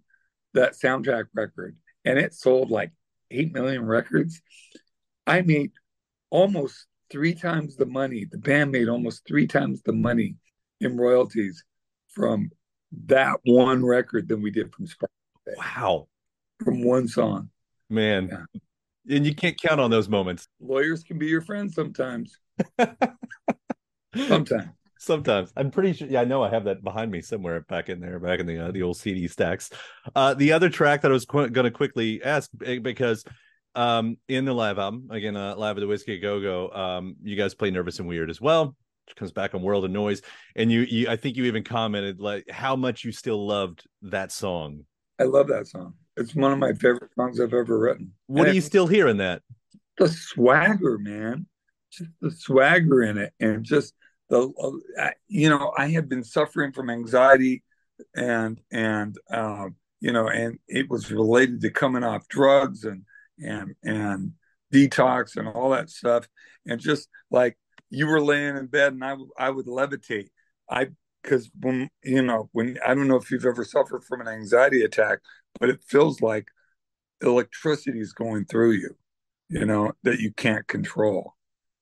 that 0.54 0.74
soundtrack 0.74 1.26
record, 1.34 1.76
and 2.06 2.18
it 2.20 2.34
sold 2.34 2.70
like 2.70 2.92
eight 3.32 3.54
million 3.54 3.86
records. 3.86 4.42
I 5.28 5.42
made 5.42 5.72
almost 6.30 6.86
three 7.10 7.34
times 7.34 7.76
the 7.76 7.86
money. 7.86 8.26
The 8.30 8.38
band 8.38 8.72
made 8.72 8.88
almost 8.88 9.28
three 9.28 9.48
times 9.48 9.82
the 9.82 9.94
money 9.94 10.36
in 10.80 10.98
royalties 10.98 11.64
from 12.10 12.52
that 13.08 13.38
one 13.46 13.86
record 13.86 14.28
than 14.28 14.42
we 14.42 14.52
did 14.52 14.74
from 14.74 14.88
Sparkle 14.88 15.16
Wow, 15.58 16.08
from 16.64 16.84
one 16.84 17.08
song. 17.08 17.50
man. 17.90 18.30
Yeah. 18.32 18.60
And 19.10 19.26
you 19.26 19.34
can't 19.34 19.60
count 19.60 19.80
on 19.80 19.90
those 19.90 20.08
moments. 20.08 20.48
Lawyers 20.60 21.04
can 21.04 21.18
be 21.18 21.28
your 21.28 21.42
friends 21.42 21.74
sometimes. 21.74 22.38
Sometimes. 24.16 24.70
Sometimes 25.00 25.52
I'm 25.58 25.72
pretty 25.72 25.94
sure. 25.94 26.08
Yeah, 26.08 26.22
I 26.22 26.26
know 26.26 26.44
I 26.44 26.50
have 26.50 26.66
that 26.66 26.84
behind 26.84 27.10
me 27.10 27.22
somewhere 27.22 27.62
back 27.62 27.90
in 27.90 28.00
there, 28.00 28.20
back 28.20 28.40
in 28.40 28.46
the 28.46 28.68
uh, 28.68 28.72
the 28.72 28.84
old 28.84 28.98
CD 28.98 29.28
stacks. 29.28 29.72
Uh, 30.14 30.36
the 30.36 30.52
other 30.52 30.70
track 30.70 31.02
that 31.02 31.10
I 31.10 31.14
was 31.14 31.26
qu- 31.26 31.50
going 31.50 31.66
to 31.66 31.72
quickly 31.72 32.22
ask 32.24 32.52
eh, 32.64 32.78
because 32.78 33.24
um, 33.74 34.18
in 34.28 34.46
the 34.46 34.54
live 34.54 34.78
album 34.78 35.08
again, 35.10 35.36
uh, 35.36 35.56
live 35.56 35.76
at 35.78 35.80
the 35.80 35.88
Whiskey 35.88 36.20
Go 36.20 36.40
Go, 36.40 36.70
um, 36.70 37.16
you 37.24 37.36
guys 37.36 37.56
play 37.56 37.72
"Nervous 37.72 37.98
and 37.98 38.08
Weird" 38.08 38.30
as 38.30 38.40
well, 38.40 38.76
which 39.08 39.16
comes 39.16 39.32
back 39.32 39.56
on 39.56 39.64
"World 39.64 39.86
of 39.86 39.92
Noise," 39.92 40.22
and 40.56 40.72
you, 40.72 40.82
you 40.82 41.10
I 41.10 41.16
think 41.16 41.36
you 41.36 41.46
even 41.46 41.64
commented 41.64 42.20
like 42.20 42.48
how 42.52 42.76
much 42.76 43.04
you 43.04 43.12
still 43.12 43.48
loved 43.48 43.84
that 44.04 44.32
song. 44.32 44.86
I 45.20 45.24
love 45.24 45.48
that 45.48 45.66
song. 45.66 45.96
It's 46.18 46.36
one 46.36 46.52
of 46.52 46.60
my 46.60 46.74
favorite 46.74 47.12
songs 47.16 47.40
I've 47.40 47.54
ever 47.54 47.78
written. 47.78 48.14
What 48.28 48.46
do 48.46 48.54
you 48.54 48.62
still 48.62 48.88
hear 48.88 49.08
in 49.08 49.18
that? 49.18 49.42
the 49.98 50.10
swagger, 50.10 50.98
man? 50.98 51.46
Just 51.92 52.12
the 52.22 52.32
swagger 52.32 53.04
in 53.04 53.18
it, 53.18 53.34
and 53.40 53.64
just 53.64 53.94
the 54.30 54.52
uh, 55.00 55.10
you 55.28 55.50
know, 55.50 55.74
I 55.78 55.90
had 55.90 56.10
been 56.10 56.24
suffering 56.24 56.72
from 56.72 56.90
anxiety, 56.90 57.64
and 58.16 58.60
and 58.72 59.16
um, 59.30 59.76
you 60.00 60.12
know, 60.12 60.28
and 60.28 60.58
it 60.68 60.90
was 60.90 61.12
related 61.12 61.62
to 61.62 61.70
coming 61.70 62.04
off 62.04 62.28
drugs 62.28 62.84
and 62.86 63.04
and 63.40 63.76
and 63.84 64.32
detox 64.74 65.36
and 65.36 65.48
all 65.48 65.72
that 65.72 65.90
stuff, 65.90 66.28
and 66.66 66.80
just 66.80 67.10
like 67.30 67.58
you 67.90 68.08
were 68.08 68.22
laying 68.22 68.56
in 68.56 68.68
bed 68.68 68.94
and 68.94 69.04
I 69.04 69.10
w- 69.10 69.32
I 69.38 69.50
would 69.50 69.68
levitate. 69.68 70.30
I 70.70 70.90
because 71.22 71.50
when 71.60 71.90
you 72.04 72.22
know 72.22 72.50
when 72.52 72.78
I 72.86 72.94
don't 72.94 73.08
know 73.08 73.16
if 73.18 73.32
you've 73.32 73.46
ever 73.46 73.64
suffered 73.64 74.04
from 74.04 74.22
an 74.22 74.28
anxiety 74.28 74.84
attack, 74.84 75.20
but 75.60 75.70
it 75.70 75.84
feels 75.84 76.22
like 76.22 76.48
electricity 77.22 78.00
is 78.00 78.14
going 78.14 78.46
through 78.46 78.72
you, 78.72 78.96
you 79.50 79.66
know, 79.66 79.92
that 80.04 80.20
you 80.20 80.32
can't 80.34 80.68
control 80.68 81.36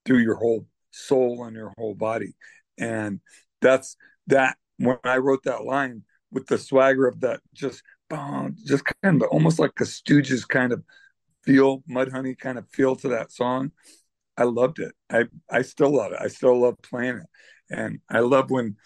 through 0.06 0.20
your 0.20 0.36
whole 0.36 0.66
soul 0.92 1.46
and 1.46 1.56
your 1.56 1.74
whole 1.78 1.96
body. 1.96 2.34
And 2.78 3.20
that's 3.62 3.96
that 4.28 4.58
when 4.78 4.98
I 5.04 5.18
wrote 5.18 5.44
that 5.44 5.64
line 5.64 6.04
with 6.32 6.48
the 6.48 6.58
swagger 6.58 7.08
of 7.08 7.22
that 7.22 7.42
just 7.54 7.84
boom, 8.10 8.56
just 8.66 8.84
kind 9.02 9.22
of 9.22 9.30
almost 9.30 9.60
like 9.60 9.72
a 9.80 9.84
Stooges 9.84 10.48
kind 10.48 10.74
of 10.74 10.84
feel, 11.44 11.84
Mudhoney 11.90 12.38
kind 12.38 12.58
of 12.58 12.68
feel 12.70 12.96
to 12.98 13.10
that 13.10 13.32
song. 13.32 13.72
I 14.38 14.44
loved 14.44 14.80
it. 14.80 14.94
I 15.10 15.26
I 15.50 15.64
still 15.64 15.92
love 15.96 16.14
it. 16.14 16.20
I 16.22 16.28
still 16.28 16.60
love 16.60 16.76
playing 16.82 17.18
it. 17.18 17.28
And 17.70 18.00
I 18.10 18.20
love 18.20 18.50
when 18.50 18.78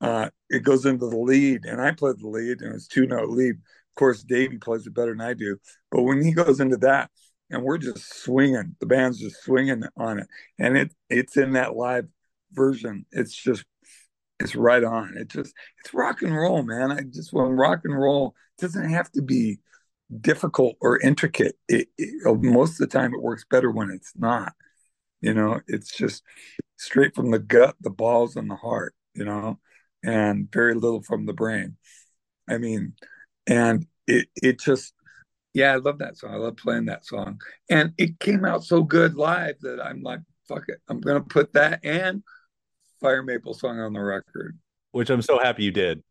uh, 0.00 0.30
it 0.50 0.62
goes 0.62 0.86
into 0.86 1.08
the 1.08 1.16
lead, 1.16 1.64
and 1.64 1.80
I 1.80 1.92
played 1.92 2.18
the 2.18 2.28
lead, 2.28 2.60
and 2.60 2.74
it's 2.74 2.86
two 2.86 3.06
note 3.06 3.30
lead. 3.30 3.54
Of 3.54 3.98
course, 3.98 4.22
Davey 4.22 4.58
plays 4.58 4.86
it 4.86 4.94
better 4.94 5.12
than 5.12 5.20
I 5.20 5.34
do, 5.34 5.56
but 5.90 6.02
when 6.02 6.22
he 6.22 6.32
goes 6.32 6.60
into 6.60 6.76
that, 6.78 7.10
and 7.50 7.62
we're 7.62 7.78
just 7.78 8.22
swinging, 8.22 8.76
the 8.80 8.86
band's 8.86 9.20
just 9.20 9.42
swinging 9.42 9.84
on 9.96 10.18
it, 10.18 10.26
and 10.58 10.76
it 10.76 10.94
it's 11.08 11.36
in 11.36 11.52
that 11.52 11.76
live 11.76 12.06
version. 12.52 13.06
It's 13.12 13.34
just 13.34 13.64
it's 14.40 14.54
right 14.54 14.84
on. 14.84 15.16
It 15.16 15.28
just 15.28 15.54
it's 15.78 15.94
rock 15.94 16.22
and 16.22 16.36
roll, 16.36 16.62
man. 16.62 16.92
I 16.92 17.02
just 17.02 17.32
when 17.32 17.52
rock 17.52 17.80
and 17.84 17.98
roll 17.98 18.34
doesn't 18.58 18.90
have 18.90 19.10
to 19.12 19.22
be 19.22 19.58
difficult 20.20 20.76
or 20.80 21.00
intricate. 21.00 21.56
It, 21.68 21.88
it, 21.98 22.42
most 22.42 22.72
of 22.72 22.78
the 22.78 22.98
time, 22.98 23.14
it 23.14 23.22
works 23.22 23.44
better 23.48 23.70
when 23.70 23.90
it's 23.90 24.12
not. 24.16 24.52
You 25.20 25.34
know, 25.34 25.60
it's 25.66 25.96
just 25.96 26.22
straight 26.76 27.14
from 27.14 27.30
the 27.30 27.38
gut, 27.38 27.76
the 27.80 27.90
balls, 27.90 28.36
and 28.36 28.50
the 28.50 28.56
heart. 28.56 28.94
You 29.14 29.24
know, 29.24 29.58
and 30.06 30.50
very 30.50 30.74
little 30.74 31.02
from 31.02 31.26
the 31.26 31.32
brain. 31.32 31.76
I 32.48 32.58
mean, 32.58 32.94
and 33.46 33.86
it 34.06 34.28
it 34.36 34.60
just 34.60 34.94
yeah, 35.52 35.72
I 35.72 35.76
love 35.76 35.98
that 35.98 36.16
song. 36.16 36.32
I 36.32 36.36
love 36.36 36.56
playing 36.56 36.86
that 36.86 37.04
song, 37.04 37.40
and 37.68 37.92
it 37.98 38.20
came 38.20 38.44
out 38.44 38.64
so 38.64 38.82
good 38.82 39.14
live 39.14 39.56
that 39.60 39.80
I'm 39.84 40.02
like, 40.02 40.20
fuck 40.48 40.64
it, 40.68 40.78
I'm 40.88 41.00
gonna 41.00 41.20
put 41.20 41.52
that 41.54 41.80
and 41.84 42.22
Fire 43.00 43.22
Maple 43.22 43.54
song 43.54 43.80
on 43.80 43.92
the 43.92 44.00
record. 44.00 44.58
Which 44.92 45.10
I'm 45.10 45.22
so 45.22 45.38
happy 45.38 45.64
you 45.64 45.72
did. 45.72 46.02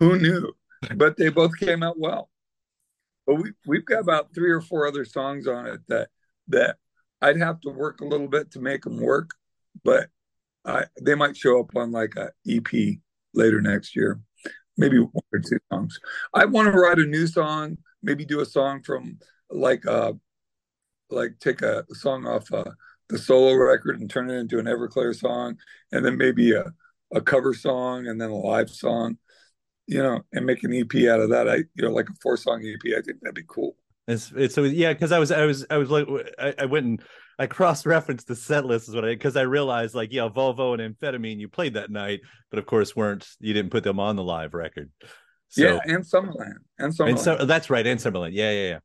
Who 0.00 0.18
knew? 0.18 0.52
But 0.94 1.16
they 1.16 1.28
both 1.28 1.56
came 1.58 1.82
out 1.82 1.98
well. 1.98 2.28
But 3.26 3.36
we 3.36 3.52
we've 3.66 3.84
got 3.84 4.00
about 4.00 4.34
three 4.34 4.50
or 4.50 4.60
four 4.60 4.86
other 4.86 5.04
songs 5.04 5.46
on 5.46 5.66
it 5.66 5.80
that 5.88 6.08
that 6.48 6.76
I'd 7.20 7.38
have 7.38 7.60
to 7.62 7.70
work 7.70 8.00
a 8.00 8.06
little 8.06 8.28
bit 8.28 8.52
to 8.52 8.60
make 8.60 8.82
them 8.82 8.98
work, 9.00 9.30
but 9.84 10.08
I, 10.64 10.84
they 11.00 11.14
might 11.14 11.36
show 11.36 11.60
up 11.60 11.74
on 11.76 11.92
like 11.92 12.14
a 12.16 12.30
EP 12.48 12.98
later 13.34 13.60
next 13.60 13.94
year, 13.96 14.20
maybe 14.76 14.98
one 14.98 15.24
or 15.32 15.38
two 15.38 15.58
songs. 15.70 15.98
I 16.34 16.44
want 16.44 16.72
to 16.72 16.78
write 16.78 16.98
a 16.98 17.06
new 17.06 17.26
song, 17.26 17.78
maybe 18.02 18.24
do 18.24 18.40
a 18.40 18.46
song 18.46 18.82
from 18.82 19.18
like 19.50 19.86
uh 19.86 20.12
like 21.10 21.38
take 21.40 21.62
a 21.62 21.84
song 21.94 22.26
off 22.26 22.52
uh 22.52 22.70
the 23.08 23.18
solo 23.18 23.54
record 23.54 23.98
and 24.00 24.10
turn 24.10 24.30
it 24.30 24.34
into 24.34 24.58
an 24.58 24.66
Everclear 24.66 25.14
song, 25.14 25.56
and 25.92 26.04
then 26.04 26.16
maybe 26.18 26.52
a, 26.52 26.72
a 27.14 27.20
cover 27.20 27.54
song 27.54 28.06
and 28.06 28.20
then 28.20 28.30
a 28.30 28.36
live 28.36 28.68
song, 28.68 29.16
you 29.86 30.02
know, 30.02 30.20
and 30.32 30.44
make 30.44 30.62
an 30.62 30.74
EP 30.74 31.08
out 31.08 31.20
of 31.20 31.30
that. 31.30 31.48
I 31.48 31.56
you 31.56 31.84
know 31.84 31.90
like 31.90 32.08
a 32.08 32.14
four 32.22 32.36
song 32.36 32.62
EP. 32.64 32.92
I 32.96 33.00
think 33.00 33.20
that'd 33.20 33.34
be 33.34 33.44
cool. 33.46 33.76
It's, 34.06 34.32
it's 34.34 34.54
so 34.54 34.64
yeah, 34.64 34.92
because 34.92 35.12
I 35.12 35.18
was 35.18 35.30
I 35.30 35.44
was 35.44 35.66
I 35.70 35.76
was 35.76 35.90
like 35.90 36.06
I, 36.38 36.54
I 36.60 36.64
went 36.66 36.86
and 36.86 37.02
I 37.38 37.46
cross 37.46 37.86
referenced 37.86 38.26
the 38.26 38.36
set 38.36 38.64
list 38.64 38.88
is 38.88 38.94
what 38.94 39.04
I 39.04 39.08
because 39.08 39.36
I 39.36 39.42
realized 39.42 39.94
like 39.94 40.12
yeah 40.12 40.28
Volvo 40.28 40.78
and 40.78 40.96
Amphetamine 40.96 41.38
you 41.38 41.48
played 41.48 41.74
that 41.74 41.90
night, 41.90 42.20
but 42.50 42.58
of 42.58 42.66
course 42.66 42.96
weren't 42.96 43.28
you 43.40 43.54
didn't 43.54 43.70
put 43.70 43.84
them 43.84 44.00
on 44.00 44.16
the 44.16 44.24
live 44.24 44.54
record. 44.54 44.90
So, 45.48 45.62
yeah, 45.62 45.80
and 45.84 46.04
Summerland 46.04 46.58
and 46.78 46.92
Summerland. 46.92 47.08
And 47.08 47.20
so, 47.20 47.36
that's 47.44 47.70
right, 47.70 47.86
and 47.86 47.98
Summerland. 47.98 48.32
Yeah, 48.32 48.50
yeah, 48.50 48.68
yeah. 48.68 48.78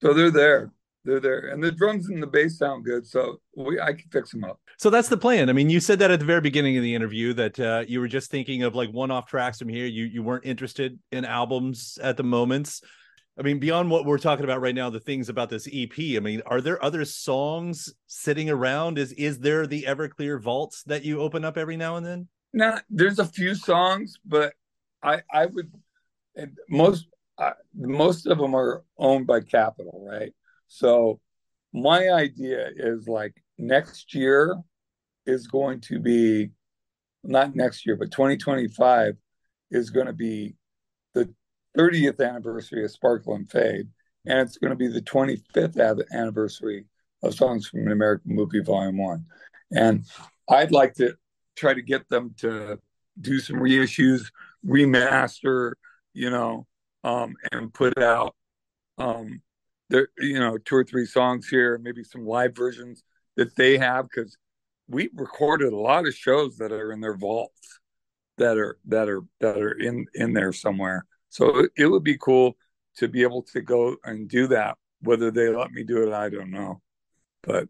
So 0.00 0.14
they're 0.14 0.30
there 0.30 0.72
they're 1.06 1.20
there, 1.20 1.48
and 1.48 1.62
the 1.62 1.72
drums 1.72 2.08
and 2.08 2.22
the 2.22 2.26
bass 2.26 2.58
sound 2.58 2.84
good, 2.84 3.06
so 3.06 3.40
we 3.56 3.80
I 3.80 3.92
can 3.92 4.10
fix 4.10 4.32
them 4.32 4.44
up. 4.44 4.60
So 4.78 4.90
that's 4.90 5.08
the 5.08 5.16
plan. 5.16 5.48
I 5.48 5.52
mean, 5.52 5.70
you 5.70 5.80
said 5.80 6.00
that 6.00 6.10
at 6.10 6.18
the 6.18 6.26
very 6.26 6.40
beginning 6.40 6.76
of 6.76 6.82
the 6.82 6.94
interview 6.94 7.32
that 7.34 7.58
uh, 7.58 7.84
you 7.86 8.00
were 8.00 8.08
just 8.08 8.30
thinking 8.30 8.64
of 8.64 8.74
like 8.74 8.90
one-off 8.90 9.26
tracks 9.26 9.58
from 9.58 9.68
here. 9.68 9.86
You 9.86 10.04
you 10.04 10.22
weren't 10.22 10.44
interested 10.44 10.98
in 11.12 11.24
albums 11.24 11.98
at 12.02 12.16
the 12.16 12.24
moments. 12.24 12.82
I 13.38 13.42
mean, 13.42 13.58
beyond 13.58 13.90
what 13.90 14.06
we're 14.06 14.18
talking 14.18 14.44
about 14.44 14.62
right 14.62 14.74
now, 14.74 14.88
the 14.88 15.00
things 15.00 15.28
about 15.28 15.50
this 15.50 15.68
EP. 15.70 15.92
I 15.98 16.20
mean, 16.20 16.40
are 16.46 16.60
there 16.60 16.82
other 16.82 17.04
songs 17.04 17.92
sitting 18.06 18.48
around? 18.48 18.98
Is 18.98 19.12
is 19.12 19.38
there 19.40 19.66
the 19.66 19.82
Everclear 19.82 20.40
vaults 20.40 20.82
that 20.84 21.04
you 21.04 21.20
open 21.20 21.44
up 21.44 21.58
every 21.58 21.76
now 21.76 21.96
and 21.96 22.06
then? 22.06 22.28
No, 22.54 22.78
there's 22.88 23.18
a 23.18 23.26
few 23.26 23.54
songs, 23.54 24.18
but 24.24 24.54
I 25.02 25.20
I 25.30 25.46
would 25.46 25.70
most 26.70 27.08
most 27.74 28.26
of 28.26 28.38
them 28.38 28.54
are 28.54 28.84
owned 28.98 29.26
by 29.26 29.40
Capitol, 29.40 30.06
right? 30.10 30.32
So 30.68 31.20
my 31.72 32.08
idea 32.08 32.70
is 32.74 33.06
like 33.06 33.34
next 33.58 34.14
year 34.14 34.56
is 35.26 35.46
going 35.46 35.80
to 35.82 35.98
be 35.98 36.50
not 37.22 37.54
next 37.54 37.84
year, 37.84 37.96
but 37.96 38.10
2025 38.10 39.16
is 39.70 39.90
going 39.90 40.06
to 40.06 40.12
be 40.12 40.54
the 41.12 41.32
30th 41.76 42.26
anniversary 42.26 42.84
of 42.84 42.90
Sparkle 42.90 43.34
and 43.34 43.50
Fade, 43.50 43.88
and 44.26 44.40
it's 44.40 44.58
going 44.58 44.70
to 44.70 44.76
be 44.76 44.88
the 44.88 45.02
25th 45.02 46.02
anniversary 46.12 46.86
of 47.22 47.34
Songs 47.34 47.68
from 47.68 47.86
an 47.86 47.92
American 47.92 48.34
Movie 48.34 48.62
Volume 48.62 48.98
One. 48.98 49.26
And 49.72 50.04
I'd 50.48 50.72
like 50.72 50.94
to 50.94 51.14
try 51.56 51.74
to 51.74 51.82
get 51.82 52.08
them 52.08 52.34
to 52.38 52.78
do 53.20 53.40
some 53.40 53.56
reissues, 53.56 54.30
remaster, 54.66 55.72
you 56.12 56.30
know, 56.30 56.66
um, 57.04 57.34
and 57.52 57.72
put 57.72 57.98
out 57.98 58.34
um, 58.98 59.40
there 59.88 60.08
you 60.18 60.38
know 60.38 60.58
two 60.58 60.76
or 60.76 60.84
three 60.84 61.06
songs 61.06 61.48
here 61.48 61.78
maybe 61.78 62.02
some 62.02 62.26
live 62.26 62.54
versions 62.54 63.02
that 63.36 63.54
they 63.56 63.78
have 63.78 64.08
because 64.08 64.36
we 64.88 65.10
recorded 65.14 65.72
a 65.72 65.76
lot 65.76 66.06
of 66.06 66.14
shows 66.14 66.56
that 66.58 66.72
are 66.72 66.92
in 66.92 67.00
their 67.00 67.16
vaults 67.16 67.80
that 68.38 68.56
are 68.56 68.78
that 68.86 69.08
are 69.08 69.22
that 69.40 69.58
are 69.58 69.78
in 69.78 70.06
in 70.14 70.32
there 70.32 70.52
somewhere 70.52 71.06
so 71.28 71.66
it, 71.76 71.86
would 71.86 72.04
be 72.04 72.18
cool 72.18 72.56
to 72.96 73.08
be 73.08 73.22
able 73.22 73.42
to 73.42 73.60
go 73.60 73.96
and 74.04 74.28
do 74.28 74.46
that. 74.48 74.76
Whether 75.00 75.30
they 75.30 75.48
let 75.48 75.70
me 75.70 75.84
do 75.84 76.06
it 76.06 76.12
i 76.12 76.28
don't 76.28 76.50
know. 76.50 76.80
But 77.42 77.64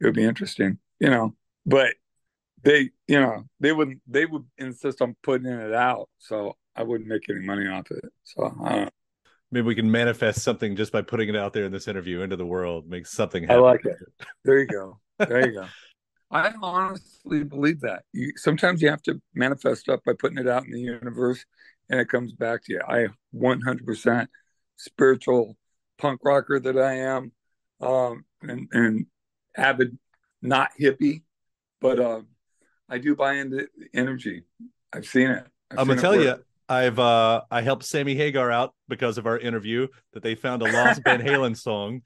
it 0.00 0.04
would 0.04 0.14
be 0.14 0.24
interesting 0.24 0.78
you 0.98 1.10
know. 1.10 1.34
But 1.64 1.94
they 2.62 2.90
you 3.06 3.20
know 3.20 3.44
they 3.60 3.72
would 3.72 4.00
they 4.06 4.26
would 4.26 4.44
insist 4.58 5.02
on 5.02 5.16
putting 5.22 5.46
it 5.46 5.74
out 5.74 6.08
so 6.18 6.56
i 6.74 6.82
wouldn't 6.82 7.08
make 7.08 7.28
any 7.28 7.40
money 7.40 7.66
off 7.66 7.90
it. 7.90 8.04
So 8.24 8.54
i 8.64 8.76
don't 8.76 8.92
maybe 9.50 9.66
we 9.66 9.74
can 9.74 9.90
manifest 9.90 10.42
something 10.42 10.76
just 10.76 10.92
by 10.92 11.02
putting 11.02 11.28
it 11.28 11.36
out 11.36 11.52
there 11.52 11.64
in 11.64 11.72
this 11.72 11.88
interview 11.88 12.22
into 12.22 12.36
the 12.36 12.46
world 12.46 12.88
make 12.88 13.06
something 13.06 13.44
happen. 13.44 13.56
i 13.56 13.60
like 13.60 13.84
it. 13.84 13.96
There 14.44 14.58
you 14.58 14.66
go. 14.66 14.98
There 15.18 15.48
you 15.48 15.54
go. 15.54 15.66
I 16.30 16.52
honestly 16.60 17.42
believe 17.42 17.80
that. 17.80 18.02
You, 18.12 18.32
sometimes 18.36 18.82
you 18.82 18.90
have 18.90 19.00
to 19.04 19.18
manifest 19.34 19.80
stuff 19.80 20.00
by 20.04 20.12
putting 20.12 20.36
it 20.36 20.46
out 20.46 20.66
in 20.66 20.72
the 20.72 20.80
universe 20.80 21.42
and 21.88 22.00
it 22.00 22.08
comes 22.08 22.32
back 22.32 22.64
to 22.64 22.72
you. 22.72 22.80
I 22.86 23.08
100% 23.34 24.26
spiritual 24.76 25.56
punk 25.98 26.20
rocker 26.22 26.60
that 26.60 26.78
i 26.78 26.94
am 26.94 27.32
um, 27.80 28.24
and, 28.42 28.68
and 28.72 29.06
avid 29.56 29.98
not 30.42 30.70
hippie 30.78 31.22
but 31.80 31.98
uh, 31.98 32.20
i 32.88 32.98
do 32.98 33.14
buy 33.14 33.34
into 33.34 33.66
energy. 33.94 34.44
I've 34.92 35.06
seen 35.06 35.30
it. 35.30 35.46
I 35.70 35.80
am 35.80 35.88
gonna 35.88 36.00
tell 36.00 36.20
you 36.20 36.36
I've 36.68 36.98
uh 36.98 37.42
I 37.50 37.62
helped 37.62 37.84
Sammy 37.84 38.14
Hagar 38.14 38.50
out 38.50 38.74
because 38.88 39.18
of 39.18 39.26
our 39.26 39.38
interview 39.38 39.88
that 40.12 40.22
they 40.22 40.34
found 40.34 40.62
a 40.62 40.72
lost 40.72 41.02
Van 41.04 41.20
Halen 41.20 41.56
song, 41.68 42.02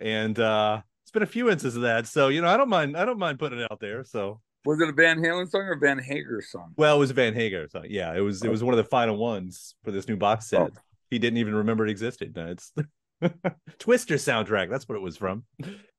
and 0.00 0.38
uh 0.38 0.80
it's 1.02 1.10
been 1.10 1.22
a 1.22 1.26
few 1.26 1.50
instances 1.50 1.76
of 1.76 1.82
that. 1.82 2.06
So 2.06 2.28
you 2.28 2.40
know 2.40 2.48
I 2.48 2.56
don't 2.56 2.68
mind 2.68 2.96
I 2.96 3.04
don't 3.04 3.18
mind 3.18 3.38
putting 3.38 3.60
it 3.60 3.70
out 3.70 3.80
there. 3.80 4.04
So 4.04 4.40
was 4.64 4.80
it 4.80 4.88
a 4.88 4.92
Van 4.92 5.18
Halen 5.18 5.48
song 5.50 5.62
or 5.62 5.76
Van 5.76 5.98
Hagar 5.98 6.40
song? 6.40 6.72
Well, 6.76 6.96
it 6.96 6.98
was 6.98 7.10
a 7.10 7.14
Van 7.14 7.34
Hagar 7.34 7.68
song. 7.68 7.86
Yeah, 7.88 8.14
it 8.14 8.20
was 8.20 8.42
it 8.42 8.50
was 8.50 8.62
one 8.62 8.74
of 8.74 8.78
the 8.78 8.84
final 8.84 9.16
ones 9.16 9.74
for 9.84 9.90
this 9.90 10.08
new 10.08 10.16
box 10.16 10.46
set. 10.46 10.60
Oh. 10.60 10.80
He 11.10 11.18
didn't 11.18 11.38
even 11.38 11.54
remember 11.54 11.86
it 11.86 11.90
existed. 11.90 12.36
It's 12.36 12.72
Twister 13.78 14.14
soundtrack. 14.14 14.70
That's 14.70 14.88
what 14.88 14.96
it 14.96 15.02
was 15.02 15.16
from. 15.16 15.44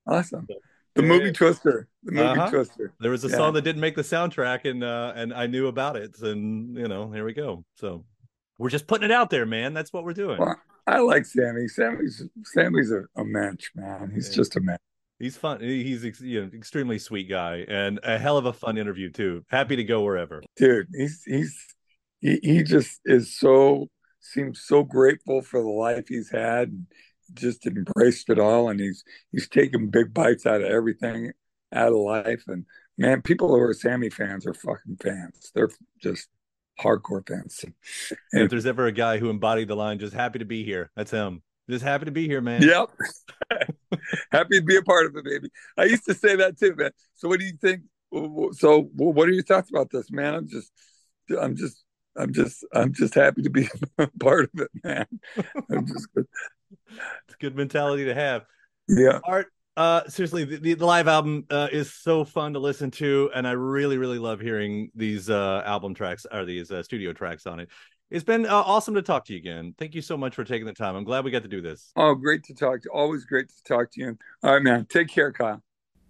Awesome. 0.08 0.48
The 0.96 1.04
movie 1.04 1.32
Twister. 1.32 1.88
The 2.04 2.12
movie 2.14 2.28
uh-huh. 2.28 2.50
Twister. 2.50 2.94
There 3.00 3.12
was 3.12 3.24
a 3.26 3.30
yeah. 3.30 3.36
song 3.36 3.54
that 3.54 3.64
didn't 3.64 3.82
make 3.82 3.96
the 3.96 4.02
soundtrack, 4.02 4.70
and 4.70 4.84
uh, 4.84 5.14
and 5.16 5.34
I 5.34 5.48
knew 5.48 5.68
about 5.68 5.96
it, 5.98 6.20
and 6.22 6.76
you 6.76 6.88
know, 6.88 7.12
here 7.12 7.26
we 7.26 7.34
go. 7.34 7.66
So 7.76 8.06
we're 8.58 8.70
just 8.70 8.88
putting 8.88 9.06
it 9.06 9.12
out 9.12 9.30
there, 9.30 9.46
man. 9.46 9.74
That's 9.74 9.92
what 9.92 10.04
we're 10.04 10.14
doing. 10.14 10.40
Well, 10.40 10.56
I 10.88 11.00
like 11.00 11.26
Sammy. 11.26 11.68
Sammy's 11.68 12.24
Sammy's 12.44 12.92
a, 12.92 13.04
a 13.16 13.26
mensch, 13.26 13.72
man. 13.76 14.12
He's 14.14 14.30
yeah. 14.30 14.36
just 14.36 14.56
a 14.56 14.62
mensch. 14.62 14.80
He's 15.20 15.38
fun. 15.38 15.62
He's 15.62 16.04
you 16.22 16.42
know 16.42 16.50
extremely 16.54 17.00
sweet 17.00 17.30
guy, 17.30 17.66
and 17.68 18.00
a 18.04 18.18
hell 18.18 18.38
of 18.38 18.46
a 18.46 18.54
fun 18.54 18.78
interview 18.78 19.10
too. 19.10 19.46
Happy 19.50 19.76
to 19.76 19.84
go 19.84 20.02
wherever, 20.02 20.42
dude. 20.58 20.88
He's 20.94 21.24
he's 21.26 21.58
he, 22.20 22.40
he 22.44 22.64
just 22.64 23.00
is 23.06 23.38
so 23.38 23.88
seems 24.20 24.62
so 24.62 24.84
grateful 24.84 25.42
for 25.42 25.62
the 25.62 25.70
life 25.70 26.06
he's 26.10 26.32
had. 26.32 26.70
And 26.70 26.88
just 27.34 27.66
embraced 27.66 28.30
it 28.30 28.40
all 28.40 28.70
and 28.70 28.80
he's 28.80 29.04
he's 29.32 29.50
taking 29.50 29.90
big 29.90 30.14
bites 30.14 30.46
out 30.46 30.62
of 30.62 30.68
everything 30.68 31.32
out 31.74 31.90
of 31.90 31.96
life 31.96 32.44
and 32.48 32.66
man 32.98 33.22
people 33.22 33.48
who 33.48 33.60
are 33.60 33.74
sammy 33.74 34.10
fans 34.10 34.46
are 34.46 34.54
fucking 34.54 34.98
fans 35.02 35.52
they're 35.56 35.70
just 36.02 36.28
hardcore 36.80 37.28
fans 37.28 37.64
and 38.34 38.44
if 38.44 38.50
there's 38.50 38.66
ever 38.66 38.86
a 38.86 38.92
guy 38.92 39.18
who 39.18 39.30
embodied 39.30 39.68
the 39.68 39.76
line 39.76 39.98
just 39.98 40.14
happy 40.14 40.40
to 40.40 40.46
be 40.46 40.64
here 40.64 40.92
that's 40.96 41.12
him 41.12 41.42
just 41.70 41.84
happy 41.84 42.06
to 42.06 42.12
be 42.12 42.28
here 42.28 42.42
man 42.42 42.62
yep 42.62 42.90
happy 44.32 44.60
to 44.60 44.66
be 44.66 44.78
a 44.78 44.82
part 44.82 45.06
of 45.06 45.16
it 45.16 45.24
baby 45.24 45.50
i 45.78 45.84
used 45.84 46.06
to 46.06 46.14
say 46.14 46.36
that 46.36 46.58
too 46.58 46.76
man 46.76 46.92
so 47.16 47.28
what 47.28 47.40
do 47.40 47.46
you 47.46 47.58
think 47.62 47.82
so 48.54 48.90
what 48.96 49.28
are 49.28 49.34
your 49.34 49.44
thoughts 49.44 49.70
about 49.70 49.90
this 49.90 50.12
man 50.12 50.34
i'm 50.34 50.48
just 50.48 50.72
i'm 51.40 51.56
just 51.56 51.86
I'm 52.18 52.34
just 52.34 52.66
I'm 52.74 52.94
just 52.94 53.14
happy 53.14 53.42
to 53.44 53.50
be 53.50 53.68
a 53.98 54.08
part 54.20 54.50
of 54.54 54.62
it, 54.62 54.72
man. 54.84 55.06
I'm 55.70 55.88
just 55.88 56.08
good. 56.14 56.28
It's 56.72 57.34
a 57.34 57.38
good 57.40 57.56
mentality 57.56 58.06
to 58.06 58.14
have. 58.14 58.46
Yeah. 58.88 59.20
Art, 59.24 59.48
uh, 59.78 60.08
seriously, 60.08 60.46
the, 60.46 60.76
the 60.76 60.86
live 60.86 61.08
album 61.08 61.46
uh, 61.50 61.68
is 61.72 61.94
so 61.94 62.24
fun 62.24 62.54
to 62.54 62.60
listen 62.60 62.92
to, 62.92 63.30
and 63.36 63.48
I 63.48 63.52
really, 63.52 63.98
really 63.98 64.20
love 64.20 64.40
hearing 64.40 64.90
these 64.96 65.30
uh, 65.30 65.64
album 65.66 65.94
tracks 65.94 66.26
or 66.32 66.46
these 66.46 66.72
uh, 66.72 66.84
studio 66.84 67.12
tracks 67.12 67.46
on 67.46 67.60
it. 67.60 67.70
It's 68.16 68.24
been 68.24 68.46
uh, 68.46 68.54
awesome 68.56 68.94
to 68.94 69.02
talk 69.02 69.26
to 69.26 69.34
you 69.34 69.40
again. 69.40 69.76
Thank 69.78 69.94
you 69.94 70.02
so 70.02 70.16
much 70.16 70.36
for 70.36 70.46
taking 70.46 70.66
the 70.66 70.72
time. 70.72 70.96
I'm 70.96 71.04
glad 71.04 71.26
we 71.26 71.32
got 71.32 71.42
to 71.42 71.50
do 71.50 71.60
this. 71.60 71.92
Oh, 71.98 72.16
great 72.16 72.46
to 72.46 72.54
talk 72.54 72.82
to. 72.84 72.90
Always 72.92 73.26
great 73.26 73.50
to 73.50 73.64
talk 73.66 73.92
to 73.92 74.00
you. 74.00 74.18
All 74.42 74.54
right, 74.54 74.64
man. 74.64 74.86
Take 74.90 75.10
care, 75.10 75.34
Kyle. 75.34 75.62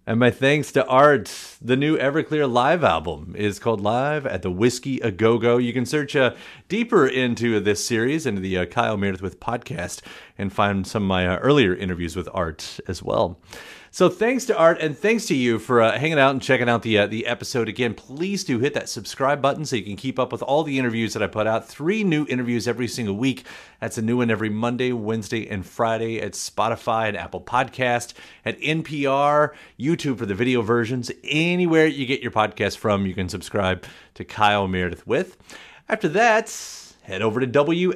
And 0.06 0.20
my 0.20 0.30
thanks 0.30 0.70
to 0.70 0.86
Art. 0.86 1.56
The 1.60 1.76
new 1.76 1.98
Everclear 1.98 2.48
live 2.48 2.84
album 2.84 3.34
is 3.36 3.58
called 3.58 3.80
Live 3.80 4.24
at 4.24 4.42
the 4.42 4.52
Whiskey 4.52 5.00
A 5.00 5.10
Go 5.10 5.36
Go. 5.36 5.56
You 5.56 5.72
can 5.72 5.84
search 5.84 6.14
uh, 6.14 6.36
deeper 6.68 7.08
into 7.08 7.58
this 7.58 7.84
series, 7.84 8.24
into 8.24 8.40
the 8.40 8.58
uh, 8.58 8.66
Kyle 8.66 8.96
Meredith 8.96 9.20
with 9.20 9.40
podcast, 9.40 10.00
and 10.38 10.52
find 10.52 10.86
some 10.86 11.02
of 11.02 11.08
my 11.08 11.26
uh, 11.26 11.38
earlier 11.38 11.74
interviews 11.74 12.14
with 12.14 12.28
Art 12.32 12.78
as 12.86 13.02
well. 13.02 13.40
So 13.96 14.10
thanks 14.10 14.44
to 14.44 14.58
Art 14.58 14.78
and 14.82 14.94
thanks 14.94 15.24
to 15.28 15.34
you 15.34 15.58
for 15.58 15.80
uh, 15.80 15.98
hanging 15.98 16.18
out 16.18 16.32
and 16.32 16.42
checking 16.42 16.68
out 16.68 16.82
the 16.82 16.98
uh, 16.98 17.06
the 17.06 17.24
episode 17.24 17.66
again. 17.66 17.94
Please 17.94 18.44
do 18.44 18.58
hit 18.58 18.74
that 18.74 18.90
subscribe 18.90 19.40
button 19.40 19.64
so 19.64 19.74
you 19.74 19.82
can 19.82 19.96
keep 19.96 20.18
up 20.18 20.32
with 20.32 20.42
all 20.42 20.64
the 20.64 20.78
interviews 20.78 21.14
that 21.14 21.22
I 21.22 21.28
put 21.28 21.46
out. 21.46 21.66
Three 21.66 22.04
new 22.04 22.26
interviews 22.28 22.68
every 22.68 22.88
single 22.88 23.16
week. 23.16 23.46
That's 23.80 23.96
a 23.96 24.02
new 24.02 24.18
one 24.18 24.30
every 24.30 24.50
Monday, 24.50 24.92
Wednesday, 24.92 25.48
and 25.48 25.64
Friday 25.64 26.20
at 26.20 26.32
Spotify 26.32 27.08
and 27.08 27.16
Apple 27.16 27.40
Podcast, 27.40 28.12
at 28.44 28.60
NPR, 28.60 29.54
YouTube 29.80 30.18
for 30.18 30.26
the 30.26 30.34
video 30.34 30.60
versions. 30.60 31.10
Anywhere 31.24 31.86
you 31.86 32.04
get 32.04 32.20
your 32.20 32.32
podcast 32.32 32.76
from, 32.76 33.06
you 33.06 33.14
can 33.14 33.30
subscribe 33.30 33.86
to 34.12 34.26
Kyle 34.26 34.68
Meredith 34.68 35.06
with. 35.06 35.38
After 35.88 36.10
that, 36.10 36.50
head 37.06 37.22
over 37.22 37.38
to 37.38 37.46
WFPK.org. 37.46 37.92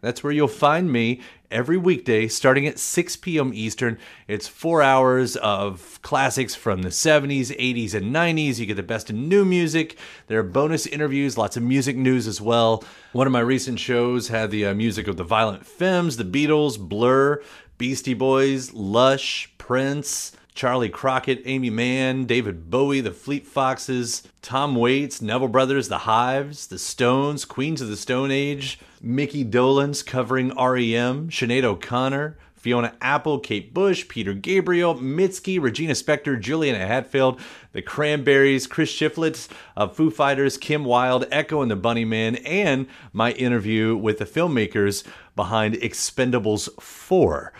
That's 0.00 0.24
where 0.24 0.32
you'll 0.32 0.48
find 0.48 0.90
me 0.90 1.20
every 1.50 1.76
weekday 1.76 2.26
starting 2.26 2.66
at 2.66 2.78
6 2.78 3.16
p.m. 3.16 3.52
Eastern. 3.52 3.98
It's 4.26 4.48
four 4.48 4.80
hours 4.80 5.36
of 5.36 6.00
classics 6.00 6.54
from 6.54 6.80
the 6.80 6.88
70s, 6.88 7.54
80s, 7.54 7.92
and 7.92 8.14
90s. 8.14 8.58
You 8.58 8.64
get 8.64 8.76
the 8.76 8.82
best 8.82 9.10
in 9.10 9.28
new 9.28 9.44
music. 9.44 9.98
There 10.26 10.40
are 10.40 10.42
bonus 10.42 10.86
interviews, 10.86 11.36
lots 11.36 11.58
of 11.58 11.62
music 11.62 11.98
news 11.98 12.26
as 12.26 12.40
well. 12.40 12.82
One 13.12 13.26
of 13.26 13.32
my 13.34 13.40
recent 13.40 13.78
shows 13.78 14.28
had 14.28 14.50
the 14.50 14.64
uh, 14.64 14.74
music 14.74 15.06
of 15.06 15.18
the 15.18 15.24
Violent 15.24 15.66
Femmes, 15.66 16.16
the 16.16 16.24
Beatles, 16.24 16.78
Blur, 16.78 17.42
Beastie 17.76 18.14
Boys, 18.14 18.72
Lush, 18.72 19.52
Prince. 19.58 20.32
Charley 20.54 20.88
Crockett, 20.88 21.42
Aimee 21.44 21.68
Mann, 21.68 22.26
David 22.26 22.70
Bowie, 22.70 23.00
the 23.00 23.10
Fleet 23.10 23.44
Foxes, 23.44 24.22
Tom 24.40 24.76
Waits, 24.76 25.20
Neville 25.20 25.48
Brothers, 25.48 25.88
The 25.88 25.98
Hives, 25.98 26.68
The 26.68 26.78
Stones, 26.78 27.44
Queens 27.44 27.80
of 27.80 27.88
the 27.88 27.96
Stone 27.96 28.30
Age, 28.30 28.78
Mickey 29.02 29.44
Dolenz 29.44 30.06
covering 30.06 30.50
REM, 30.50 31.28
Sinead 31.28 31.64
O'Connor, 31.64 32.38
Fiona 32.54 32.94
Apple, 33.00 33.40
Kate 33.40 33.74
Bush, 33.74 34.06
Peter 34.06 34.32
Gabriel, 34.32 34.94
Mitski, 34.94 35.60
Regina 35.60 35.92
Spektor, 35.92 36.40
Juliana 36.40 36.86
Hatfield, 36.86 37.40
The 37.72 37.82
Cranberries, 37.82 38.68
Chris 38.68 38.90
Shiflett 38.90 39.48
of 39.76 39.96
Foo 39.96 40.08
Fighters, 40.08 40.56
Kim 40.56 40.84
Wilde, 40.84 41.26
Echo 41.32 41.62
and 41.62 41.70
the 41.70 41.76
Bunnymen, 41.76 42.40
and 42.46 42.86
my 43.12 43.32
interview 43.32 43.96
with 43.96 44.18
the 44.18 44.24
filmmakers 44.24 45.02
behind 45.34 45.74
Expendables 45.74 46.70
4. 46.80 47.52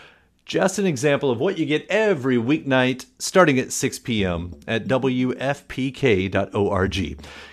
Just 0.47 0.79
an 0.79 0.85
example 0.85 1.31
of 1.31 1.41
what 1.41 1.57
you 1.57 1.65
get 1.65 1.87
every 1.89 2.37
weeknight 2.37 3.07
starting 3.19 3.59
at 3.59 3.73
6 3.73 3.99
p.m. 4.01 4.53
at 4.69 4.87
WFPK.org. 4.87 6.35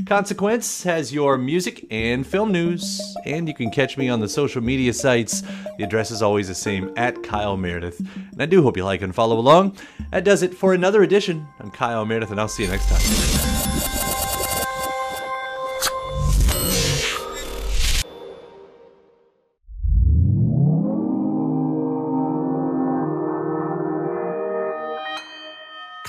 Consequence 0.06 0.84
has 0.84 1.14
your 1.14 1.38
music 1.38 1.86
and 1.89 2.28
film 2.28 2.52
news, 2.52 3.00
and 3.26 3.48
you 3.48 3.54
can 3.54 3.72
catch 3.72 3.98
me 3.98 4.10
on 4.10 4.20
the 4.20 4.28
social 4.28 4.62
media 4.62 4.92
sites. 4.94 5.42
The 5.78 5.86
address 5.86 6.12
is 6.12 6.22
always 6.22 6.50
the 6.50 6.56
same 6.56 6.92
at 6.98 7.24
Kyle 7.24 7.56
Meredith. 7.56 8.00
And 8.00 8.42
I 8.42 8.46
do 8.46 8.62
hope 8.62 8.76
you 8.76 8.84
like 8.84 9.02
and 9.02 9.16
follow 9.16 9.39
along. 9.39 9.78
That 10.12 10.26
does 10.26 10.44
it 10.44 10.54
for 10.54 10.74
another 10.74 11.02
edition. 11.02 11.48
I'm 11.62 11.72
Kyle 11.72 12.06
Meredith, 12.06 12.32
and 12.32 12.42
I'll 12.42 12.50
see 12.50 12.64
you 12.64 12.70
next 12.70 12.89
time. 12.89 14.01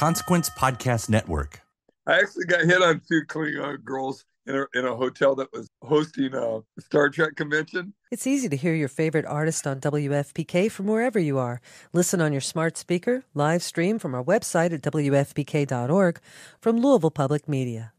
Consequence 0.02 0.50
Podcast 0.50 1.08
Network. 1.08 1.60
I 2.08 2.18
actually 2.18 2.46
got 2.46 2.62
hit 2.62 2.82
on 2.82 3.00
two 3.08 3.22
Klingon 3.28 3.74
uh, 3.74 3.76
girls 3.84 4.24
in 4.48 4.56
a, 4.56 4.66
in 4.74 4.84
a 4.84 4.96
hotel 4.96 5.36
that 5.36 5.52
was 5.52 5.68
hosting 5.80 6.34
a 6.34 6.62
Star 6.80 7.08
Trek 7.08 7.36
convention. 7.36 7.94
It's 8.10 8.26
easy 8.26 8.48
to 8.48 8.56
hear 8.56 8.74
your 8.74 8.88
favorite 8.88 9.26
artist 9.26 9.64
on 9.64 9.78
WFPK 9.78 10.72
from 10.72 10.88
wherever 10.88 11.20
you 11.20 11.38
are. 11.38 11.60
Listen 11.92 12.20
on 12.20 12.32
your 12.32 12.40
smart 12.40 12.76
speaker, 12.76 13.22
live 13.32 13.62
stream 13.62 14.00
from 14.00 14.12
our 14.16 14.24
website 14.24 14.72
at 14.72 14.82
WFPK.org 14.82 16.20
from 16.60 16.80
Louisville 16.80 17.12
Public 17.12 17.48
Media. 17.48 17.92